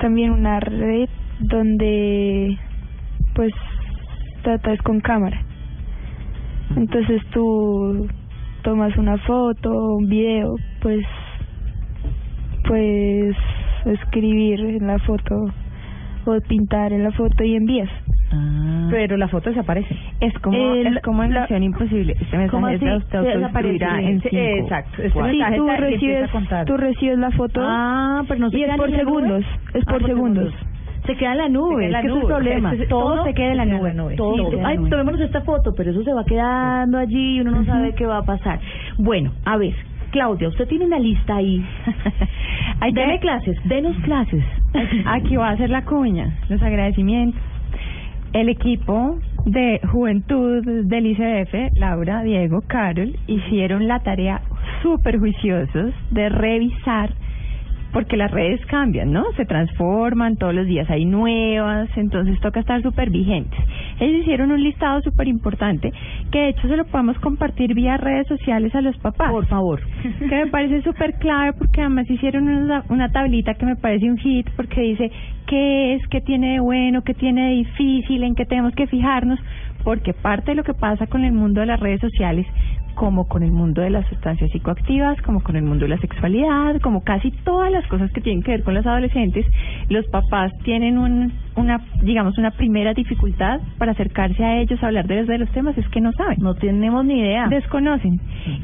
también 0.00 0.30
una 0.30 0.60
red 0.60 1.08
donde 1.40 2.56
pues 3.34 3.52
trata 4.42 4.72
es 4.72 4.80
con 4.82 5.00
cámara. 5.00 5.42
Entonces 6.76 7.22
tú 7.32 8.06
tomas 8.62 8.96
una 8.96 9.16
foto, 9.18 9.70
un 9.96 10.08
video, 10.08 10.54
pues 10.80 11.04
pues 12.66 13.36
escribir 13.84 14.60
en 14.60 14.86
la 14.86 14.98
foto 15.00 15.34
o 16.26 16.38
pintar 16.48 16.92
en 16.92 17.04
la 17.04 17.12
foto 17.12 17.44
y 17.44 17.54
envías. 17.56 17.90
Pero 18.90 19.16
la 19.16 19.28
foto 19.28 19.50
desaparece. 19.50 19.94
Es 20.20 20.32
como, 20.40 20.56
El- 20.74 20.96
es 20.96 21.02
como 21.02 21.22
en 21.22 21.34
la- 21.34 21.42
Misión 21.42 21.62
Imposible. 21.62 22.16
Este 22.20 22.48
¿Cómo 22.48 22.66
mensaje 22.66 22.92
así? 22.92 23.04
se 23.04 23.10
Se 23.10 23.16
autodestruirá 23.18 23.96
desaparece. 23.96 24.10
en 24.10 24.20
exacto. 24.58 25.02
Este. 25.02 25.30
Sí, 25.30 25.40
tú 25.56 25.66
recibes, 25.76 26.30
tú 26.66 26.76
la 27.20 27.30
foto 27.32 27.60
Ah, 27.62 28.22
pero 28.26 28.40
no 28.40 28.50
se 28.50 28.58
y 28.58 28.62
es 28.62 28.66
queda 28.66 28.76
por 28.76 28.90
segundos, 28.90 29.44
es 29.74 29.84
Ah, 29.86 29.90
por 29.92 30.06
segundos. 30.06 30.54
Se 31.06 31.16
queda 31.16 31.32
en 31.32 31.38
la 31.38 31.48
nube, 31.50 31.86
es 31.86 31.92
que 32.00 32.06
es 32.06 32.14
el 32.14 32.22
problema. 32.26 32.72
Todo 32.88 33.24
se 33.24 33.34
queda 33.34 33.50
en 33.50 33.56
la 33.58 33.64
nube. 33.66 33.90
En 33.90 33.96
la 34.62 34.68
Ay, 34.68 34.78
nube. 34.78 34.90
tomémonos 34.90 35.20
esta 35.20 35.42
foto, 35.42 35.74
pero 35.76 35.90
eso 35.90 36.02
se 36.02 36.12
va 36.14 36.24
quedando 36.24 36.96
allí 36.98 37.36
y 37.36 37.40
uno 37.40 37.50
no 37.50 37.64
sabe 37.66 37.94
qué 37.94 38.06
va 38.06 38.18
a 38.18 38.22
pasar. 38.24 38.58
Bueno, 38.96 39.32
a 39.44 39.56
ver, 39.58 39.74
Claudia, 40.12 40.48
usted 40.48 40.66
tiene 40.66 40.86
una 40.86 40.98
lista 40.98 41.36
ahí. 41.36 41.62
Que- 42.80 42.92
Deme 42.92 43.18
clases, 43.20 43.56
denos 43.64 43.96
clases. 44.04 44.44
Aquí 45.06 45.36
va 45.36 45.50
a 45.50 45.56
ser 45.56 45.70
la 45.70 45.84
cuña, 45.84 46.38
los 46.48 46.60
agradecimientos. 46.62 47.40
El 48.32 48.48
equipo 48.48 49.18
de 49.46 49.80
Juventud 49.92 50.64
del 50.84 51.06
ICF, 51.06 51.76
Laura, 51.78 52.22
Diego, 52.22 52.62
Carol, 52.66 53.14
hicieron 53.26 53.86
la 53.88 54.00
tarea 54.00 54.40
súper 54.82 55.18
juiciosos 55.18 55.92
de 56.10 56.28
revisar, 56.30 57.10
porque 57.94 58.16
las 58.16 58.32
redes 58.32 58.60
cambian, 58.66 59.12
¿no? 59.12 59.24
Se 59.36 59.46
transforman, 59.46 60.36
todos 60.36 60.52
los 60.52 60.66
días 60.66 60.90
hay 60.90 61.04
nuevas, 61.04 61.88
entonces 61.96 62.38
toca 62.40 62.58
estar 62.58 62.82
súper 62.82 63.08
vigentes. 63.08 63.58
Ellos 64.00 64.22
hicieron 64.22 64.50
un 64.50 64.62
listado 64.62 65.00
súper 65.00 65.28
importante, 65.28 65.92
que 66.32 66.40
de 66.40 66.48
hecho 66.48 66.66
se 66.66 66.76
lo 66.76 66.84
podemos 66.86 67.16
compartir 67.20 67.72
vía 67.72 67.96
redes 67.96 68.26
sociales 68.26 68.74
a 68.74 68.80
los 68.80 68.98
papás. 68.98 69.30
Por 69.30 69.46
favor. 69.46 69.80
Que 70.24 70.44
me 70.44 70.46
parece 70.48 70.82
súper 70.82 71.14
clave 71.14 71.52
porque 71.52 71.82
además 71.82 72.10
hicieron 72.10 72.48
una, 72.48 72.84
una 72.88 73.10
tablita 73.10 73.54
que 73.54 73.66
me 73.66 73.76
parece 73.76 74.10
un 74.10 74.16
hit 74.18 74.48
porque 74.56 74.80
dice 74.80 75.12
qué 75.46 75.94
es, 75.94 76.06
qué 76.08 76.20
tiene 76.20 76.54
de 76.54 76.60
bueno, 76.60 77.02
qué 77.02 77.14
tiene 77.14 77.50
de 77.50 77.54
difícil, 77.56 78.24
en 78.24 78.34
qué 78.34 78.44
tenemos 78.44 78.74
que 78.74 78.88
fijarnos, 78.88 79.38
porque 79.84 80.14
parte 80.14 80.50
de 80.50 80.54
lo 80.56 80.64
que 80.64 80.74
pasa 80.74 81.06
con 81.06 81.24
el 81.24 81.32
mundo 81.32 81.60
de 81.60 81.66
las 81.66 81.78
redes 81.78 82.00
sociales, 82.00 82.46
como 82.94 83.26
con 83.26 83.42
el 83.42 83.52
mundo 83.52 83.82
de 83.82 83.90
las 83.90 84.06
sustancias 84.08 84.50
psicoactivas, 84.50 85.20
como 85.22 85.42
con 85.42 85.56
el 85.56 85.62
mundo 85.62 85.84
de 85.84 85.90
la 85.90 85.98
sexualidad, 85.98 86.80
como 86.80 87.02
casi 87.02 87.30
todas 87.44 87.70
las 87.70 87.86
cosas 87.88 88.10
que 88.12 88.20
tienen 88.20 88.42
que 88.42 88.52
ver 88.52 88.62
con 88.62 88.74
los 88.74 88.86
adolescentes, 88.86 89.46
los 89.88 90.06
papás 90.06 90.52
tienen 90.64 90.98
un, 90.98 91.32
una, 91.56 91.80
digamos, 92.02 92.38
una 92.38 92.50
primera 92.52 92.94
dificultad 92.94 93.60
para 93.78 93.92
acercarse 93.92 94.44
a 94.44 94.58
ellos, 94.58 94.82
a 94.82 94.86
hablar 94.86 95.06
de, 95.06 95.24
de 95.24 95.38
los 95.38 95.50
temas, 95.50 95.76
es 95.78 95.88
que 95.88 96.00
no 96.00 96.12
saben. 96.12 96.38
No 96.40 96.54
tenemos 96.54 97.04
ni 97.04 97.20
idea. 97.20 97.48
Desconocen. 97.48 98.20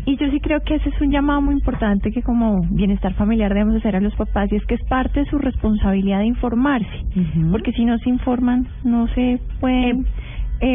Y 0.07 0.17
yo 0.17 0.31
sí 0.31 0.41
creo 0.41 0.61
que 0.61 0.77
ese 0.77 0.89
es 0.89 1.01
un 1.01 1.11
llamado 1.11 1.41
muy 1.41 1.55
importante 1.55 2.11
que 2.11 2.23
como 2.23 2.61
bienestar 2.71 3.15
familiar 3.15 3.53
debemos 3.53 3.77
hacer 3.77 3.97
a 3.97 4.01
los 4.01 4.15
papás 4.15 4.51
y 4.53 4.57
es 4.57 4.65
que 4.67 4.75
es 4.75 4.83
parte 4.89 5.21
de 5.21 5.27
su 5.27 5.39
responsabilidad 5.39 6.21
de 6.21 6.27
informarse. 6.27 7.05
Porque 7.51 7.73
si 7.73 7.85
no 7.85 7.99
se 7.99 8.09
informan, 8.09 8.67
no 8.85 9.07
se 9.09 9.41
pueden 9.61 10.01
eh, 10.01 10.05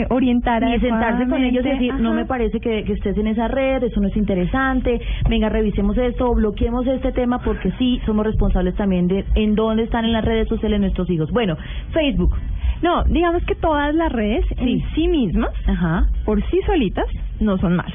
orientar 0.09 0.63
y 0.63 0.79
sentarse 0.79 1.27
con 1.27 1.43
ellos 1.43 1.65
y 1.65 1.69
decir, 1.69 1.93
no 1.95 2.13
me 2.13 2.25
parece 2.25 2.59
que, 2.59 2.83
que 2.83 2.93
estés 2.93 3.17
en 3.17 3.27
esa 3.27 3.47
red, 3.47 3.83
eso 3.83 4.01
no 4.01 4.07
es 4.07 4.17
interesante, 4.17 4.99
venga, 5.29 5.49
revisemos 5.49 5.97
esto, 5.97 6.33
bloqueemos 6.33 6.87
este 6.87 7.11
tema 7.11 7.39
porque 7.39 7.71
sí, 7.77 8.01
somos 8.05 8.25
responsables 8.25 8.75
también 8.75 9.07
de 9.07 9.25
en 9.35 9.55
dónde 9.55 9.83
están 9.83 10.05
en 10.05 10.13
las 10.13 10.25
redes 10.25 10.47
sociales 10.47 10.79
nuestros 10.79 11.09
hijos. 11.09 11.31
Bueno, 11.31 11.55
Facebook. 11.91 12.35
No, 12.81 13.03
digamos 13.05 13.43
que 13.45 13.55
todas 13.55 13.95
las 13.95 14.11
redes 14.11 14.45
en 14.57 14.81
sí 14.93 15.07
mismas, 15.07 15.51
por 16.25 16.43
sí 16.49 16.59
solitas, 16.65 17.05
no 17.39 17.57
son 17.57 17.75
malas. 17.75 17.93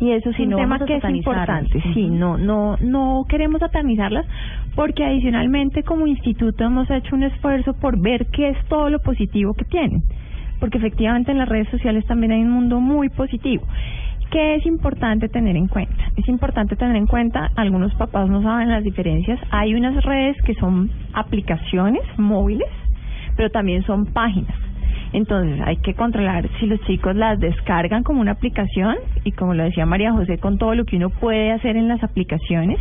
Y 0.00 0.10
eso 0.10 0.30
es 0.30 0.36
Sí, 0.36 0.42
un 0.42 0.50
no 0.50 0.56
tema 0.58 0.76
a 0.76 0.84
que 0.84 0.96
es 0.96 1.04
importante. 1.04 1.82
Sí, 1.94 2.08
no, 2.08 2.36
no, 2.36 2.76
no 2.80 3.24
queremos 3.28 3.60
satanizarlas 3.60 4.26
porque 4.74 5.04
adicionalmente 5.04 5.82
como 5.82 6.06
instituto 6.06 6.64
hemos 6.64 6.90
hecho 6.90 7.16
un 7.16 7.22
esfuerzo 7.22 7.72
por 7.74 7.98
ver 7.98 8.26
qué 8.26 8.50
es 8.50 8.58
todo 8.68 8.90
lo 8.90 9.00
positivo 9.00 9.54
que 9.54 9.64
tienen. 9.64 10.02
Porque 10.60 10.78
efectivamente 10.78 11.32
en 11.32 11.38
las 11.38 11.48
redes 11.48 11.68
sociales 11.68 12.04
también 12.06 12.32
hay 12.32 12.42
un 12.42 12.50
mundo 12.50 12.80
muy 12.80 13.08
positivo. 13.08 13.64
¿Qué 14.30 14.56
es 14.56 14.66
importante 14.66 15.28
tener 15.28 15.56
en 15.56 15.68
cuenta? 15.68 16.10
Es 16.16 16.28
importante 16.28 16.74
tener 16.74 16.96
en 16.96 17.06
cuenta, 17.06 17.50
algunos 17.54 17.94
papás 17.94 18.28
no 18.28 18.42
saben 18.42 18.68
las 18.68 18.82
diferencias, 18.82 19.38
hay 19.50 19.74
unas 19.74 20.04
redes 20.04 20.36
que 20.42 20.54
son 20.54 20.90
aplicaciones 21.12 22.02
móviles, 22.18 22.68
pero 23.36 23.50
también 23.50 23.84
son 23.84 24.06
páginas. 24.06 24.56
Entonces 25.12 25.60
hay 25.64 25.76
que 25.76 25.94
controlar 25.94 26.48
si 26.58 26.66
los 26.66 26.80
chicos 26.82 27.14
las 27.14 27.38
descargan 27.38 28.02
como 28.02 28.20
una 28.20 28.32
aplicación 28.32 28.96
y 29.24 29.32
como 29.32 29.54
lo 29.54 29.62
decía 29.62 29.86
María 29.86 30.12
José 30.12 30.38
con 30.38 30.58
todo 30.58 30.74
lo 30.74 30.84
que 30.84 30.96
uno 30.96 31.10
puede 31.10 31.52
hacer 31.52 31.76
en 31.76 31.88
las 31.88 32.02
aplicaciones 32.02 32.78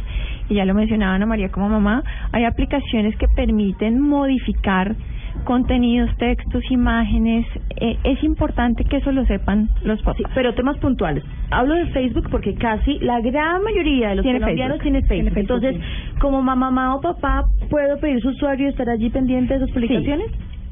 y 0.49 0.55
ya 0.55 0.65
lo 0.65 0.73
mencionaba 0.73 1.13
Ana 1.13 1.27
María 1.27 1.49
como 1.49 1.69
mamá, 1.69 2.03
hay 2.31 2.45
aplicaciones 2.45 3.15
que 3.17 3.27
permiten 3.27 3.99
modificar 3.99 4.95
contenidos, 5.43 6.09
textos, 6.17 6.63
imágenes. 6.71 7.45
Eh, 7.79 7.97
es 8.03 8.23
importante 8.23 8.83
que 8.85 8.97
eso 8.97 9.11
lo 9.11 9.25
sepan 9.25 9.69
los 9.83 10.01
papás. 10.01 10.21
pero 10.33 10.53
temas 10.53 10.77
puntuales. 10.77 11.23
Hablo 11.51 11.75
de 11.75 11.87
Facebook 11.87 12.27
porque 12.31 12.55
casi 12.55 12.99
la 12.99 13.19
gran 13.21 13.63
mayoría 13.63 14.09
de 14.09 14.15
los 14.15 14.23
Tiene 14.23 14.39
colombianos 14.39 14.77
Facebook. 14.79 14.83
tiene 14.83 15.07
Facebook. 15.07 15.33
Tiene 15.33 15.47
Facebook, 15.47 15.63
Entonces, 15.65 16.19
como 16.19 16.41
mamá 16.41 16.95
o 16.95 17.01
papá, 17.01 17.43
¿puedo 17.69 17.99
pedir 17.99 18.21
su 18.21 18.29
usuario 18.29 18.67
y 18.67 18.69
estar 18.69 18.89
allí 18.89 19.09
pendiente 19.09 19.53
de 19.53 19.59
sus 19.59 19.71
publicaciones? 19.71 20.27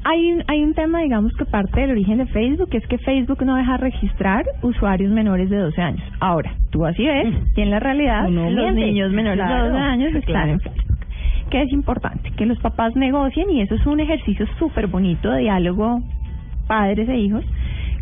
Hay 0.06 0.32
un, 0.34 0.42
hay 0.48 0.62
un 0.62 0.74
tema, 0.74 1.00
digamos, 1.00 1.32
que 1.34 1.46
parte 1.46 1.80
del 1.80 1.92
origen 1.92 2.18
de 2.18 2.26
Facebook, 2.26 2.68
que 2.68 2.76
es 2.76 2.86
que 2.88 2.98
Facebook 2.98 3.42
no 3.42 3.56
deja 3.56 3.78
registrar 3.78 4.44
usuarios 4.60 5.10
menores 5.10 5.48
de 5.48 5.56
12 5.56 5.80
años. 5.80 6.02
Ahora, 6.20 6.52
tú 6.70 6.84
así 6.84 7.06
ves, 7.06 7.32
y 7.56 7.60
en 7.62 7.70
la 7.70 7.80
realidad, 7.80 8.26
Uno 8.28 8.50
los 8.50 8.74
niños 8.74 9.10
menores 9.12 9.42
Claro, 9.46 9.64
de 9.64 9.70
12 9.70 9.82
años 9.82 10.08
están 10.08 10.22
claro. 10.22 10.52
en 10.52 10.60
Facebook. 10.60 10.94
¿Qué 11.54 11.62
es 11.62 11.72
importante? 11.72 12.32
Que 12.32 12.46
los 12.46 12.58
papás 12.58 12.96
negocien 12.96 13.48
y 13.48 13.60
eso 13.60 13.76
es 13.76 13.86
un 13.86 14.00
ejercicio 14.00 14.44
súper 14.58 14.88
bonito 14.88 15.30
de 15.30 15.42
diálogo 15.42 16.00
padres 16.66 17.08
e 17.08 17.16
hijos. 17.16 17.44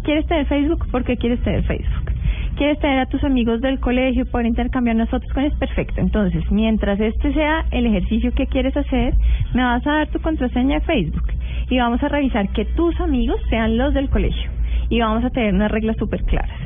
¿Quieres 0.05 0.27
tener 0.27 0.47
Facebook? 0.47 0.91
¿Por 0.91 1.05
qué 1.05 1.19
quieres 1.19 1.39
tener 1.43 1.63
Facebook? 1.65 2.13
¿Quieres 2.57 2.79
tener 2.79 3.01
a 3.01 3.05
tus 3.05 3.23
amigos 3.25 3.61
del 3.61 3.79
colegio 3.79 4.25
poder 4.25 4.47
intercambiar 4.47 4.97
nosotros 4.97 5.31
con 5.35 5.45
ellos? 5.45 5.59
Perfecto. 5.59 6.01
Entonces, 6.01 6.51
mientras 6.51 6.99
este 6.99 7.35
sea 7.35 7.67
el 7.73 7.85
ejercicio 7.85 8.33
que 8.33 8.47
quieres 8.47 8.75
hacer, 8.75 9.13
me 9.53 9.63
vas 9.63 9.87
a 9.87 9.97
dar 9.97 10.09
tu 10.09 10.19
contraseña 10.21 10.77
de 10.77 10.87
Facebook 10.87 11.27
y 11.69 11.77
vamos 11.77 12.03
a 12.03 12.09
revisar 12.09 12.49
que 12.55 12.65
tus 12.65 12.99
amigos 13.03 13.39
sean 13.51 13.77
los 13.77 13.93
del 13.93 14.09
colegio 14.09 14.51
y 14.89 15.01
vamos 15.01 15.27
a 15.27 15.31
tener 15.31 15.53
unas 15.53 15.71
reglas 15.71 15.99
súper 15.99 16.23
claras. 16.23 16.59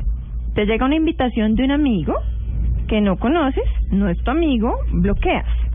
Te 0.55 0.65
llega 0.65 0.85
una 0.85 0.95
invitación 0.95 1.55
de 1.55 1.65
un 1.65 1.71
amigo 1.71 2.13
que 2.87 3.01
no 3.01 3.17
conoces, 3.17 3.65
no 3.91 4.07
es 4.07 4.17
tu 4.23 4.31
amigo, 4.31 4.73
bloqueas. 4.93 5.66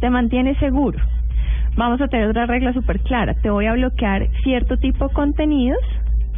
Te 0.00 0.10
mantienes 0.10 0.56
seguro. 0.58 0.98
Vamos 1.76 2.00
a 2.00 2.08
tener 2.08 2.28
otra 2.28 2.46
regla 2.46 2.72
súper 2.72 3.00
clara. 3.00 3.34
Te 3.34 3.50
voy 3.50 3.66
a 3.66 3.72
bloquear 3.72 4.28
cierto 4.42 4.76
tipo 4.78 5.08
de 5.08 5.14
contenidos, 5.14 5.78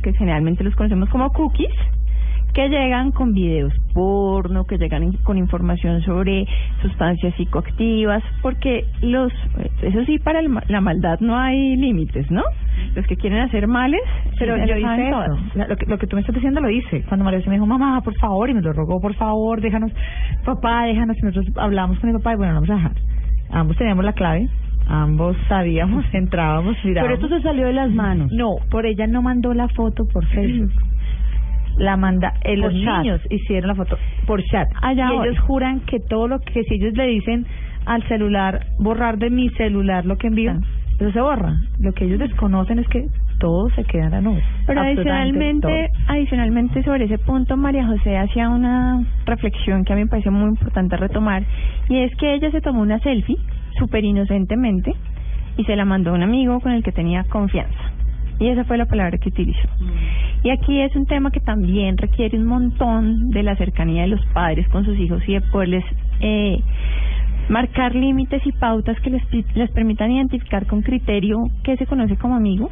que 0.02 0.12
generalmente 0.12 0.64
los 0.64 0.74
conocemos 0.74 1.08
como 1.08 1.30
cookies, 1.32 1.72
que 2.52 2.68
llegan 2.68 3.12
con 3.12 3.32
videos 3.32 3.72
porno, 3.94 4.64
que 4.64 4.76
llegan 4.76 5.12
con 5.22 5.38
información 5.38 6.02
sobre 6.02 6.46
sustancias 6.82 7.34
psicoactivas, 7.36 8.22
porque 8.42 8.84
los, 9.02 9.32
eso 9.82 10.04
sí, 10.04 10.18
para 10.18 10.40
el 10.40 10.50
la 10.68 10.80
maldad 10.80 11.20
no 11.20 11.38
hay 11.38 11.76
límites, 11.76 12.30
¿no? 12.30 12.42
Los 12.94 13.06
que 13.06 13.16
quieren 13.16 13.40
hacer 13.40 13.66
males, 13.66 14.00
Pero 14.38 14.56
yo 14.56 14.76
hice 14.76 15.08
eso. 15.08 15.38
Lo 15.54 15.76
que, 15.76 15.86
lo 15.86 15.98
que 15.98 16.06
tú 16.06 16.16
me 16.16 16.20
estás 16.20 16.34
diciendo 16.34 16.60
lo 16.60 16.70
hice. 16.70 17.02
Cuando 17.04 17.24
María 17.24 17.40
me 17.46 17.54
dijo, 17.54 17.66
mamá, 17.66 18.00
por 18.02 18.14
favor, 18.16 18.50
y 18.50 18.54
me 18.54 18.62
lo 18.62 18.72
rogó, 18.72 19.00
por 19.00 19.14
favor, 19.14 19.60
déjanos, 19.60 19.92
papá, 20.44 20.84
déjanos. 20.84 21.16
Y 21.18 21.22
nosotros 21.22 21.56
hablamos 21.56 21.98
con 21.98 22.10
mi 22.10 22.18
papá 22.18 22.34
y 22.34 22.36
bueno, 22.36 22.54
vamos 22.54 22.70
a 22.70 22.74
dejar. 22.74 22.92
Ambos 23.52 23.76
teníamos 23.76 24.04
la 24.04 24.12
clave, 24.12 24.48
ambos 24.86 25.36
sabíamos, 25.48 26.04
entrábamos, 26.12 26.76
mirábamos. 26.84 27.18
Pero 27.18 27.26
esto 27.26 27.36
se 27.36 27.42
salió 27.42 27.66
de 27.66 27.72
las 27.72 27.90
manos. 27.90 28.30
No, 28.32 28.56
por 28.70 28.86
ella 28.86 29.06
no 29.06 29.22
mandó 29.22 29.54
la 29.54 29.68
foto 29.68 30.06
por 30.06 30.26
Facebook. 30.26 30.72
La 31.76 31.96
manda, 31.96 32.34
eh, 32.44 32.56
los 32.56 32.74
chat. 32.74 32.98
niños 33.02 33.20
hicieron 33.30 33.68
la 33.68 33.74
foto 33.74 33.96
por 34.26 34.42
chat. 34.44 34.68
Allá 34.82 35.08
y 35.12 35.28
ellos 35.28 35.38
juran 35.40 35.80
que 35.80 35.98
todo 36.00 36.28
lo 36.28 36.40
que 36.40 36.64
si 36.64 36.74
ellos 36.74 36.94
le 36.94 37.06
dicen 37.06 37.46
al 37.86 38.06
celular, 38.08 38.66
borrar 38.78 39.18
de 39.18 39.30
mi 39.30 39.48
celular 39.50 40.04
lo 40.04 40.16
que 40.16 40.26
envío, 40.26 40.52
eso 40.98 41.12
se 41.12 41.20
borra. 41.20 41.56
Lo 41.78 41.92
que 41.92 42.04
ellos 42.04 42.18
desconocen 42.18 42.78
es 42.78 42.88
que 42.88 43.06
todo 43.40 43.68
se 43.70 43.82
queda 43.84 44.04
en 44.04 44.10
la 44.12 44.20
nube. 44.20 44.42
Pero 44.66 44.80
adicionalmente, 44.82 45.90
adicionalmente 46.06 46.84
sobre 46.84 47.06
ese 47.06 47.18
punto, 47.18 47.56
María 47.56 47.86
José 47.86 48.16
hacía 48.16 48.48
una 48.48 49.04
reflexión 49.26 49.84
que 49.84 49.92
a 49.92 49.96
mí 49.96 50.04
me 50.04 50.08
parece 50.08 50.30
muy 50.30 50.50
importante 50.50 50.96
retomar, 50.96 51.42
y 51.88 51.98
es 51.98 52.14
que 52.16 52.34
ella 52.34 52.52
se 52.52 52.60
tomó 52.60 52.82
una 52.82 53.00
selfie, 53.00 53.38
súper 53.78 54.04
inocentemente, 54.04 54.92
y 55.56 55.64
se 55.64 55.74
la 55.74 55.84
mandó 55.84 56.10
a 56.10 56.14
un 56.14 56.22
amigo 56.22 56.60
con 56.60 56.72
el 56.72 56.84
que 56.84 56.92
tenía 56.92 57.24
confianza. 57.24 57.80
Y 58.38 58.48
esa 58.48 58.64
fue 58.64 58.78
la 58.78 58.86
palabra 58.86 59.18
que 59.18 59.28
utilizó. 59.28 59.68
Y 60.42 60.50
aquí 60.50 60.80
es 60.80 60.94
un 60.96 61.04
tema 61.04 61.30
que 61.30 61.40
también 61.40 61.98
requiere 61.98 62.38
un 62.38 62.46
montón 62.46 63.28
de 63.30 63.42
la 63.42 63.54
cercanía 63.56 64.02
de 64.02 64.08
los 64.08 64.24
padres 64.32 64.66
con 64.68 64.84
sus 64.84 64.98
hijos 64.98 65.22
y 65.28 65.34
de 65.34 65.40
poderles 65.42 65.84
eh, 66.20 66.58
marcar 67.50 67.94
límites 67.94 68.40
y 68.46 68.52
pautas 68.52 68.98
que 69.00 69.10
les, 69.10 69.22
les 69.54 69.70
permitan 69.72 70.10
identificar 70.10 70.66
con 70.66 70.80
criterio 70.80 71.36
qué 71.64 71.76
se 71.76 71.86
conoce 71.86 72.16
como 72.16 72.36
amigo 72.36 72.70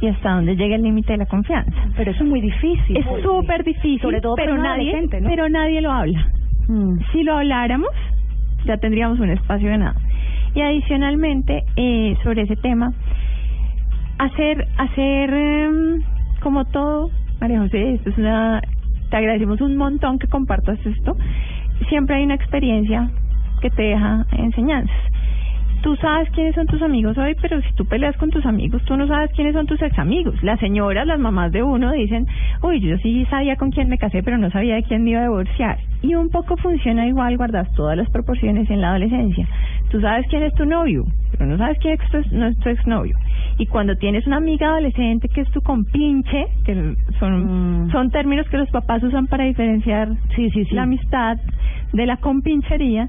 y 0.00 0.06
hasta 0.06 0.32
dónde 0.32 0.56
llega 0.56 0.76
el 0.76 0.82
límite 0.82 1.12
de 1.12 1.18
la 1.18 1.26
confianza. 1.26 1.72
Pero 1.96 2.10
eso 2.10 2.22
es 2.22 2.28
muy 2.28 2.40
difícil. 2.40 2.96
Es 2.96 3.06
súper 3.22 3.64
difícil, 3.64 4.00
Sobre 4.00 4.20
todo 4.20 4.36
pero 4.36 4.56
nadie, 4.56 5.08
pero 5.10 5.48
nadie 5.48 5.80
lo 5.80 5.90
habla. 5.90 6.30
Si 7.12 7.22
lo 7.22 7.38
habláramos, 7.38 7.90
ya 8.64 8.76
tendríamos 8.76 9.18
un 9.20 9.30
espacio 9.30 9.70
de 9.70 9.78
nada. 9.78 9.96
Y 10.54 10.60
adicionalmente, 10.60 11.64
eh, 11.76 12.16
sobre 12.22 12.42
ese 12.42 12.56
tema, 12.56 12.92
hacer, 14.18 14.66
hacer 14.76 15.32
em, 15.32 16.02
como 16.40 16.64
todo, 16.66 17.10
María 17.40 17.60
José, 17.60 17.94
esto 17.94 18.10
es 18.10 18.18
una, 18.18 18.60
te 19.10 19.16
agradecemos 19.16 19.60
un 19.60 19.76
montón 19.76 20.18
que 20.18 20.26
compartas 20.26 20.78
esto. 20.84 21.16
Siempre 21.88 22.16
hay 22.16 22.24
una 22.24 22.34
experiencia 22.34 23.10
que 23.60 23.70
te 23.70 23.82
deja 23.82 24.26
enseñanzas. 24.32 24.96
Tú 25.88 25.96
sabes 25.96 26.28
quiénes 26.32 26.54
son 26.54 26.66
tus 26.66 26.82
amigos 26.82 27.16
hoy, 27.16 27.34
pero 27.40 27.62
si 27.62 27.72
tú 27.72 27.86
peleas 27.86 28.14
con 28.18 28.28
tus 28.28 28.44
amigos, 28.44 28.82
tú 28.84 28.94
no 28.94 29.08
sabes 29.08 29.30
quiénes 29.34 29.54
son 29.54 29.64
tus 29.64 29.80
ex 29.80 29.98
amigos. 29.98 30.34
Las 30.42 30.60
señoras, 30.60 31.06
las 31.06 31.18
mamás 31.18 31.50
de 31.50 31.62
uno 31.62 31.90
dicen, 31.92 32.26
uy, 32.60 32.78
yo 32.80 32.98
sí 32.98 33.24
sabía 33.30 33.56
con 33.56 33.70
quién 33.70 33.88
me 33.88 33.96
casé, 33.96 34.22
pero 34.22 34.36
no 34.36 34.50
sabía 34.50 34.74
de 34.74 34.82
quién 34.82 35.02
me 35.02 35.12
iba 35.12 35.20
a 35.20 35.22
divorciar. 35.22 35.78
Y 36.02 36.14
un 36.14 36.28
poco 36.28 36.58
funciona 36.58 37.06
igual, 37.06 37.38
guardas 37.38 37.72
todas 37.72 37.96
las 37.96 38.10
proporciones 38.10 38.68
en 38.68 38.82
la 38.82 38.90
adolescencia. 38.90 39.48
Tú 39.90 39.98
sabes 40.02 40.26
quién 40.28 40.42
es 40.42 40.52
tu 40.52 40.66
novio, 40.66 41.06
pero 41.32 41.46
no 41.46 41.56
sabes 41.56 41.78
quién 41.78 41.94
es 41.98 42.10
tu, 42.10 42.36
no 42.36 42.48
es 42.48 42.58
tu 42.58 42.68
exnovio. 42.68 43.16
Y 43.56 43.64
cuando 43.64 43.96
tienes 43.96 44.26
una 44.26 44.36
amiga 44.36 44.68
adolescente 44.68 45.30
que 45.30 45.40
es 45.40 45.50
tu 45.52 45.62
compinche, 45.62 46.48
que 46.66 46.96
son, 47.18 47.88
son 47.90 48.10
términos 48.10 48.46
que 48.50 48.58
los 48.58 48.68
papás 48.68 49.02
usan 49.02 49.26
para 49.26 49.44
diferenciar 49.44 50.10
la 50.70 50.82
amistad 50.82 51.38
de 51.94 52.04
la 52.04 52.18
compinchería, 52.18 53.08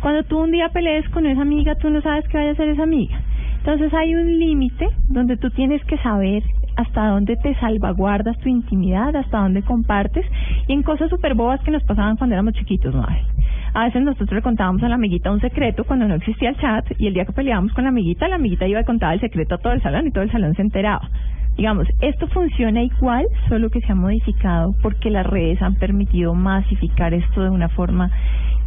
cuando 0.00 0.22
tú 0.24 0.38
un 0.38 0.50
día 0.50 0.68
pelees 0.68 1.08
con 1.10 1.26
esa 1.26 1.42
amiga, 1.42 1.74
tú 1.76 1.90
no 1.90 2.00
sabes 2.00 2.26
qué 2.28 2.38
vaya 2.38 2.50
a 2.50 2.52
hacer 2.52 2.68
esa 2.68 2.84
amiga. 2.84 3.20
Entonces 3.58 3.92
hay 3.92 4.14
un 4.14 4.38
límite 4.38 4.88
donde 5.08 5.36
tú 5.36 5.50
tienes 5.50 5.84
que 5.84 5.98
saber 5.98 6.42
hasta 6.76 7.08
dónde 7.08 7.36
te 7.36 7.54
salvaguardas 7.56 8.38
tu 8.38 8.48
intimidad, 8.48 9.14
hasta 9.16 9.40
dónde 9.40 9.62
compartes, 9.62 10.24
y 10.68 10.72
en 10.72 10.84
cosas 10.84 11.10
súper 11.10 11.34
bobas 11.34 11.60
que 11.62 11.72
nos 11.72 11.82
pasaban 11.82 12.16
cuando 12.16 12.34
éramos 12.34 12.54
chiquitos, 12.54 12.94
madre. 12.94 13.24
A 13.74 13.84
veces 13.84 14.02
nosotros 14.02 14.32
le 14.32 14.42
contábamos 14.42 14.82
a 14.84 14.88
la 14.88 14.94
amiguita 14.94 15.32
un 15.32 15.40
secreto 15.40 15.84
cuando 15.84 16.06
no 16.06 16.14
existía 16.14 16.50
el 16.50 16.56
chat, 16.56 16.86
y 16.98 17.08
el 17.08 17.14
día 17.14 17.24
que 17.24 17.32
peleábamos 17.32 17.72
con 17.72 17.82
la 17.82 17.90
amiguita, 17.90 18.28
la 18.28 18.36
amiguita 18.36 18.66
iba 18.68 18.80
a 18.80 18.84
contar 18.84 19.14
el 19.14 19.20
secreto 19.20 19.56
a 19.56 19.58
todo 19.58 19.72
el 19.72 19.82
salón 19.82 20.06
y 20.06 20.12
todo 20.12 20.22
el 20.22 20.30
salón 20.30 20.54
se 20.54 20.62
enteraba. 20.62 21.10
Digamos, 21.56 21.88
esto 22.00 22.28
funciona 22.28 22.80
igual, 22.84 23.26
solo 23.48 23.68
que 23.70 23.80
se 23.80 23.90
ha 23.90 23.96
modificado 23.96 24.76
porque 24.80 25.10
las 25.10 25.26
redes 25.26 25.60
han 25.60 25.74
permitido 25.74 26.32
masificar 26.32 27.12
esto 27.12 27.42
de 27.42 27.50
una 27.50 27.68
forma 27.68 28.12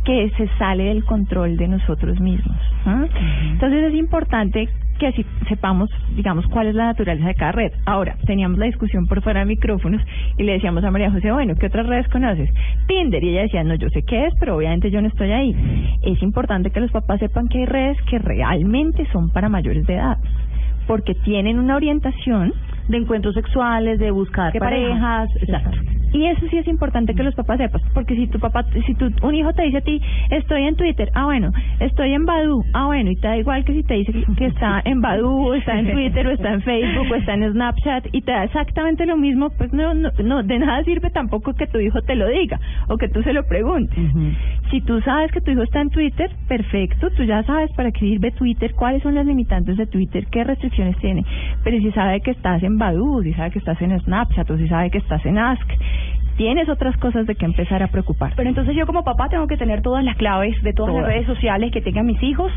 que 0.03 0.31
se 0.37 0.47
sale 0.57 0.85
del 0.85 1.05
control 1.05 1.57
de 1.57 1.67
nosotros 1.67 2.19
mismos. 2.19 2.57
¿ah? 2.85 3.05
Entonces 3.51 3.83
es 3.83 3.95
importante 3.95 4.67
que 5.01 5.07
así 5.07 5.25
sepamos, 5.49 5.89
digamos, 6.15 6.45
cuál 6.47 6.67
es 6.67 6.75
la 6.75 6.85
naturaleza 6.85 7.27
de 7.27 7.33
cada 7.33 7.51
red. 7.51 7.71
Ahora, 7.85 8.17
teníamos 8.27 8.59
la 8.59 8.67
discusión 8.67 9.07
por 9.07 9.23
fuera 9.23 9.39
de 9.39 9.47
micrófonos 9.47 9.99
y 10.37 10.43
le 10.43 10.53
decíamos 10.53 10.83
a 10.83 10.91
María 10.91 11.09
José, 11.11 11.31
bueno, 11.31 11.55
¿qué 11.55 11.65
otras 11.65 11.87
redes 11.87 12.07
conoces? 12.09 12.51
Tinder. 12.87 13.23
Y 13.23 13.29
ella 13.29 13.41
decía, 13.41 13.63
no, 13.63 13.73
yo 13.73 13.89
sé 13.89 14.03
qué 14.03 14.27
es, 14.27 14.33
pero 14.39 14.55
obviamente 14.55 14.91
yo 14.91 15.01
no 15.01 15.07
estoy 15.07 15.31
ahí. 15.31 15.55
Es 16.03 16.21
importante 16.21 16.69
que 16.69 16.79
los 16.79 16.91
papás 16.91 17.19
sepan 17.19 17.47
que 17.47 17.59
hay 17.59 17.65
redes 17.65 17.97
que 18.03 18.19
realmente 18.19 19.07
son 19.11 19.31
para 19.31 19.49
mayores 19.49 19.87
de 19.87 19.95
edad, 19.95 20.19
porque 20.85 21.15
tienen 21.15 21.57
una 21.57 21.77
orientación 21.77 22.53
de 22.91 22.97
encuentros 22.97 23.33
sexuales, 23.33 23.99
de 23.99 24.11
buscar 24.11 24.51
¿Qué 24.51 24.59
parejas, 24.59 25.29
exacto. 25.41 25.77
Y 26.13 26.25
eso 26.25 26.45
sí 26.49 26.57
es 26.57 26.67
importante 26.67 27.15
que 27.15 27.23
los 27.23 27.33
papás 27.35 27.57
sepan, 27.57 27.81
porque 27.93 28.15
si 28.15 28.27
tu 28.27 28.37
papá, 28.37 28.65
si 28.85 28.93
tu, 28.95 29.09
un 29.25 29.33
hijo 29.33 29.53
te 29.53 29.63
dice 29.63 29.77
a 29.77 29.81
ti, 29.81 30.01
estoy 30.29 30.63
en 30.63 30.75
Twitter, 30.75 31.09
ah 31.13 31.25
bueno, 31.25 31.51
estoy 31.79 32.13
en 32.13 32.25
Badu, 32.25 32.65
ah 32.73 32.87
bueno, 32.87 33.11
y 33.11 33.15
te 33.15 33.27
da 33.27 33.37
igual 33.37 33.63
que 33.63 33.73
si 33.73 33.83
te 33.83 33.93
dice 33.93 34.11
que 34.37 34.47
está 34.47 34.81
en 34.83 34.99
Badu, 34.99 35.47
o 35.47 35.53
está 35.53 35.79
en 35.79 35.89
Twitter, 35.89 36.27
o 36.27 36.31
está 36.31 36.51
en 36.51 36.61
Facebook, 36.63 37.07
o 37.09 37.15
está 37.15 37.33
en 37.35 37.53
Snapchat, 37.53 38.07
y 38.11 38.21
te 38.21 38.31
da 38.31 38.43
exactamente 38.43 39.05
lo 39.05 39.15
mismo, 39.15 39.51
pues 39.51 39.71
no, 39.71 39.93
no, 39.93 40.09
no 40.21 40.43
de 40.43 40.59
nada 40.59 40.83
sirve 40.83 41.11
tampoco 41.11 41.53
que 41.53 41.67
tu 41.67 41.79
hijo 41.79 42.01
te 42.01 42.15
lo 42.15 42.27
diga, 42.27 42.59
o 42.89 42.97
que 42.97 43.07
tú 43.07 43.23
se 43.23 43.31
lo 43.31 43.47
preguntes. 43.47 43.97
Si 44.69 44.81
tú 44.81 44.99
sabes 45.01 45.31
que 45.31 45.39
tu 45.39 45.51
hijo 45.51 45.63
está 45.63 45.79
en 45.79 45.91
Twitter, 45.91 46.29
perfecto, 46.49 47.09
tú 47.11 47.23
ya 47.23 47.43
sabes 47.43 47.71
para 47.73 47.91
qué 47.91 48.01
sirve 48.01 48.31
Twitter, 48.31 48.73
cuáles 48.75 49.01
son 49.01 49.15
las 49.15 49.25
limitantes 49.25 49.77
de 49.77 49.87
Twitter, 49.87 50.25
qué 50.29 50.43
restricciones 50.43 50.97
tiene. 50.97 51.23
Pero 51.63 51.77
si 51.77 51.91
sabe 51.91 52.19
que 52.19 52.31
estás 52.31 52.61
en 52.63 52.77
Si 53.23 53.33
sabe 53.33 53.51
que 53.51 53.59
estás 53.59 53.79
en 53.81 53.99
Snapchat 53.99 54.49
o 54.49 54.57
si 54.57 54.67
sabe 54.67 54.89
que 54.89 54.97
estás 54.97 55.23
en 55.27 55.37
Ask, 55.37 55.69
tienes 56.35 56.67
otras 56.67 56.97
cosas 56.97 57.27
de 57.27 57.35
que 57.35 57.45
empezar 57.45 57.83
a 57.83 57.87
preocupar. 57.87 58.33
Pero 58.35 58.49
entonces 58.49 58.75
yo 58.75 58.87
como 58.87 59.03
papá 59.03 59.29
tengo 59.29 59.45
que 59.45 59.55
tener 59.55 59.81
todas 59.83 60.03
las 60.03 60.15
claves 60.17 60.59
de 60.63 60.73
todas, 60.73 60.91
Todas. 60.93 61.03
las 61.07 61.13
redes 61.13 61.27
sociales 61.27 61.71
que 61.71 61.81
tengan 61.81 62.07
mis 62.07 62.21
hijos 62.23 62.51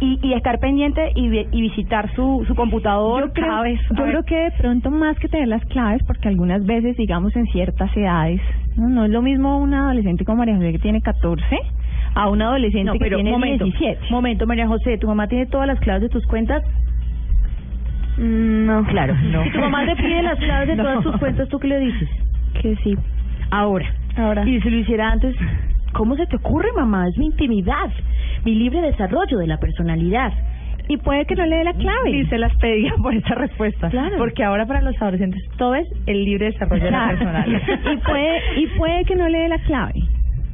y, 0.00 0.20
y 0.22 0.34
estar 0.34 0.60
pendiente 0.60 1.10
y, 1.16 1.28
vi- 1.28 1.46
y 1.50 1.60
visitar 1.60 2.08
su, 2.14 2.44
su 2.46 2.54
computador 2.54 3.26
Yo 3.26 3.32
creo, 3.32 3.46
cada 3.48 3.62
vez. 3.62 3.80
Yo 3.90 4.04
ver. 4.04 4.10
creo 4.12 4.22
que 4.22 4.36
de 4.36 4.50
pronto 4.52 4.90
más 4.92 5.18
que 5.18 5.26
tener 5.28 5.48
las 5.48 5.64
claves, 5.64 6.02
porque 6.06 6.28
algunas 6.28 6.64
veces, 6.64 6.96
digamos, 6.96 7.34
en 7.34 7.46
ciertas 7.46 7.90
edades, 7.96 8.40
no, 8.76 8.88
no 8.88 9.06
es 9.06 9.10
lo 9.10 9.22
mismo 9.22 9.58
una 9.58 9.86
adolescente 9.86 10.24
como 10.24 10.38
María 10.38 10.54
José 10.54 10.70
que 10.70 10.78
tiene 10.78 11.00
14 11.02 11.42
a 12.14 12.28
una 12.30 12.46
adolescente 12.46 12.86
No, 12.86 12.92
que 12.92 13.10
tiene 13.10 13.30
momento, 13.32 13.64
17. 13.64 14.06
momento, 14.10 14.46
María 14.46 14.68
José, 14.68 14.98
¿tu 14.98 15.08
mamá 15.08 15.26
tiene 15.26 15.46
todas 15.46 15.66
las 15.66 15.80
claves 15.80 16.02
de 16.02 16.08
tus 16.10 16.24
cuentas? 16.28 16.62
No. 18.18 18.84
Claro, 18.84 19.14
no. 19.32 19.44
Si 19.44 19.50
tu 19.50 19.58
mamá 19.60 19.84
te 19.86 19.96
pide 19.96 20.22
las 20.22 20.38
claves 20.38 20.68
de 20.68 20.76
No. 20.76 20.82
todas 20.84 21.02
tus 21.04 21.16
cuentas, 21.18 21.48
¿tú 21.48 21.58
qué 21.58 21.68
le 21.68 21.78
dices? 21.80 22.08
Que 22.60 22.76
sí. 22.76 22.96
Ahora. 23.50 23.86
Ahora. 24.16 24.46
Y 24.48 24.60
si 24.60 24.70
lo 24.70 24.76
hiciera 24.78 25.10
antes, 25.10 25.36
¿cómo 25.92 26.16
se 26.16 26.26
te 26.26 26.36
ocurre, 26.36 26.68
mamá? 26.76 27.08
Es 27.08 27.16
mi 27.16 27.26
intimidad, 27.26 27.90
mi 28.44 28.54
libre 28.54 28.80
desarrollo 28.82 29.38
de 29.38 29.46
la 29.46 29.58
personalidad. 29.58 30.32
Y 30.90 30.96
puede 30.96 31.26
que 31.26 31.34
no 31.36 31.44
le 31.44 31.56
dé 31.56 31.64
la 31.64 31.74
clave. 31.74 32.10
Y 32.10 32.26
se 32.26 32.38
las 32.38 32.54
pedía 32.56 32.94
por 33.02 33.14
esa 33.14 33.34
respuesta. 33.34 33.90
Claro. 33.90 34.16
Porque 34.16 34.42
ahora 34.42 34.64
para 34.66 34.80
los 34.80 35.00
adolescentes 35.00 35.42
todo 35.58 35.74
es 35.74 35.86
el 36.06 36.24
libre 36.24 36.46
desarrollo 36.46 36.82
de 36.84 36.90
la 36.90 37.08
personalidad. 37.08 37.60
y 37.92 37.96
puede 37.98 38.40
y 38.56 38.66
puede 38.78 39.04
que 39.04 39.14
no 39.16 39.28
le 39.28 39.38
dé 39.38 39.48
la 39.48 39.58
clave 39.58 40.00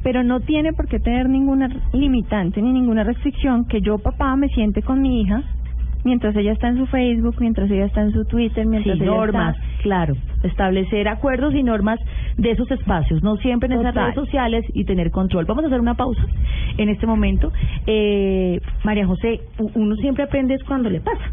pero 0.03 0.23
no 0.23 0.39
tiene 0.41 0.71
por 0.71 0.87
qué 0.87 0.99
tener 0.99 1.27
ninguna 1.27 1.67
limitante 1.91 2.61
ni 2.61 2.71
ninguna 2.71 3.03
restricción 3.03 3.65
que 3.67 3.81
yo, 3.81 3.97
papá, 3.97 4.35
me 4.35 4.49
siente 4.49 4.83
con 4.83 5.01
mi 5.01 5.21
hija 5.21 5.41
mientras 6.05 6.33
ella 6.37 6.53
está 6.53 6.69
en 6.69 6.77
su 6.77 6.85
Facebook, 6.85 7.35
mientras 7.39 7.69
ella 7.69 7.85
está 7.85 8.01
en 8.01 8.13
su 8.13 8.23
Twitter, 8.25 8.65
mientras 8.65 8.97
Sí, 8.97 9.03
ella 9.03 9.11
normas, 9.11 9.55
está... 9.57 9.81
claro. 9.81 10.15
Establecer 10.43 11.07
acuerdos 11.09 11.53
y 11.55 11.63
normas 11.63 11.99
de 12.37 12.51
esos 12.51 12.69
espacios, 12.71 13.21
no 13.23 13.35
siempre 13.37 13.67
en 13.67 13.73
esas 13.79 13.93
Total. 13.93 14.03
redes 14.13 14.15
sociales 14.15 14.63
y 14.73 14.85
tener 14.85 15.11
control. 15.11 15.45
Vamos 15.45 15.63
a 15.65 15.67
hacer 15.67 15.81
una 15.81 15.95
pausa 15.95 16.23
en 16.77 16.87
este 16.89 17.05
momento. 17.07 17.51
Eh, 17.87 18.61
María 18.83 19.05
José, 19.07 19.41
uno 19.73 19.95
siempre 19.97 20.23
aprende 20.23 20.53
es 20.53 20.63
cuando 20.63 20.89
le 20.89 21.01
pasa. 21.01 21.25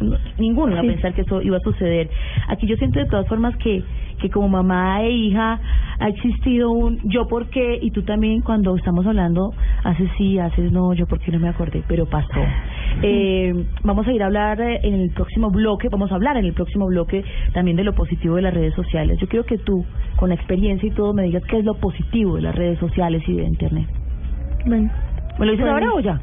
No- 0.00 0.16
Ninguno 0.38 0.72
iba 0.72 0.82
Sí. 0.82 0.88
a 0.88 0.90
pensar 0.92 1.14
que 1.14 1.22
eso 1.22 1.40
iba 1.40 1.56
a 1.56 1.60
suceder. 1.60 2.10
Aquí 2.48 2.66
yo 2.66 2.76
siento 2.76 2.98
de 2.98 3.06
todas 3.06 3.26
formas 3.28 3.56
que, 3.56 3.82
que 4.20 4.28
como 4.28 4.48
mamá 4.48 5.02
e 5.02 5.10
hija 5.10 5.58
ha 5.98 6.08
existido 6.08 6.70
un 6.70 6.98
yo 7.04 7.26
por 7.28 7.46
qué 7.48 7.78
y 7.80 7.90
tú 7.92 8.02
también 8.02 8.42
cuando 8.42 8.76
estamos 8.76 9.06
hablando 9.06 9.54
haces 9.84 10.10
sí, 10.18 10.38
haces 10.38 10.70
no, 10.70 10.92
yo 10.92 11.06
por 11.06 11.18
qué 11.20 11.32
no 11.32 11.38
me 11.38 11.48
acordé, 11.48 11.82
pero 11.88 12.04
pasó. 12.06 12.40
Eh, 13.02 13.52
vamos 13.84 14.06
a 14.06 14.12
ir 14.12 14.22
a 14.22 14.26
hablar 14.26 14.60
eh, 14.60 14.80
en 14.82 14.94
el 14.94 15.10
próximo 15.10 15.50
bloque, 15.50 15.88
vamos 15.90 16.10
a 16.12 16.14
hablar 16.14 16.36
en 16.36 16.44
el 16.46 16.54
próximo 16.54 16.86
bloque 16.86 17.24
también 17.52 17.76
de 17.76 17.84
lo 17.84 17.94
positivo 17.94 18.36
de 18.36 18.42
las 18.42 18.54
redes 18.54 18.74
sociales. 18.74 19.18
Yo 19.20 19.28
quiero 19.28 19.44
que 19.44 19.58
tú, 19.58 19.84
con 20.16 20.32
experiencia 20.32 20.88
y 20.88 20.92
todo, 20.92 21.12
me 21.12 21.24
digas 21.24 21.42
qué 21.48 21.58
es 21.58 21.64
lo 21.64 21.74
positivo 21.74 22.36
de 22.36 22.42
las 22.42 22.54
redes 22.54 22.78
sociales 22.78 23.22
y 23.26 23.34
de 23.34 23.44
Internet. 23.44 23.86
Bueno. 24.64 24.90
¿Me 25.38 25.46
lo 25.46 25.52
dices 25.52 25.66
Pues- 25.66 25.72
ahora 25.74 25.92
o 25.92 26.00
ya? 26.00 26.20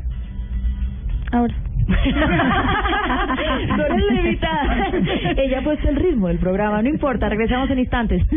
Ahora. 1.31 1.55
Tú 3.75 3.81
eres 3.81 4.05
la 4.05 4.13
invitada. 4.15 4.91
Ella 5.37 5.59
ha 5.59 5.61
puesto 5.63 5.89
el 5.89 5.95
ritmo 5.97 6.27
del 6.29 6.39
programa, 6.39 6.81
no 6.81 6.87
importa, 6.89 7.27
regresamos 7.29 7.69
en 7.69 7.79
instantes. 7.79 8.23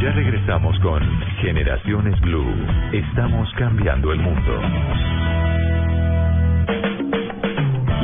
Ya 0.00 0.12
regresamos 0.12 0.78
con 0.78 1.02
Generaciones 1.42 2.20
Blue. 2.20 2.46
Estamos 2.92 3.52
cambiando 3.58 4.12
el 4.12 4.20
mundo. 4.20 4.60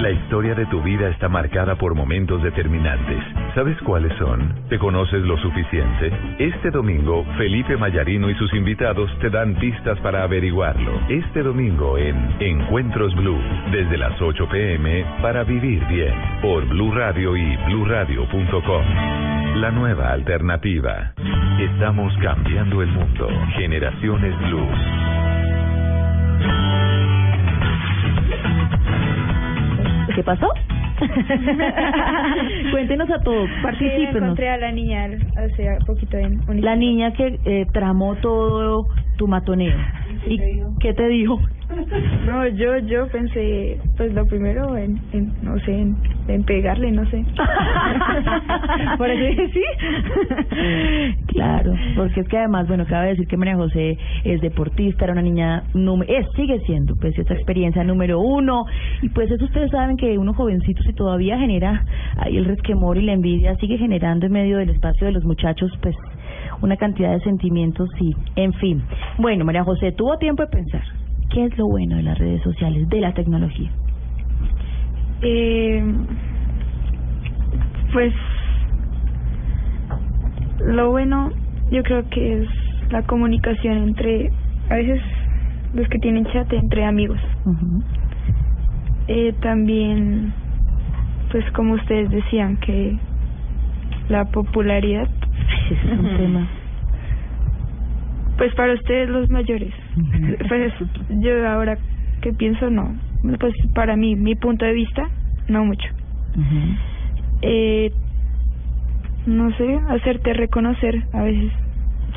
La 0.05 0.11
historia 0.11 0.55
de 0.55 0.67
tu 0.67 0.83
vida 0.83 1.09
está 1.09 1.31
marcada 1.31 1.77
por 1.77 1.95
momentos 1.95 2.43
determinantes. 2.43 3.25
¿Sabes 3.55 3.81
cuáles 3.81 4.13
son? 4.19 4.55
¿Te 4.69 4.79
conoces 4.79 5.23
lo 5.23 5.39
suficiente? 5.39 6.13
Este 6.39 6.71
domingo, 6.71 7.25
Felipe 7.39 7.75
Mayarino 7.79 8.29
y 8.29 8.35
sus 8.35 8.53
invitados 8.53 9.11
te 9.21 9.31
dan 9.31 9.55
pistas 9.55 9.99
para 10.01 10.23
averiguarlo. 10.23 11.01
Este 11.09 11.43
domingo 11.43 11.97
en 11.97 12.37
Encuentros 12.39 13.15
Blue, 13.17 13.41
desde 13.73 13.97
las 13.97 14.21
8 14.21 14.47
pm 14.47 15.07
para 15.23 15.43
vivir 15.43 15.83
bien, 15.87 16.13
por 16.43 16.69
Blue 16.69 16.93
Radio 16.93 17.35
y 17.35 17.57
bluradio.com. 17.65 18.85
La 19.57 19.71
nueva 19.71 20.13
alternativa. 20.13 21.15
Estamos 21.59 22.13
cambiando 22.21 22.83
el 22.83 22.89
mundo. 22.89 23.27
Generaciones 23.57 24.39
Blue. 24.51 25.34
¿Qué 30.15 30.23
pasó? 30.23 30.49
Cuéntenos 32.71 33.11
a 33.11 33.19
todos, 33.23 33.49
particípenos. 33.63 34.17
encontré 34.17 34.49
a 34.49 34.59
la 34.59 34.71
niña 34.71 35.09
hace 35.37 35.79
poquito 35.87 36.17
en 36.17 36.41
La 36.63 36.77
niña 36.77 37.13
que 37.13 37.41
eh, 37.45 37.67
tramó 37.73 38.15
todo 38.17 38.89
tu 39.17 39.27
matoneo. 39.27 39.77
¿Y 40.27 40.39
qué 40.81 40.95
te 40.95 41.09
dijo? 41.09 41.41
No, 42.27 42.47
yo 42.49 42.79
yo 42.79 43.09
pensé, 43.09 43.79
pues 43.97 44.13
lo 44.15 44.27
primero 44.27 44.77
en, 44.77 44.99
en 45.13 45.33
no 45.43 45.59
sé, 45.61 45.73
en, 45.73 45.97
en 46.29 46.43
pegarle, 46.45 46.91
no 46.93 47.05
sé. 47.11 47.25
Por 48.99 49.11
eso 49.11 49.25
dije 49.25 49.51
sí. 49.53 49.63
Claro, 51.29 51.75
porque 51.97 52.21
es 52.21 52.29
que 52.29 52.39
además, 52.39 52.69
bueno, 52.69 52.87
cabe 52.87 53.09
decir 53.09 53.27
que 53.27 53.37
María 53.37 53.57
José 53.57 53.99
es 54.25 54.41
deportista, 54.41 55.05
era 55.05 55.13
una 55.13 55.23
niña, 55.23 55.65
es, 56.07 56.27
sigue 56.37 56.61
siendo, 56.61 56.97
pues, 56.97 57.19
esta 57.19 57.35
experiencia 57.35 57.83
número 57.85 58.21
uno. 58.21 58.65
Y 59.03 59.09
pues 59.09 59.31
eso 59.31 59.45
ustedes 59.45 59.71
saben 59.71 59.97
que 59.97 60.17
uno 60.17 60.33
jovencito, 60.35 60.83
si 60.83 60.93
todavía 60.93 61.39
genera 61.39 61.85
ahí 62.17 62.37
el 62.37 62.45
resquemor 62.45 62.97
y 62.97 63.03
la 63.03 63.13
envidia, 63.13 63.57
sigue 63.57 63.79
generando 63.79 64.27
en 64.27 64.33
medio 64.33 64.59
del 64.59 64.71
espacio 64.71 65.07
de 65.07 65.13
los 65.13 65.25
muchachos, 65.25 65.73
pues, 65.83 65.97
una 66.65 66.77
cantidad 66.77 67.13
de 67.13 67.21
sentimientos 67.21 67.91
y, 68.01 68.15
en 68.37 68.53
fin. 68.55 68.83
Bueno, 69.19 69.45
María 69.45 69.65
José, 69.65 69.93
tuvo 69.93 70.17
tiempo 70.19 70.43
de 70.43 70.49
pensar. 70.49 70.83
¿Qué 71.31 71.45
es 71.45 71.59
lo 71.59 71.67
bueno 71.69 71.97
de 71.97 72.03
las 72.03 72.19
redes 72.19 72.43
sociales, 72.43 72.89
de 72.89 73.01
la 73.01 73.13
tecnología? 73.13 73.71
Eh, 75.23 75.85
pues 77.93 78.13
lo 80.67 80.91
bueno 80.91 81.31
yo 81.71 81.83
creo 81.83 82.09
que 82.09 82.43
es 82.43 82.49
la 82.91 83.03
comunicación 83.03 83.77
entre 83.79 84.31
a 84.71 84.75
veces 84.75 85.01
los 85.75 85.89
que 85.89 85.99
tienen 85.99 86.25
chat 86.27 86.53
entre 86.53 86.85
amigos 86.85 87.19
eh, 89.09 89.33
también 89.41 90.33
pues 91.31 91.45
como 91.53 91.75
ustedes 91.75 92.11
decían 92.11 92.57
que 92.59 92.99
la 94.09 94.25
popularidad 94.27 95.09
Ese 95.71 95.75
es 95.75 95.99
un 95.99 96.17
tema. 96.17 96.49
pues 98.37 98.55
para 98.55 98.75
ustedes 98.75 99.09
los 99.09 99.31
mayores. 99.31 99.73
Pues 100.49 100.73
yo 101.09 101.49
ahora 101.49 101.79
que 102.21 102.33
pienso 102.33 102.71
no. 102.71 102.95
Pues 103.41 103.55
para 103.75 103.97
mí 103.97 104.17
mi 104.17 104.35
punto 104.35 104.65
de 104.65 104.73
vista 104.73 105.09
no 105.49 105.65
mucho. 105.65 105.89
Eh, 107.43 107.93
no 109.27 109.51
sé 109.57 109.79
hacerte 109.89 110.33
reconocer 110.35 111.05
a 111.13 111.23
veces. 111.23 111.53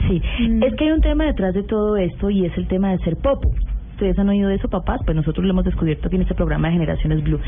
Sí, 0.07 0.21
es 0.61 0.75
que 0.75 0.85
hay 0.85 0.91
un 0.91 1.01
tema 1.01 1.25
detrás 1.25 1.53
de 1.53 1.63
todo 1.63 1.97
esto 1.97 2.29
y 2.29 2.45
es 2.45 2.55
el 2.57 2.67
tema 2.67 2.91
de 2.91 2.99
ser 2.99 3.15
popu. 3.17 3.51
¿Ustedes 3.97 4.19
han 4.19 4.29
oído 4.29 4.47
de 4.49 4.57
eso, 4.57 4.69
papás? 4.69 5.01
Pues 5.05 5.15
nosotros 5.15 5.43
lo 5.43 5.53
hemos 5.53 5.65
descubierto 5.65 6.05
aquí 6.05 6.17
en 6.17 6.21
este 6.21 6.35
programa 6.35 6.67
de 6.67 6.75
Generaciones 6.75 7.23
Blue. 7.23 7.39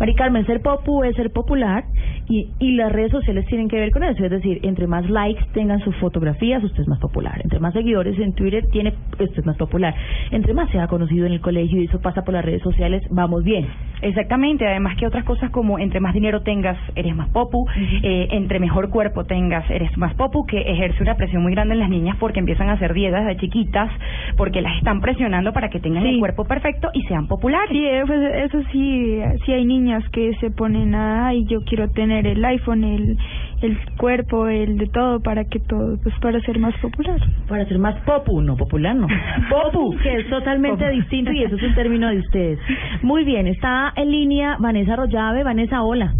Mari 0.00 0.14
Carmen, 0.14 0.46
ser 0.46 0.62
popu 0.62 1.04
es 1.04 1.14
ser 1.16 1.30
popular 1.30 1.84
y, 2.30 2.48
y 2.58 2.76
las 2.76 2.90
redes 2.90 3.10
sociales 3.10 3.44
tienen 3.44 3.68
que 3.68 3.76
ver 3.76 3.90
con 3.90 4.02
eso. 4.02 4.24
Es 4.24 4.30
decir, 4.30 4.58
entre 4.62 4.86
más 4.86 5.06
likes 5.10 5.44
tengan 5.52 5.80
sus 5.80 5.94
fotografías, 5.96 6.64
usted 6.64 6.80
es 6.80 6.88
más 6.88 6.98
popular. 6.98 7.38
Entre 7.44 7.60
más 7.60 7.74
seguidores 7.74 8.18
en 8.18 8.32
Twitter 8.32 8.64
tiene, 8.72 8.94
usted 9.20 9.40
es 9.40 9.44
más 9.44 9.58
popular. 9.58 9.94
Entre 10.30 10.54
más 10.54 10.70
sea 10.70 10.86
conocido 10.86 11.26
en 11.26 11.32
el 11.32 11.42
colegio 11.42 11.78
y 11.78 11.84
eso 11.84 12.00
pasa 12.00 12.22
por 12.22 12.32
las 12.32 12.42
redes 12.42 12.62
sociales, 12.62 13.02
vamos 13.10 13.44
bien. 13.44 13.66
Exactamente, 14.00 14.66
además 14.66 14.96
que 14.96 15.06
otras 15.06 15.24
cosas 15.24 15.50
como 15.50 15.78
entre 15.78 16.00
más 16.00 16.14
dinero 16.14 16.42
tengas, 16.42 16.78
eres 16.94 17.14
más 17.16 17.28
popu, 17.30 17.66
eh, 18.02 18.28
entre 18.30 18.60
mejor 18.60 18.90
cuerpo 18.90 19.24
tengas, 19.24 19.68
eres 19.70 19.94
más 19.98 20.14
popu, 20.14 20.46
que 20.46 20.60
ejerce 20.60 21.02
una 21.02 21.16
presión 21.16 21.42
muy 21.42 21.52
grande 21.52 21.74
en 21.74 21.80
las 21.80 21.90
niñas 21.90 22.16
porque 22.18 22.38
empiezan 22.38 22.70
a 22.70 22.74
hacer 22.74 22.94
dietas 22.94 23.26
de 23.26 23.36
chiquitas, 23.36 23.90
porque 24.36 24.62
las 24.62 24.76
están 24.78 25.00
presionando 25.00 25.52
para 25.52 25.68
que 25.68 25.80
tengan 25.80 25.97
el 26.06 26.18
cuerpo 26.18 26.44
perfecto 26.44 26.88
y 26.94 27.02
sean 27.02 27.26
populares. 27.26 27.68
Sí, 27.70 27.86
eso 27.86 28.58
sí, 28.72 29.20
sí 29.44 29.52
hay 29.52 29.64
niñas 29.64 30.02
que 30.10 30.34
se 30.40 30.50
ponen 30.50 30.94
a, 30.94 31.28
ay, 31.28 31.44
yo 31.46 31.60
quiero 31.64 31.88
tener 31.90 32.26
el 32.26 32.44
iPhone, 32.44 32.84
el, 32.84 33.18
el 33.62 33.78
cuerpo, 33.96 34.48
el 34.48 34.78
de 34.78 34.86
todo, 34.86 35.20
para 35.20 35.44
que 35.44 35.58
todo, 35.60 35.96
pues 36.02 36.14
para 36.20 36.40
ser 36.40 36.58
más 36.58 36.74
popular. 36.78 37.18
Para 37.48 37.64
ser 37.66 37.78
más 37.78 37.96
popu, 38.02 38.40
no 38.40 38.56
popular, 38.56 38.94
no. 38.94 39.06
Popu, 39.50 39.96
que 40.02 40.16
es 40.16 40.28
totalmente 40.30 40.84
Popu. 40.84 40.96
distinto 40.96 41.32
y 41.32 41.42
eso 41.42 41.56
es 41.56 41.62
un 41.62 41.74
término 41.74 42.08
de 42.08 42.18
ustedes. 42.18 42.58
Muy 43.02 43.24
bien, 43.24 43.46
está 43.46 43.92
en 43.96 44.10
línea 44.10 44.56
Vanessa 44.58 44.96
Rollave. 44.96 45.42
Vanessa, 45.44 45.82
hola. 45.82 46.12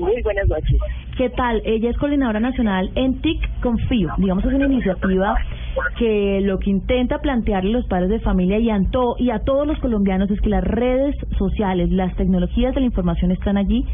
Muy 0.00 0.22
buenas 0.22 0.48
noches. 0.48 0.78
¿Qué 1.16 1.30
tal? 1.30 1.62
Ella 1.64 1.90
es 1.90 1.96
coordinadora 1.96 2.40
nacional 2.40 2.90
en 2.96 3.20
TIC 3.20 3.60
Confío. 3.60 4.10
Digamos, 4.18 4.44
es 4.44 4.52
una 4.52 4.66
iniciativa 4.66 5.36
que 5.98 6.40
lo 6.42 6.58
que 6.58 6.70
intenta 6.70 7.18
plantearle 7.18 7.70
los 7.72 7.86
padres 7.86 8.10
de 8.10 8.20
familia 8.20 8.58
y 8.58 8.70
a, 8.70 8.78
to- 8.90 9.16
y 9.18 9.30
a 9.30 9.40
todos 9.40 9.66
los 9.66 9.78
colombianos 9.78 10.30
es 10.30 10.40
que 10.40 10.48
las 10.50 10.64
redes 10.64 11.14
sociales, 11.38 11.90
las 11.90 12.14
tecnologías 12.16 12.74
de 12.74 12.80
la 12.80 12.86
información 12.86 13.30
están 13.30 13.56
allí, 13.56 13.84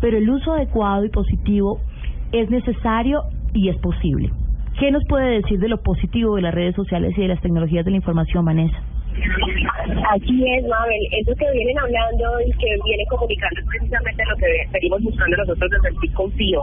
pero 0.00 0.16
el 0.18 0.28
uso 0.28 0.52
adecuado 0.52 1.04
y 1.04 1.10
positivo 1.10 1.80
es 2.32 2.50
necesario 2.50 3.22
y 3.52 3.68
es 3.68 3.76
posible. 3.78 4.30
¿Qué 4.78 4.90
nos 4.90 5.04
puede 5.08 5.40
decir 5.40 5.60
de 5.60 5.68
lo 5.68 5.80
positivo 5.82 6.34
de 6.36 6.42
las 6.42 6.54
redes 6.54 6.74
sociales 6.74 7.16
y 7.16 7.20
de 7.22 7.28
las 7.28 7.40
tecnologías 7.40 7.84
de 7.84 7.92
la 7.92 7.96
información, 7.98 8.44
Vanessa? 8.44 8.76
Así 10.10 10.44
es, 10.46 10.64
Mabel. 10.66 11.02
Eso 11.12 11.34
que 11.36 11.50
vienen 11.52 11.78
hablando 11.78 12.40
y 12.40 12.52
que 12.52 12.66
vienen 12.84 13.06
comunicando 13.06 13.60
es 13.60 13.66
precisamente 13.66 14.24
lo 14.28 14.36
que 14.36 14.46
venimos 14.72 15.02
buscando 15.02 15.36
nosotros 15.36 15.70
desde 15.70 15.88
el 15.88 16.00
TIC 16.00 16.12
Confío. 16.14 16.62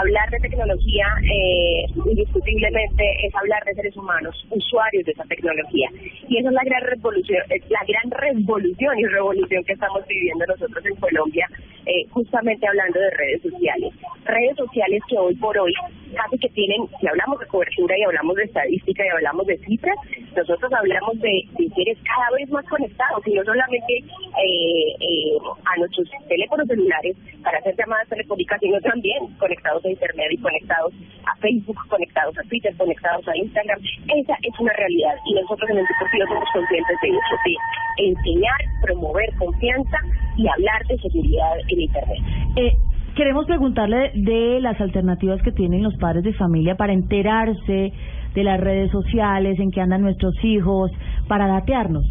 Hablar 0.00 0.30
de 0.30 0.38
tecnología, 0.40 1.06
eh, 1.22 1.86
indiscutiblemente, 2.04 3.26
es 3.26 3.34
hablar 3.34 3.62
de 3.64 3.74
seres 3.74 3.96
humanos, 3.96 4.34
usuarios 4.50 5.04
de 5.04 5.12
esa 5.12 5.24
tecnología. 5.24 5.88
Y 6.28 6.38
esa 6.38 6.48
es 6.48 6.54
la 6.54 6.64
gran 6.64 6.82
revolución, 6.82 7.42
la 7.68 7.84
gran 7.86 8.10
revolución 8.10 8.98
y 8.98 9.04
revolución 9.06 9.64
que 9.64 9.72
estamos 9.72 10.06
viviendo 10.06 10.44
nosotros 10.46 10.84
en 10.84 10.96
Colombia, 10.96 11.48
eh, 11.86 12.06
justamente 12.10 12.66
hablando 12.66 12.98
de 12.98 13.10
redes 13.10 13.42
sociales. 13.42 13.92
Redes 14.24 14.56
sociales 14.56 15.02
que 15.08 15.18
hoy 15.18 15.34
por 15.36 15.56
hoy 15.58 15.72
casi 16.14 16.38
que 16.38 16.48
tienen, 16.50 16.86
si 17.00 17.06
hablamos 17.06 17.38
de 17.40 17.46
cobertura 17.46 17.98
y 17.98 18.02
hablamos 18.02 18.36
de 18.36 18.44
estadística 18.44 19.04
y 19.04 19.08
hablamos 19.08 19.46
de 19.46 19.58
cifras, 19.58 19.96
nosotros 20.36 20.72
hablamos 20.72 21.20
de, 21.20 21.42
de 21.58 21.68
seres 21.74 21.98
cada 22.04 22.30
vez 22.36 22.48
más 22.50 22.64
conectados 22.66 23.26
y 23.26 23.34
no 23.34 23.44
solamente 23.44 23.92
eh, 23.98 24.94
eh, 25.00 25.36
a 25.64 25.76
nuestros 25.78 26.08
teléfonos 26.28 26.66
celulares 26.68 27.16
para 27.42 27.58
hacer 27.58 27.74
llamadas 27.76 28.08
telefónicas, 28.08 28.60
sino 28.60 28.80
también 28.80 29.26
conectados 29.38 29.84
a 29.84 29.90
Internet 29.90 30.28
y 30.30 30.38
conectados 30.38 30.92
a 31.26 31.36
Facebook, 31.36 31.78
conectados 31.88 32.38
a 32.38 32.42
Twitter, 32.48 32.74
conectados 32.76 33.26
a 33.28 33.36
Instagram. 33.36 33.80
Esa 34.16 34.34
es 34.42 34.60
una 34.60 34.72
realidad 34.72 35.16
y 35.26 35.34
nosotros 35.34 35.68
en 35.70 35.78
el 35.78 35.86
Deportivo 35.86 36.26
somos 36.28 36.48
conscientes 36.52 36.96
de 37.02 37.08
eso, 37.08 37.34
de 37.44 38.08
enseñar, 38.08 38.60
promover 38.82 39.28
confianza 39.38 39.98
y 40.36 40.48
hablar 40.48 40.84
de 40.88 40.98
seguridad 40.98 41.52
en 41.68 41.80
Internet. 41.80 42.18
Eh, 42.56 42.72
queremos 43.14 43.46
preguntarle 43.46 44.12
de 44.14 44.60
las 44.60 44.80
alternativas 44.80 45.40
que 45.42 45.52
tienen 45.52 45.82
los 45.82 45.96
padres 45.96 46.24
de 46.24 46.32
familia 46.34 46.76
para 46.76 46.92
enterarse 46.92 47.92
de 48.34 48.44
las 48.44 48.60
redes 48.60 48.90
sociales, 48.90 49.58
en 49.60 49.70
que 49.70 49.80
andan 49.80 50.02
nuestros 50.02 50.34
hijos, 50.42 50.90
para 51.28 51.46
datearnos. 51.46 52.04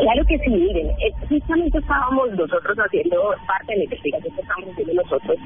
Claro 0.00 0.24
que 0.26 0.38
sí, 0.38 0.50
miren, 0.50 0.88
eh, 0.90 1.12
justamente 1.28 1.78
estábamos 1.78 2.30
nosotros 2.32 2.76
haciendo 2.78 3.16
parte 3.46 3.72
de 3.72 3.78
la 3.78 3.84
investigación 3.84 4.34
que 4.34 4.40
estamos 4.42 4.68
haciendo 4.70 4.94
nosotros, 5.02 5.38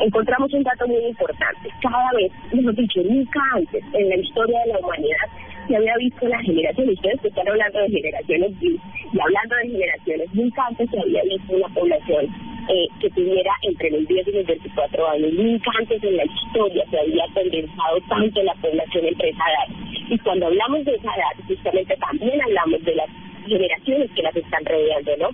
encontramos 0.00 0.52
un 0.52 0.62
dato 0.62 0.86
muy 0.86 1.06
importante. 1.06 1.70
Cada 1.80 2.10
vez, 2.12 2.30
hemos 2.52 2.76
dicho, 2.76 3.00
nunca 3.02 3.40
antes 3.54 3.82
en 3.94 4.08
la 4.10 4.16
historia 4.16 4.58
de 4.66 4.72
la 4.74 4.78
humanidad 4.78 5.26
se 5.66 5.76
había 5.76 5.96
visto 5.96 6.28
la 6.28 6.40
generación, 6.40 6.88
ustedes 6.88 7.20
que 7.20 7.28
están 7.28 7.48
hablando 7.48 7.78
de 7.80 7.88
generaciones 7.88 8.52
y, 8.60 8.78
hablando 9.18 9.56
de 9.56 9.70
generaciones, 9.70 10.34
nunca 10.34 10.66
antes 10.66 10.90
se 10.90 11.00
había 11.00 11.22
visto 11.24 11.52
una 11.54 11.68
población 11.68 12.26
eh, 12.68 12.88
que 13.00 13.10
tuviera 13.10 13.52
entre 13.62 13.90
los 13.90 14.06
10 14.08 14.28
y 14.28 14.32
los 14.32 14.46
24 14.46 15.08
años, 15.08 15.32
nunca 15.32 15.70
antes 15.78 16.02
en 16.02 16.16
la 16.16 16.24
historia 16.24 16.84
se 16.90 16.98
había 16.98 17.24
condensado 17.34 18.00
tanto 18.08 18.42
la 18.42 18.54
población 18.54 19.06
entre 19.06 19.28
esa 19.30 19.44
edad. 19.44 19.76
Y 20.08 20.18
cuando 20.18 20.46
hablamos 20.46 20.84
de 20.84 20.94
esa 20.94 21.14
edad, 21.14 21.46
justamente 21.46 21.96
también 21.96 22.40
hablamos 22.42 22.84
de 22.84 22.94
las 22.94 23.08
generaciones 23.46 24.10
que 24.12 24.22
las 24.22 24.36
están 24.36 24.64
rodeando, 24.64 25.16
¿no? 25.18 25.30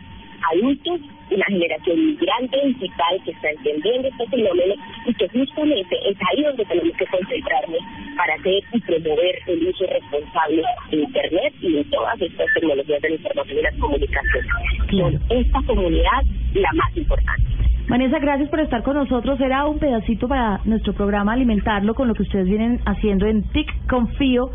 Adultos, 0.52 1.00
una 1.34 1.44
generación 1.46 2.06
migrante 2.06 2.58
digital 2.66 3.20
que 3.24 3.30
está 3.30 3.50
entendiendo 3.50 4.08
este 4.08 4.26
fenómeno 4.28 4.74
y 5.06 5.14
que 5.14 5.28
justamente 5.28 5.96
es 6.08 6.16
ahí 6.30 6.42
donde 6.42 6.64
tenemos 6.64 6.96
que 6.96 7.06
concentrarnos 7.06 7.80
para 8.16 8.34
hacer 8.34 8.62
y 8.72 8.80
promover 8.80 9.38
el 9.46 9.68
uso 9.68 9.86
responsable 9.86 10.62
de 10.90 10.96
Internet 10.96 11.54
y 11.60 11.72
de 11.72 11.84
todas 11.84 12.20
estas 12.20 12.46
tecnologías 12.54 13.02
de 13.02 13.08
la 13.08 13.14
información 13.14 13.58
y 13.58 13.62
la 13.62 13.72
comunicación. 13.78 14.44
Claro. 14.88 15.18
esta 15.30 15.60
comunidad 15.66 16.22
la 16.54 16.68
más 16.74 16.96
importante. 16.96 17.42
Vanessa, 17.88 18.18
gracias 18.20 18.48
por 18.48 18.60
estar 18.60 18.82
con 18.82 18.96
nosotros. 18.96 19.40
Era 19.40 19.66
un 19.66 19.78
pedacito 19.78 20.28
para 20.28 20.60
nuestro 20.64 20.92
programa 20.92 21.32
alimentarlo 21.32 21.94
con 21.94 22.08
lo 22.08 22.14
que 22.14 22.22
ustedes 22.22 22.46
vienen 22.46 22.80
haciendo 22.86 23.26
en 23.26 23.42
TIC 23.50 23.86
Confío 23.88 24.50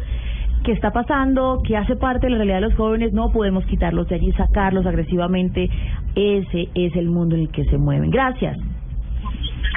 qué 0.63 0.71
está 0.71 0.91
pasando, 0.91 1.61
qué 1.65 1.77
hace 1.77 1.95
parte 1.95 2.27
de 2.27 2.31
la 2.31 2.37
realidad 2.37 2.57
de 2.57 2.67
los 2.69 2.75
jóvenes, 2.75 3.13
no 3.13 3.31
podemos 3.31 3.65
quitarlos 3.65 4.07
de 4.07 4.15
allí, 4.15 4.31
sacarlos 4.33 4.85
agresivamente. 4.85 5.69
Ese 6.15 6.69
es 6.75 6.95
el 6.95 7.09
mundo 7.09 7.35
en 7.35 7.41
el 7.43 7.49
que 7.49 7.63
se 7.65 7.77
mueven. 7.77 8.09
Gracias. 8.09 8.57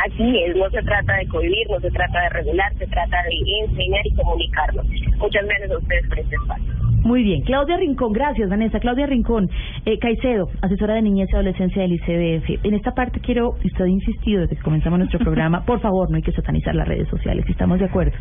Así 0.06 0.38
es, 0.46 0.56
no 0.56 0.70
se 0.70 0.82
trata 0.82 1.14
de 1.16 1.26
cohibir, 1.26 1.68
no 1.68 1.78
se 1.80 1.90
trata 1.90 2.22
de 2.22 2.28
regular, 2.30 2.72
se 2.78 2.86
trata 2.86 3.16
de 3.24 3.66
enseñar 3.66 4.06
y 4.06 4.14
comunicarnos. 4.14 4.86
Muchas 5.18 5.44
gracias 5.44 5.70
a 5.70 5.78
ustedes 5.78 6.08
por 6.08 6.18
este 6.18 6.36
espacio. 6.36 6.80
Muy 7.02 7.22
bien, 7.22 7.40
Claudia 7.42 7.76
Rincón, 7.76 8.12
gracias 8.12 8.48
Vanessa. 8.48 8.78
Claudia 8.78 9.06
Rincón, 9.06 9.48
eh, 9.86 9.98
Caicedo, 9.98 10.48
asesora 10.60 10.94
de 10.94 11.02
niñez 11.02 11.28
y 11.32 11.34
adolescencia 11.34 11.82
del 11.82 11.92
ICDF. 11.94 12.64
En 12.64 12.74
esta 12.74 12.92
parte 12.92 13.20
quiero, 13.20 13.50
usted 13.64 13.84
ha 13.84 13.88
insistido 13.88 14.42
desde 14.42 14.56
que 14.56 14.62
comenzamos 14.62 14.98
nuestro 14.98 15.18
programa, 15.18 15.64
por 15.66 15.80
favor, 15.80 16.10
no 16.10 16.16
hay 16.16 16.22
que 16.22 16.32
satanizar 16.32 16.74
las 16.74 16.86
redes 16.86 17.08
sociales, 17.08 17.44
estamos 17.48 17.78
de 17.78 17.86
acuerdo. 17.86 18.12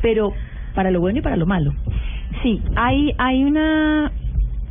Pero 0.00 0.32
para 0.76 0.92
lo 0.92 1.00
bueno 1.00 1.18
y 1.18 1.22
para 1.22 1.36
lo 1.36 1.46
malo. 1.46 1.72
Sí, 2.42 2.62
hay, 2.76 3.12
hay 3.18 3.42
una 3.42 4.12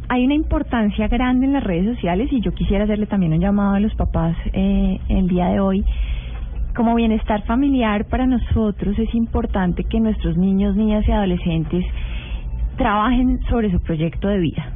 hay 0.08 0.24
una 0.24 0.36
importancia 0.36 1.08
grande 1.08 1.48
en 1.48 1.54
las 1.54 1.64
redes 1.64 1.96
sociales 1.96 2.32
y 2.32 2.40
yo 2.40 2.54
quisiera 2.54 2.84
hacerle 2.84 3.08
también 3.08 3.34
un 3.34 3.40
llamado 3.40 3.74
a 3.74 3.80
los 3.80 3.94
papás 3.96 4.38
eh, 4.54 5.00
el 5.10 5.28
día 5.28 5.48
de 5.48 5.60
hoy. 5.60 5.84
Como 6.76 6.94
bienestar 6.94 7.44
familiar 7.46 8.06
para 8.06 8.28
nosotros 8.28 9.00
es 9.00 9.14
importante 9.16 9.84
que 9.84 10.00
nuestros 10.00 10.38
niños, 10.38 10.76
niñas 10.76 11.08
y 11.08 11.12
adolescentes 11.12 11.84
trabajen 12.78 13.40
sobre 13.50 13.72
su 13.72 13.80
proyecto 13.80 14.28
de 14.28 14.38
vida. 14.38 14.74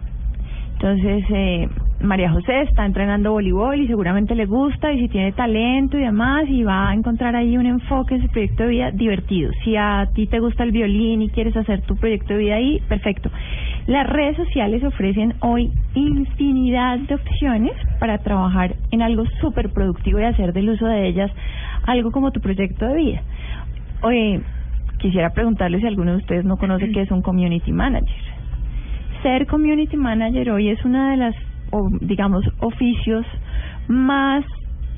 Entonces, 0.74 1.24
eh, 1.30 1.70
María 2.02 2.32
José 2.32 2.62
está 2.62 2.86
entrenando 2.86 3.34
voleibol 3.34 3.82
y 3.82 3.88
seguramente 3.88 4.34
le 4.34 4.45
gusta 4.45 4.93
y 4.93 5.00
si 5.00 5.10
tiene 5.10 5.34
talento 5.34 5.97
y 5.97 6.02
demás 6.02 6.45
y 6.47 6.64
va 6.64 6.89
a 6.89 6.93
encontrar 6.93 7.36
ahí 7.36 7.58
un 7.58 7.66
enfoque 7.66 8.16
en 8.16 8.22
su 8.22 8.30
proyecto 8.30 8.64
de 8.64 8.70
vida 8.70 8.91
divertido. 8.91 9.52
Si 9.66 9.76
a 9.76 10.08
ti 10.14 10.26
te 10.26 10.39
gusta 10.39 10.64
el 10.64 10.72
violín 10.72 11.22
y 11.22 11.30
quieres 11.30 11.58
hacer 11.58 11.82
tu 11.82 11.97
proyecto 11.97 12.34
de 12.34 12.39
vida 12.39 12.56
ahí, 12.56 12.82
perfecto. 12.88 13.30
Las 13.88 14.08
redes 14.08 14.38
sociales 14.38 14.82
ofrecen 14.84 15.34
hoy 15.41 15.72
infinidad 15.93 17.00
de 17.00 17.16
opciones 17.16 17.74
para 18.00 18.18
trabajar 18.20 18.76
en 18.91 19.02
algo 19.02 19.26
súper 19.41 19.70
productivo 19.70 20.20
y 20.20 20.24
hacer 20.24 20.54
del 20.54 20.70
uso 20.70 20.86
de 20.86 21.06
ellas 21.06 21.32
algo 21.86 22.12
como 22.12 22.32
tu 22.32 22.39
proyecto 22.39 22.86
de 22.86 22.95
vida. 22.95 23.22
Oye, 24.04 24.41
quisiera 25.00 25.32
preguntarle 25.32 25.82
si 25.82 25.88
alguno 25.88 26.12
de 26.12 26.18
ustedes 26.20 26.45
no 26.45 26.56
conoce 26.56 26.91
qué 26.91 27.02
es 27.02 27.12
un 27.12 27.22
community 27.22 27.74
manager 27.74 28.39
ser 29.22 29.47
community 29.47 29.97
manager 29.97 30.52
hoy 30.52 30.70
es 30.70 30.84
una 30.86 31.12
de 31.12 31.18
las, 31.18 31.36
digamos, 32.02 32.46
oficios 32.60 33.26
más 33.88 34.46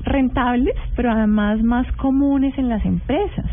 rentables, 0.04 0.74
pero 0.96 1.12
además 1.12 1.62
más 1.62 1.90
comunes 1.92 2.56
en 2.58 2.68
las 2.68 2.84
empresas. 2.84 3.46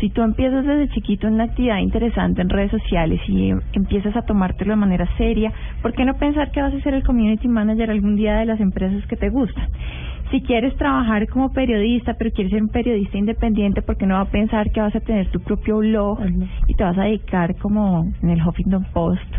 Si 0.00 0.10
tú 0.10 0.22
empiezas 0.22 0.64
desde 0.64 0.88
chiquito 0.90 1.26
en 1.26 1.34
una 1.34 1.44
actividad 1.44 1.78
interesante 1.78 2.40
en 2.40 2.48
redes 2.48 2.70
sociales 2.70 3.20
y 3.26 3.50
empiezas 3.72 4.14
a 4.16 4.22
tomártelo 4.22 4.70
de 4.70 4.76
manera 4.76 5.08
seria, 5.16 5.52
¿por 5.82 5.92
qué 5.92 6.04
no 6.04 6.14
pensar 6.14 6.52
que 6.52 6.62
vas 6.62 6.72
a 6.72 6.80
ser 6.82 6.94
el 6.94 7.02
community 7.02 7.48
manager 7.48 7.90
algún 7.90 8.14
día 8.14 8.36
de 8.36 8.46
las 8.46 8.60
empresas 8.60 9.04
que 9.06 9.16
te 9.16 9.28
gustan? 9.28 9.68
Si 10.30 10.40
quieres 10.42 10.76
trabajar 10.76 11.26
como 11.28 11.52
periodista, 11.52 12.14
pero 12.14 12.30
quieres 12.30 12.52
ser 12.52 12.62
un 12.62 12.68
periodista 12.68 13.18
independiente, 13.18 13.82
¿por 13.82 13.96
qué 13.96 14.06
no 14.06 14.14
vas 14.14 14.28
a 14.28 14.30
pensar 14.30 14.70
que 14.70 14.80
vas 14.80 14.94
a 14.94 15.00
tener 15.00 15.30
tu 15.32 15.40
propio 15.40 15.78
blog 15.78 16.20
y 16.68 16.74
te 16.74 16.84
vas 16.84 16.96
a 16.96 17.04
dedicar 17.04 17.56
como 17.56 18.06
en 18.22 18.30
el 18.30 18.46
Huffington 18.46 18.84
Post 18.92 19.34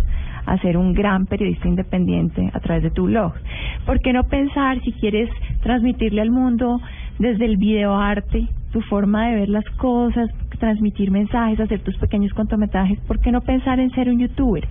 a 0.46 0.58
ser 0.60 0.78
un 0.78 0.94
gran 0.94 1.26
periodista 1.26 1.68
independiente 1.68 2.50
a 2.54 2.60
través 2.60 2.84
de 2.84 2.92
tu 2.92 3.06
blog. 3.06 3.34
¿Por 3.86 4.00
qué 4.02 4.14
no 4.14 4.24
pensar 4.24 4.82
si 4.82 4.92
quieres 4.94 5.30
transmitirle 5.62 6.22
al 6.22 6.32
mundo 6.32 6.80
desde 7.18 7.46
el 7.46 7.58
videoarte 7.58 8.48
tu 8.72 8.82
forma 8.82 9.28
de 9.28 9.36
ver 9.36 9.50
las 9.50 9.66
cosas, 9.78 10.30
transmitir 10.60 11.12
mensajes, 11.12 11.60
hacer 11.60 11.82
tus 11.82 11.98
pequeños 11.98 12.34
cortometrajes? 12.34 13.00
¿Por 13.02 13.20
qué 13.20 13.32
no 13.32 13.42
pensar 13.42 13.80
en 13.80 13.90
ser 13.92 14.10
un 14.10 14.20
youtuber? 14.20 14.68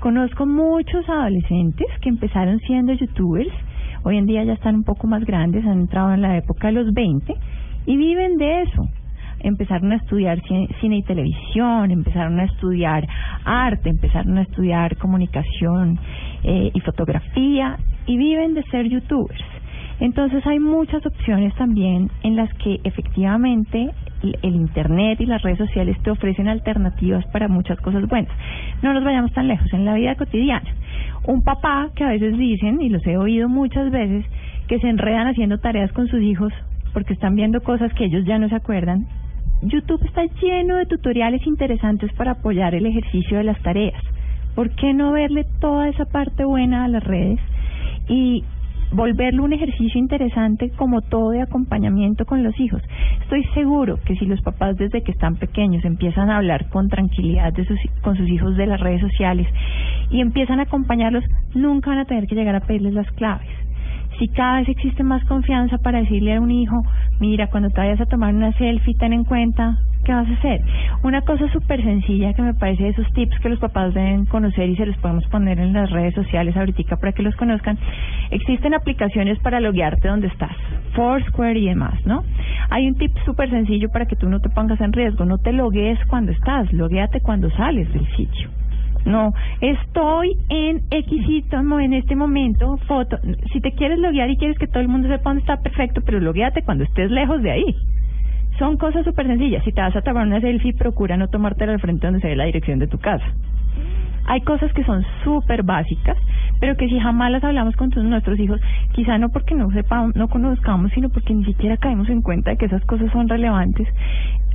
Conozco 0.00 0.46
muchos 0.46 1.08
adolescentes 1.08 1.86
que 2.00 2.08
empezaron 2.08 2.58
siendo 2.60 2.92
youtubers, 2.92 3.52
hoy 4.02 4.16
en 4.16 4.26
día 4.26 4.44
ya 4.44 4.54
están 4.54 4.76
un 4.76 4.84
poco 4.84 5.06
más 5.06 5.24
grandes, 5.24 5.64
han 5.66 5.80
entrado 5.80 6.14
en 6.14 6.22
la 6.22 6.36
época 6.36 6.68
de 6.68 6.74
los 6.74 6.92
20 6.94 7.34
y 7.86 7.96
viven 7.96 8.36
de 8.38 8.62
eso 8.62 8.88
empezaron 9.42 9.92
a 9.92 9.96
estudiar 9.96 10.40
cine 10.80 10.96
y 10.96 11.02
televisión, 11.02 11.90
empezaron 11.90 12.38
a 12.40 12.44
estudiar 12.44 13.06
arte, 13.44 13.90
empezaron 13.90 14.38
a 14.38 14.42
estudiar 14.42 14.96
comunicación 14.96 15.98
eh, 16.42 16.70
y 16.72 16.80
fotografía 16.80 17.78
y 18.06 18.16
viven 18.16 18.54
de 18.54 18.62
ser 18.64 18.88
youtubers. 18.88 19.44
Entonces 20.00 20.46
hay 20.46 20.58
muchas 20.58 21.04
opciones 21.04 21.54
también 21.56 22.10
en 22.22 22.34
las 22.34 22.52
que 22.54 22.80
efectivamente 22.84 23.90
el 24.22 24.54
Internet 24.54 25.20
y 25.20 25.26
las 25.26 25.42
redes 25.42 25.58
sociales 25.58 25.96
te 26.02 26.10
ofrecen 26.10 26.48
alternativas 26.48 27.26
para 27.32 27.48
muchas 27.48 27.78
cosas 27.80 28.06
buenas. 28.08 28.32
No 28.82 28.94
nos 28.94 29.04
vayamos 29.04 29.32
tan 29.32 29.46
lejos, 29.46 29.70
en 29.72 29.84
la 29.84 29.94
vida 29.94 30.14
cotidiana. 30.14 30.68
Un 31.26 31.42
papá 31.42 31.90
que 31.94 32.04
a 32.04 32.08
veces 32.08 32.36
dicen, 32.38 32.80
y 32.80 32.88
los 32.88 33.06
he 33.06 33.18
oído 33.18 33.48
muchas 33.48 33.90
veces, 33.90 34.24
que 34.68 34.78
se 34.78 34.88
enredan 34.88 35.26
haciendo 35.26 35.58
tareas 35.58 35.92
con 35.92 36.06
sus 36.08 36.22
hijos 36.22 36.52
porque 36.92 37.12
están 37.12 37.34
viendo 37.34 37.60
cosas 37.60 37.92
que 37.94 38.06
ellos 38.06 38.24
ya 38.24 38.38
no 38.38 38.48
se 38.48 38.56
acuerdan 38.56 39.06
YouTube 39.62 40.02
está 40.06 40.24
lleno 40.40 40.76
de 40.76 40.86
tutoriales 40.86 41.46
interesantes 41.46 42.10
para 42.14 42.32
apoyar 42.32 42.74
el 42.74 42.86
ejercicio 42.86 43.36
de 43.36 43.44
las 43.44 43.60
tareas. 43.62 44.02
¿Por 44.54 44.70
qué 44.70 44.94
no 44.94 45.12
verle 45.12 45.44
toda 45.60 45.88
esa 45.88 46.06
parte 46.06 46.44
buena 46.44 46.84
a 46.84 46.88
las 46.88 47.04
redes 47.04 47.38
y 48.08 48.42
volverlo 48.92 49.44
un 49.44 49.52
ejercicio 49.52 50.00
interesante 50.00 50.70
como 50.70 51.02
todo 51.02 51.30
de 51.30 51.42
acompañamiento 51.42 52.24
con 52.24 52.42
los 52.42 52.58
hijos? 52.58 52.82
Estoy 53.22 53.44
seguro 53.52 53.98
que 54.04 54.16
si 54.16 54.24
los 54.24 54.40
papás 54.40 54.78
desde 54.78 55.02
que 55.02 55.12
están 55.12 55.36
pequeños 55.36 55.84
empiezan 55.84 56.30
a 56.30 56.38
hablar 56.38 56.70
con 56.70 56.88
tranquilidad 56.88 57.52
con 58.00 58.16
sus 58.16 58.28
hijos 58.30 58.56
de 58.56 58.66
las 58.66 58.80
redes 58.80 59.02
sociales 59.02 59.46
y 60.10 60.22
empiezan 60.22 60.58
a 60.60 60.64
acompañarlos, 60.64 61.24
nunca 61.54 61.90
van 61.90 61.98
a 61.98 62.06
tener 62.06 62.26
que 62.26 62.34
llegar 62.34 62.54
a 62.54 62.60
pedirles 62.60 62.94
las 62.94 63.10
claves 63.12 63.59
si 64.20 64.28
cada 64.28 64.58
vez 64.58 64.68
existe 64.68 65.02
más 65.02 65.24
confianza 65.24 65.78
para 65.78 66.00
decirle 66.00 66.34
a 66.34 66.40
un 66.42 66.50
hijo, 66.50 66.84
mira, 67.20 67.46
cuando 67.46 67.70
te 67.70 67.80
vayas 67.80 68.02
a 68.02 68.06
tomar 68.06 68.34
una 68.34 68.52
selfie, 68.52 68.94
ten 68.94 69.14
en 69.14 69.24
cuenta 69.24 69.78
qué 70.04 70.12
vas 70.12 70.28
a 70.28 70.32
hacer. 70.34 70.60
Una 71.02 71.22
cosa 71.22 71.48
súper 71.48 71.82
sencilla 71.82 72.34
que 72.34 72.42
me 72.42 72.52
parece 72.52 72.82
de 72.82 72.88
esos 72.90 73.10
tips 73.14 73.38
que 73.40 73.48
los 73.48 73.58
papás 73.58 73.94
deben 73.94 74.26
conocer 74.26 74.68
y 74.68 74.76
se 74.76 74.84
los 74.84 74.96
podemos 74.98 75.24
poner 75.28 75.58
en 75.58 75.72
las 75.72 75.90
redes 75.90 76.14
sociales 76.14 76.54
ahorita 76.54 76.96
para 76.96 77.12
que 77.12 77.22
los 77.22 77.34
conozcan. 77.36 77.78
Existen 78.30 78.74
aplicaciones 78.74 79.38
para 79.38 79.58
loguearte 79.58 80.08
donde 80.08 80.26
estás, 80.26 80.54
Foursquare 80.92 81.58
y 81.58 81.68
demás, 81.68 81.98
¿no? 82.04 82.22
Hay 82.68 82.88
un 82.88 82.96
tip 82.96 83.16
súper 83.24 83.48
sencillo 83.48 83.88
para 83.90 84.04
que 84.04 84.16
tú 84.16 84.28
no 84.28 84.40
te 84.40 84.50
pongas 84.50 84.82
en 84.82 84.92
riesgo, 84.92 85.24
no 85.24 85.38
te 85.38 85.52
loguees 85.52 85.98
cuando 86.08 86.32
estás, 86.32 86.70
logueate 86.74 87.22
cuando 87.22 87.50
sales 87.52 87.90
del 87.94 88.06
sitio 88.16 88.59
No, 89.04 89.32
estoy 89.60 90.36
en 90.48 90.82
Xito 90.90 91.80
en 91.80 91.94
este 91.94 92.16
momento, 92.16 92.76
foto. 92.86 93.18
Si 93.52 93.60
te 93.60 93.72
quieres 93.72 93.98
loguear 93.98 94.28
y 94.30 94.36
quieres 94.36 94.58
que 94.58 94.66
todo 94.66 94.80
el 94.80 94.88
mundo 94.88 95.08
sepa 95.08 95.30
dónde 95.30 95.40
está, 95.40 95.56
perfecto, 95.56 96.02
pero 96.04 96.20
logueate 96.20 96.62
cuando 96.62 96.84
estés 96.84 97.10
lejos 97.10 97.42
de 97.42 97.50
ahí. 97.50 97.76
Son 98.58 98.76
cosas 98.76 99.04
súper 99.04 99.26
sencillas. 99.26 99.64
Si 99.64 99.72
te 99.72 99.80
vas 99.80 99.96
a 99.96 100.02
tomar 100.02 100.26
una 100.26 100.40
selfie, 100.40 100.74
procura 100.74 101.16
no 101.16 101.28
tomártela 101.28 101.72
al 101.72 101.80
frente 101.80 102.06
donde 102.06 102.20
se 102.20 102.28
ve 102.28 102.36
la 102.36 102.44
dirección 102.44 102.78
de 102.78 102.88
tu 102.88 102.98
casa. 102.98 103.24
Hay 104.26 104.42
cosas 104.42 104.72
que 104.74 104.84
son 104.84 105.02
súper 105.24 105.62
básicas, 105.62 106.16
pero 106.60 106.76
que 106.76 106.86
si 106.86 107.00
jamás 107.00 107.32
las 107.32 107.42
hablamos 107.42 107.74
con 107.76 107.90
todos 107.90 108.06
nuestros 108.06 108.38
hijos, 108.38 108.60
quizá 108.92 109.16
no 109.16 109.30
porque 109.30 109.54
no 109.54 109.70
sepamos, 109.70 110.14
no 110.14 110.28
conozcamos, 110.28 110.92
sino 110.92 111.08
porque 111.08 111.34
ni 111.34 111.44
siquiera 111.44 111.78
caemos 111.78 112.08
en 112.10 112.20
cuenta 112.20 112.50
de 112.50 112.58
que 112.58 112.66
esas 112.66 112.84
cosas 112.84 113.10
son 113.12 113.28
relevantes. 113.28 113.88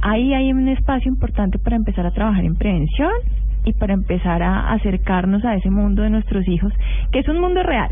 Ahí 0.01 0.33
hay 0.33 0.53
un 0.53 0.67
espacio 0.67 1.09
importante 1.09 1.57
para 1.57 1.75
empezar 1.75 2.05
a 2.05 2.11
trabajar 2.11 2.45
en 2.45 2.55
prevención 2.55 3.11
y 3.65 3.73
para 3.73 3.93
empezar 3.93 4.41
a 4.43 4.71
acercarnos 4.73 5.43
a 5.43 5.55
ese 5.55 5.69
mundo 5.69 6.03
de 6.03 6.09
nuestros 6.09 6.47
hijos, 6.47 6.71
que 7.11 7.19
es 7.19 7.27
un 7.27 7.39
mundo 7.39 7.63
real. 7.63 7.89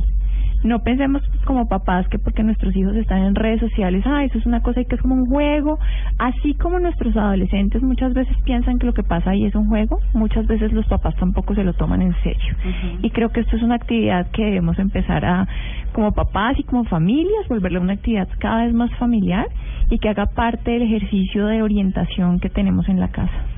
No 0.63 0.79
pensemos 0.79 1.21
como 1.43 1.67
papás 1.67 2.07
que 2.07 2.17
porque 2.17 2.41
nuestros 2.41 2.73
hijos 2.73 2.95
están 2.95 3.23
en 3.23 3.35
redes 3.35 3.59
sociales, 3.59 4.01
ah, 4.07 4.23
eso 4.23 4.37
es 4.37 4.45
una 4.45 4.61
cosa 4.61 4.79
y 4.79 4.85
que 4.85 4.95
es 4.95 5.01
como 5.01 5.15
un 5.15 5.25
juego. 5.25 5.77
Así 6.17 6.53
como 6.53 6.79
nuestros 6.79 7.17
adolescentes 7.17 7.83
muchas 7.83 8.13
veces 8.13 8.37
piensan 8.45 8.79
que 8.79 8.85
lo 8.85 8.93
que 8.93 9.03
pasa 9.03 9.31
ahí 9.31 9.45
es 9.45 9.55
un 9.55 9.67
juego, 9.67 9.99
muchas 10.13 10.47
veces 10.47 10.71
los 10.71 10.87
papás 10.87 11.17
tampoco 11.17 11.53
se 11.53 11.65
lo 11.65 11.73
toman 11.73 12.01
en 12.01 12.15
serio. 12.23 12.55
Y 13.01 13.09
creo 13.09 13.29
que 13.29 13.41
esto 13.41 13.57
es 13.57 13.63
una 13.63 13.75
actividad 13.75 14.27
que 14.31 14.45
debemos 14.45 14.79
empezar 14.79 15.25
a, 15.25 15.47
como 15.91 16.13
papás 16.13 16.57
y 16.57 16.63
como 16.63 16.85
familias, 16.85 17.45
volverla 17.49 17.81
una 17.81 17.93
actividad 17.93 18.29
cada 18.39 18.63
vez 18.63 18.73
más 18.73 18.89
familiar 18.95 19.47
y 19.89 19.99
que 19.99 20.07
haga 20.07 20.27
parte 20.27 20.71
del 20.71 20.83
ejercicio 20.83 21.45
de 21.47 21.61
orientación 21.61 22.39
que 22.39 22.49
tenemos 22.49 22.87
en 22.87 23.01
la 23.01 23.09
casa. 23.09 23.52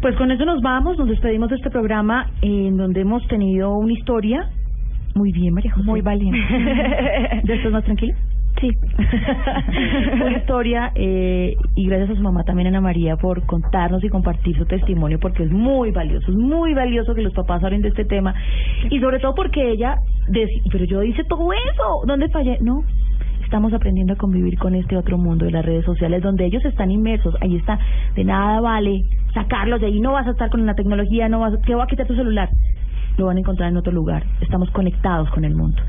Pues 0.00 0.14
con 0.16 0.30
eso 0.30 0.44
nos 0.44 0.60
vamos, 0.62 0.96
nos 0.98 1.08
despedimos 1.08 1.50
de 1.50 1.56
este 1.56 1.70
programa 1.70 2.26
en 2.42 2.76
donde 2.76 3.00
hemos 3.00 3.26
tenido 3.26 3.76
una 3.76 3.92
historia 3.92 4.48
muy 5.14 5.32
bien, 5.32 5.54
María 5.54 5.72
José. 5.72 5.86
Muy 5.86 6.00
valiente. 6.00 6.38
¿De 7.44 7.54
esto 7.54 7.68
es 7.68 7.72
más 7.72 7.84
tranquilo? 7.84 8.14
Sí. 8.60 8.68
una 10.20 10.32
historia 10.36 10.90
eh, 10.96 11.54
y 11.76 11.86
gracias 11.86 12.10
a 12.10 12.14
su 12.16 12.22
mamá 12.22 12.42
también 12.44 12.66
Ana 12.68 12.80
María 12.80 13.16
por 13.16 13.44
contarnos 13.46 14.02
y 14.02 14.08
compartir 14.08 14.56
su 14.56 14.64
testimonio 14.66 15.18
porque 15.20 15.44
es 15.44 15.50
muy 15.52 15.92
valioso, 15.92 16.30
es 16.30 16.36
muy 16.36 16.74
valioso 16.74 17.14
que 17.14 17.22
los 17.22 17.32
papás 17.34 17.62
hablen 17.62 17.82
de 17.82 17.88
este 17.88 18.04
tema 18.04 18.34
y 18.90 18.98
sobre 18.98 19.20
todo 19.20 19.34
porque 19.36 19.70
ella, 19.70 19.94
dec- 20.28 20.62
pero 20.72 20.84
yo 20.86 21.02
hice 21.04 21.22
todo 21.28 21.52
eso, 21.52 22.02
¿dónde 22.06 22.28
fallé? 22.30 22.58
No, 22.60 22.82
estamos 23.48 23.72
aprendiendo 23.72 24.12
a 24.12 24.16
convivir 24.16 24.58
con 24.58 24.74
este 24.74 24.94
otro 24.94 25.16
mundo 25.16 25.46
de 25.46 25.52
las 25.52 25.64
redes 25.64 25.82
sociales 25.86 26.22
donde 26.22 26.44
ellos 26.44 26.62
están 26.66 26.90
inmersos, 26.90 27.34
ahí 27.40 27.56
está, 27.56 27.78
de 28.14 28.22
nada 28.22 28.60
vale 28.60 29.04
sacarlos 29.32 29.80
de 29.80 29.86
ahí, 29.86 30.00
no 30.00 30.12
vas 30.12 30.26
a 30.26 30.32
estar 30.32 30.50
con 30.50 30.66
la 30.66 30.74
tecnología, 30.74 31.30
no 31.30 31.40
vas, 31.40 31.54
a- 31.54 31.60
te 31.62 31.74
voy 31.74 31.82
a 31.82 31.86
quitar 31.86 32.06
tu 32.06 32.14
celular, 32.14 32.50
lo 33.16 33.24
van 33.24 33.38
a 33.38 33.40
encontrar 33.40 33.70
en 33.70 33.78
otro 33.78 33.90
lugar, 33.90 34.22
estamos 34.42 34.70
conectados 34.72 35.30
con 35.30 35.46
el 35.46 35.54
mundo. 35.54 35.80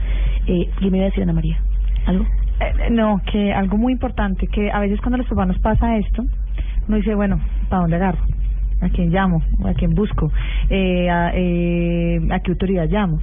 Eh, 0.47 0.69
¿Qué 0.79 0.89
me 0.89 0.97
iba 0.99 1.05
a 1.07 1.09
decir 1.09 1.23
Ana 1.23 1.33
María? 1.33 1.57
¿Algo? 2.05 2.23
Eh, 2.61 2.89
no, 2.91 3.21
que 3.29 3.51
algo 3.51 3.77
muy 3.77 3.91
importante, 3.91 4.47
que 4.47 4.71
a 4.71 4.79
veces 4.79 5.01
cuando 5.01 5.15
a 5.15 5.17
los 5.17 5.27
papás 5.27 5.47
nos 5.49 5.59
pasa 5.59 5.97
esto, 5.97 6.23
uno 6.87 6.95
dice, 6.95 7.13
bueno, 7.13 7.41
¿para 7.67 7.81
dónde 7.81 7.97
agarro? 7.97 8.19
¿A 8.79 8.87
quién 8.87 9.09
llamo? 9.11 9.43
¿A 9.65 9.73
quién 9.73 9.93
busco? 9.95 10.31
Eh, 10.69 11.09
a, 11.09 11.31
eh, 11.35 12.21
¿A 12.31 12.39
qué 12.39 12.51
autoridad 12.51 12.87
llamo? 12.89 13.19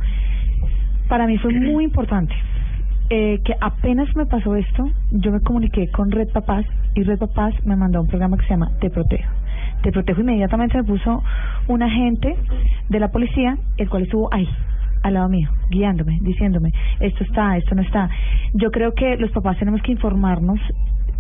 Para 1.09 1.27
mí 1.27 1.39
fue 1.39 1.55
muy 1.55 1.85
importante 1.85 2.35
eh, 3.11 3.41
que 3.45 3.55
apenas 3.61 4.09
me 4.17 4.27
pasó 4.27 4.57
esto, 4.57 4.91
yo 5.13 5.31
me 5.31 5.41
comuniqué 5.41 5.89
con 5.91 6.11
Red 6.11 6.29
Papás 6.33 6.65
y 6.95 7.03
Red 7.03 7.19
Papás 7.19 7.55
me 7.65 7.77
mandó 7.77 8.01
un 8.01 8.09
programa 8.09 8.37
que 8.37 8.45
se 8.45 8.51
llama 8.51 8.73
Te 8.81 8.91
Protejo. 8.91 9.31
Te 9.83 9.93
Protejo 9.93 10.23
inmediatamente 10.23 10.77
me 10.79 10.85
puso 10.85 11.23
un 11.69 11.83
agente 11.83 12.37
de 12.89 13.01
la 13.01 13.09
policía, 13.09 13.57
el 13.77 13.89
cual 13.89 14.05
estuvo 14.05 14.33
ahí, 14.33 14.49
al 15.03 15.15
lado 15.15 15.29
mío, 15.29 15.49
guiándome, 15.71 16.19
diciéndome, 16.21 16.73
esto 17.01 17.23
está, 17.23 17.57
esto 17.57 17.75
no 17.75 17.83
está. 17.83 18.09
Yo 18.55 18.71
creo 18.71 18.93
que 18.93 19.17
los 19.17 19.31
papás 19.31 19.59
tenemos 19.59 19.83
que 19.83 19.93
informarnos 19.93 20.59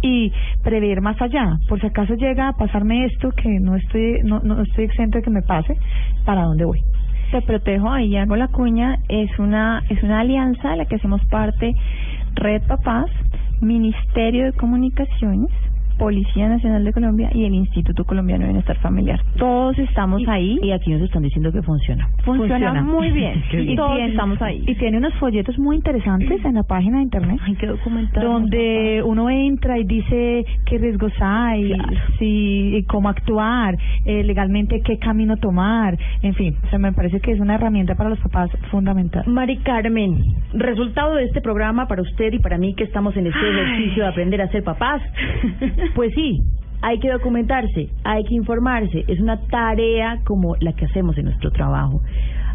y 0.03 0.33
prever 0.63 1.01
más 1.01 1.21
allá, 1.23 1.59
por 1.69 1.81
si 1.81 1.87
acaso 1.87 2.15
llega 2.15 2.49
a 2.49 2.53
pasarme 2.53 3.05
esto 3.05 3.31
que 3.31 3.61
no 3.61 3.77
estoy 3.77 4.21
no, 4.25 4.41
no 4.41 4.61
estoy 4.63 4.85
exento 4.85 5.19
de 5.19 5.25
que 5.25 5.31
me 5.31 5.43
pase, 5.43 5.79
¿para 6.25 6.43
dónde 6.43 6.65
voy? 6.65 6.81
Te 7.31 7.43
protejo 7.43 7.91
ahí 7.91 8.17
hago 8.17 8.37
la 8.37 8.49
cuña 8.49 8.99
es 9.09 9.37
una 9.39 9.83
es 9.89 10.03
una 10.03 10.21
alianza 10.21 10.71
de 10.71 10.77
la 10.77 10.85
que 10.85 10.97
hacemos 10.97 11.25
parte 11.27 11.75
Red 12.35 12.63
Papás, 12.69 13.07
Ministerio 13.61 14.47
de 14.47 14.53
Comunicaciones, 14.53 15.51
Policía 15.99 16.49
Nacional 16.49 16.85
de 16.85 16.93
Colombia 16.93 17.31
y 17.35 17.45
el 17.45 17.55
Instituto 17.55 18.05
Colombiano 18.05 18.43
de 18.43 18.49
Bienestar 18.49 18.77
Familiar. 18.79 19.21
Todos 19.37 19.79
estamos 19.79 20.23
ahí. 20.29 20.59
Y 20.63 20.71
aquí 20.73 20.91
nos 20.93 21.03
están 21.03 21.23
diciendo 21.23 21.53
que 21.53 21.63
funciona. 21.63 22.09
Funciona, 22.25 22.83
muy 22.83 23.11
bien. 23.11 23.43
Qué 23.51 23.63
y 23.63 23.77
todos 23.77 23.97
tiene- 23.97 24.11
estamos 24.11 24.41
ahí. 24.43 24.65
Y 24.67 24.75
tiene 24.77 24.99
unos 24.99 25.15
folletos 25.15 25.59
muy 25.59 25.77
interesantes 25.77 26.45
en 26.45 26.55
la 26.55 26.63
página 26.63 26.99
de 26.99 27.05
internet. 27.05 27.39
Hay 27.45 27.55
que 27.57 27.67
documentar. 27.67 28.23
Donde 28.23 29.03
uno 29.05 29.31
entra 29.31 29.79
y 29.79 29.85
dice 29.85 30.45
qué 30.67 30.79
riesgos 30.79 31.13
hay, 31.21 31.73
si, 32.19 32.77
y 32.77 32.83
cómo 32.85 33.09
actuar, 33.09 33.77
eh, 34.05 34.23
legalmente 34.25 34.81
qué 34.83 34.99
camino 34.99 35.37
tomar. 35.37 35.97
En 36.23 36.35
fin, 36.35 36.57
o 36.65 36.69
sea, 36.71 36.79
me 36.79 36.93
parece 36.93 37.21
que 37.21 37.33
es 37.33 37.41
una 37.41 37.55
herramienta 37.55 37.95
para 37.95 38.11
los 38.11 38.19
papás 38.21 38.51
fundamental. 38.71 39.25
Mari 39.27 39.59
Carmen, 39.59 40.21
resultado 40.53 41.15
de 41.15 41.25
este 41.25 41.41
programa 41.41 41.87
para 41.89 42.03
usted 42.03 42.33
y 42.33 42.39
para 42.39 42.59
mí 42.59 42.75
que 42.75 42.85
estamos 42.85 43.17
en 43.17 43.27
este 43.27 43.39
Ay. 43.39 43.59
ejercicio 43.61 44.03
de 44.05 44.09
aprender 44.09 44.41
a 44.43 44.49
ser 44.49 44.63
papás, 44.65 45.03
pues 45.95 46.13
sí, 46.15 46.43
hay 46.83 46.99
que 46.99 47.11
documentarse, 47.11 47.89
hay 48.05 48.25
que 48.25 48.35
informarse, 48.35 49.05
es 49.09 49.21
una 49.21 49.41
tarea 49.49 50.21
como 50.25 50.57
la 50.61 50.73
que 50.73 50.85
hacemos 50.87 51.17
en 51.19 51.27
nuestro 51.27 51.51
trabajo. 51.51 52.01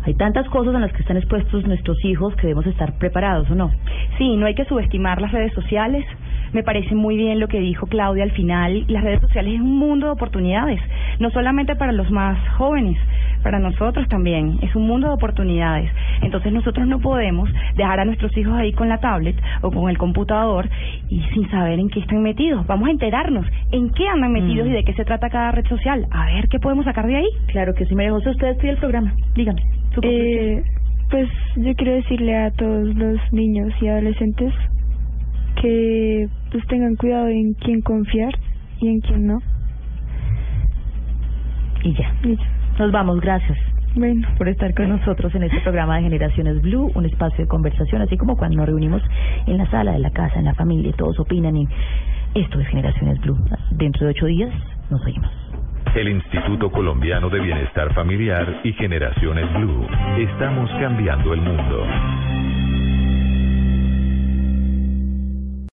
Hay 0.04 0.16
tantas 0.16 0.48
cosas 0.50 0.74
en 0.74 0.82
las 0.82 0.92
que 0.94 1.02
están 1.02 1.18
expuestos 1.18 1.66
nuestros 1.68 2.04
hijos 2.06 2.36
que 2.36 2.48
debemos 2.48 2.66
estar 2.66 2.98
preparados, 2.98 3.50
¿o 3.52 3.56
no? 3.56 3.72
Sí, 4.18 4.36
no 4.36 4.48
hay 4.48 4.56
que 4.56 4.66
subestimar 4.66 5.22
las 5.22 5.32
redes 5.32 5.54
sociales. 5.54 6.06
Me 6.54 6.64
parece 6.64 6.96
muy 6.96 7.16
bien 7.16 7.40
lo 7.40 7.48
que 7.48 7.60
dijo 7.60 7.88
Claudia 7.88 8.24
al 8.24 8.32
final. 8.32 8.84
Las 8.88 9.04
redes 9.04 9.22
sociales 9.22 9.54
es 9.54 9.62
un 9.62 9.78
mundo 9.78 10.08
de 10.08 10.12
oportunidades, 10.14 10.82
no 11.20 11.30
solamente 11.32 11.76
para 11.76 11.94
los 11.94 12.12
más 12.12 12.38
jóvenes, 12.58 12.98
para 13.42 13.60
nosotros 13.60 14.08
también. 14.10 14.60
Es 14.62 14.76
un 14.76 14.86
mundo 14.86 15.08
de 15.08 15.14
oportunidades. 15.14 15.90
Entonces 16.22 16.52
nosotros 16.52 16.88
no 16.88 17.00
podemos 17.00 17.50
dejar 17.76 18.02
a 18.02 18.06
nuestros 18.06 18.36
hijos 18.38 18.54
ahí 18.54 18.74
con 18.74 18.90
la 18.90 19.00
tablet 19.00 19.36
o 19.62 19.72
con 19.72 19.90
el 19.90 19.98
computador 19.98 20.70
y 21.10 21.22
sin 21.34 21.50
saber 21.50 21.80
en 21.80 21.90
qué 21.90 22.02
están 22.02 22.22
metidos. 22.22 22.68
Vamos 22.68 22.90
a 22.90 22.92
enterarnos 22.92 23.46
en 23.72 23.90
qué 23.92 24.08
andan 24.08 24.34
metidos 24.34 24.68
y 24.68 24.72
de 24.72 24.84
qué 24.84 24.94
se 24.94 25.06
trata 25.06 25.30
cada 25.30 25.52
red 25.52 25.66
social. 25.68 26.06
A 26.12 26.26
ver 26.26 26.50
qué 26.50 26.60
podemos 26.60 26.84
sacar 26.86 27.08
de 27.08 27.16
ahí. 27.16 27.28
Claro 27.48 27.74
que 27.74 27.86
sí, 27.86 27.96
María 27.96 28.12
José, 28.12 28.30
usted 28.30 28.50
estudia 28.50 28.72
el 28.72 28.78
programa. 28.78 29.14
Dígame. 29.36 29.62
su 29.96 30.02
Eh, 30.04 30.64
pues 31.10 31.30
yo 31.56 31.74
quiero 31.76 31.94
decirle 31.94 32.38
a 32.38 32.52
todos 32.52 32.94
los 32.96 33.20
niños 33.34 33.74
y 33.82 33.88
adolescentes 33.88 34.54
que 35.56 36.28
pues 36.52 36.66
tengan 36.68 36.96
cuidado 36.96 37.28
en 37.28 37.54
quién 37.54 37.82
confiar 37.82 38.34
y 38.80 38.88
en 38.88 39.00
quién 39.02 39.28
no. 39.28 39.40
Y 41.84 41.94
ya. 41.94 42.14
Y 42.24 42.36
ya. 42.36 42.62
Nos 42.80 42.92
vamos, 42.92 43.20
gracias. 43.20 43.58
Bueno. 43.94 44.26
por 44.38 44.48
estar 44.48 44.74
con 44.74 44.88
nosotros 44.88 45.36
en 45.36 45.44
este 45.44 45.60
programa 45.60 45.98
de 45.98 46.04
Generaciones 46.04 46.62
Blue, 46.62 46.90
un 46.96 47.06
espacio 47.06 47.44
de 47.44 47.48
conversación, 47.50 48.02
así 48.02 48.18
como 48.18 48.38
cuando 48.38 48.58
nos 48.58 48.66
reunimos 48.66 49.02
en 49.48 49.58
la 49.58 49.70
sala 49.70 49.92
de 49.92 50.00
la 50.00 50.12
casa, 50.12 50.40
en 50.40 50.46
la 50.46 50.54
familia, 50.54 50.92
y 50.92 50.94
todos 50.94 51.20
opinan 51.20 51.58
y 51.58 51.68
esto 52.34 52.60
es 52.62 52.68
Generaciones 52.68 53.20
Blue. 53.20 53.38
Dentro 53.72 54.06
de 54.06 54.12
ocho 54.12 54.28
días 54.28 54.50
nos 54.90 55.04
oímos. 55.06 55.30
El 55.94 56.08
Instituto 56.08 56.72
Colombiano 56.72 57.30
de 57.30 57.42
Bienestar 57.42 57.94
Familiar 57.94 58.62
y 58.64 58.72
Generaciones 58.74 59.52
Blue. 59.56 59.86
Estamos 60.18 60.70
cambiando 60.80 61.34
el 61.34 61.42
mundo. 61.42 62.41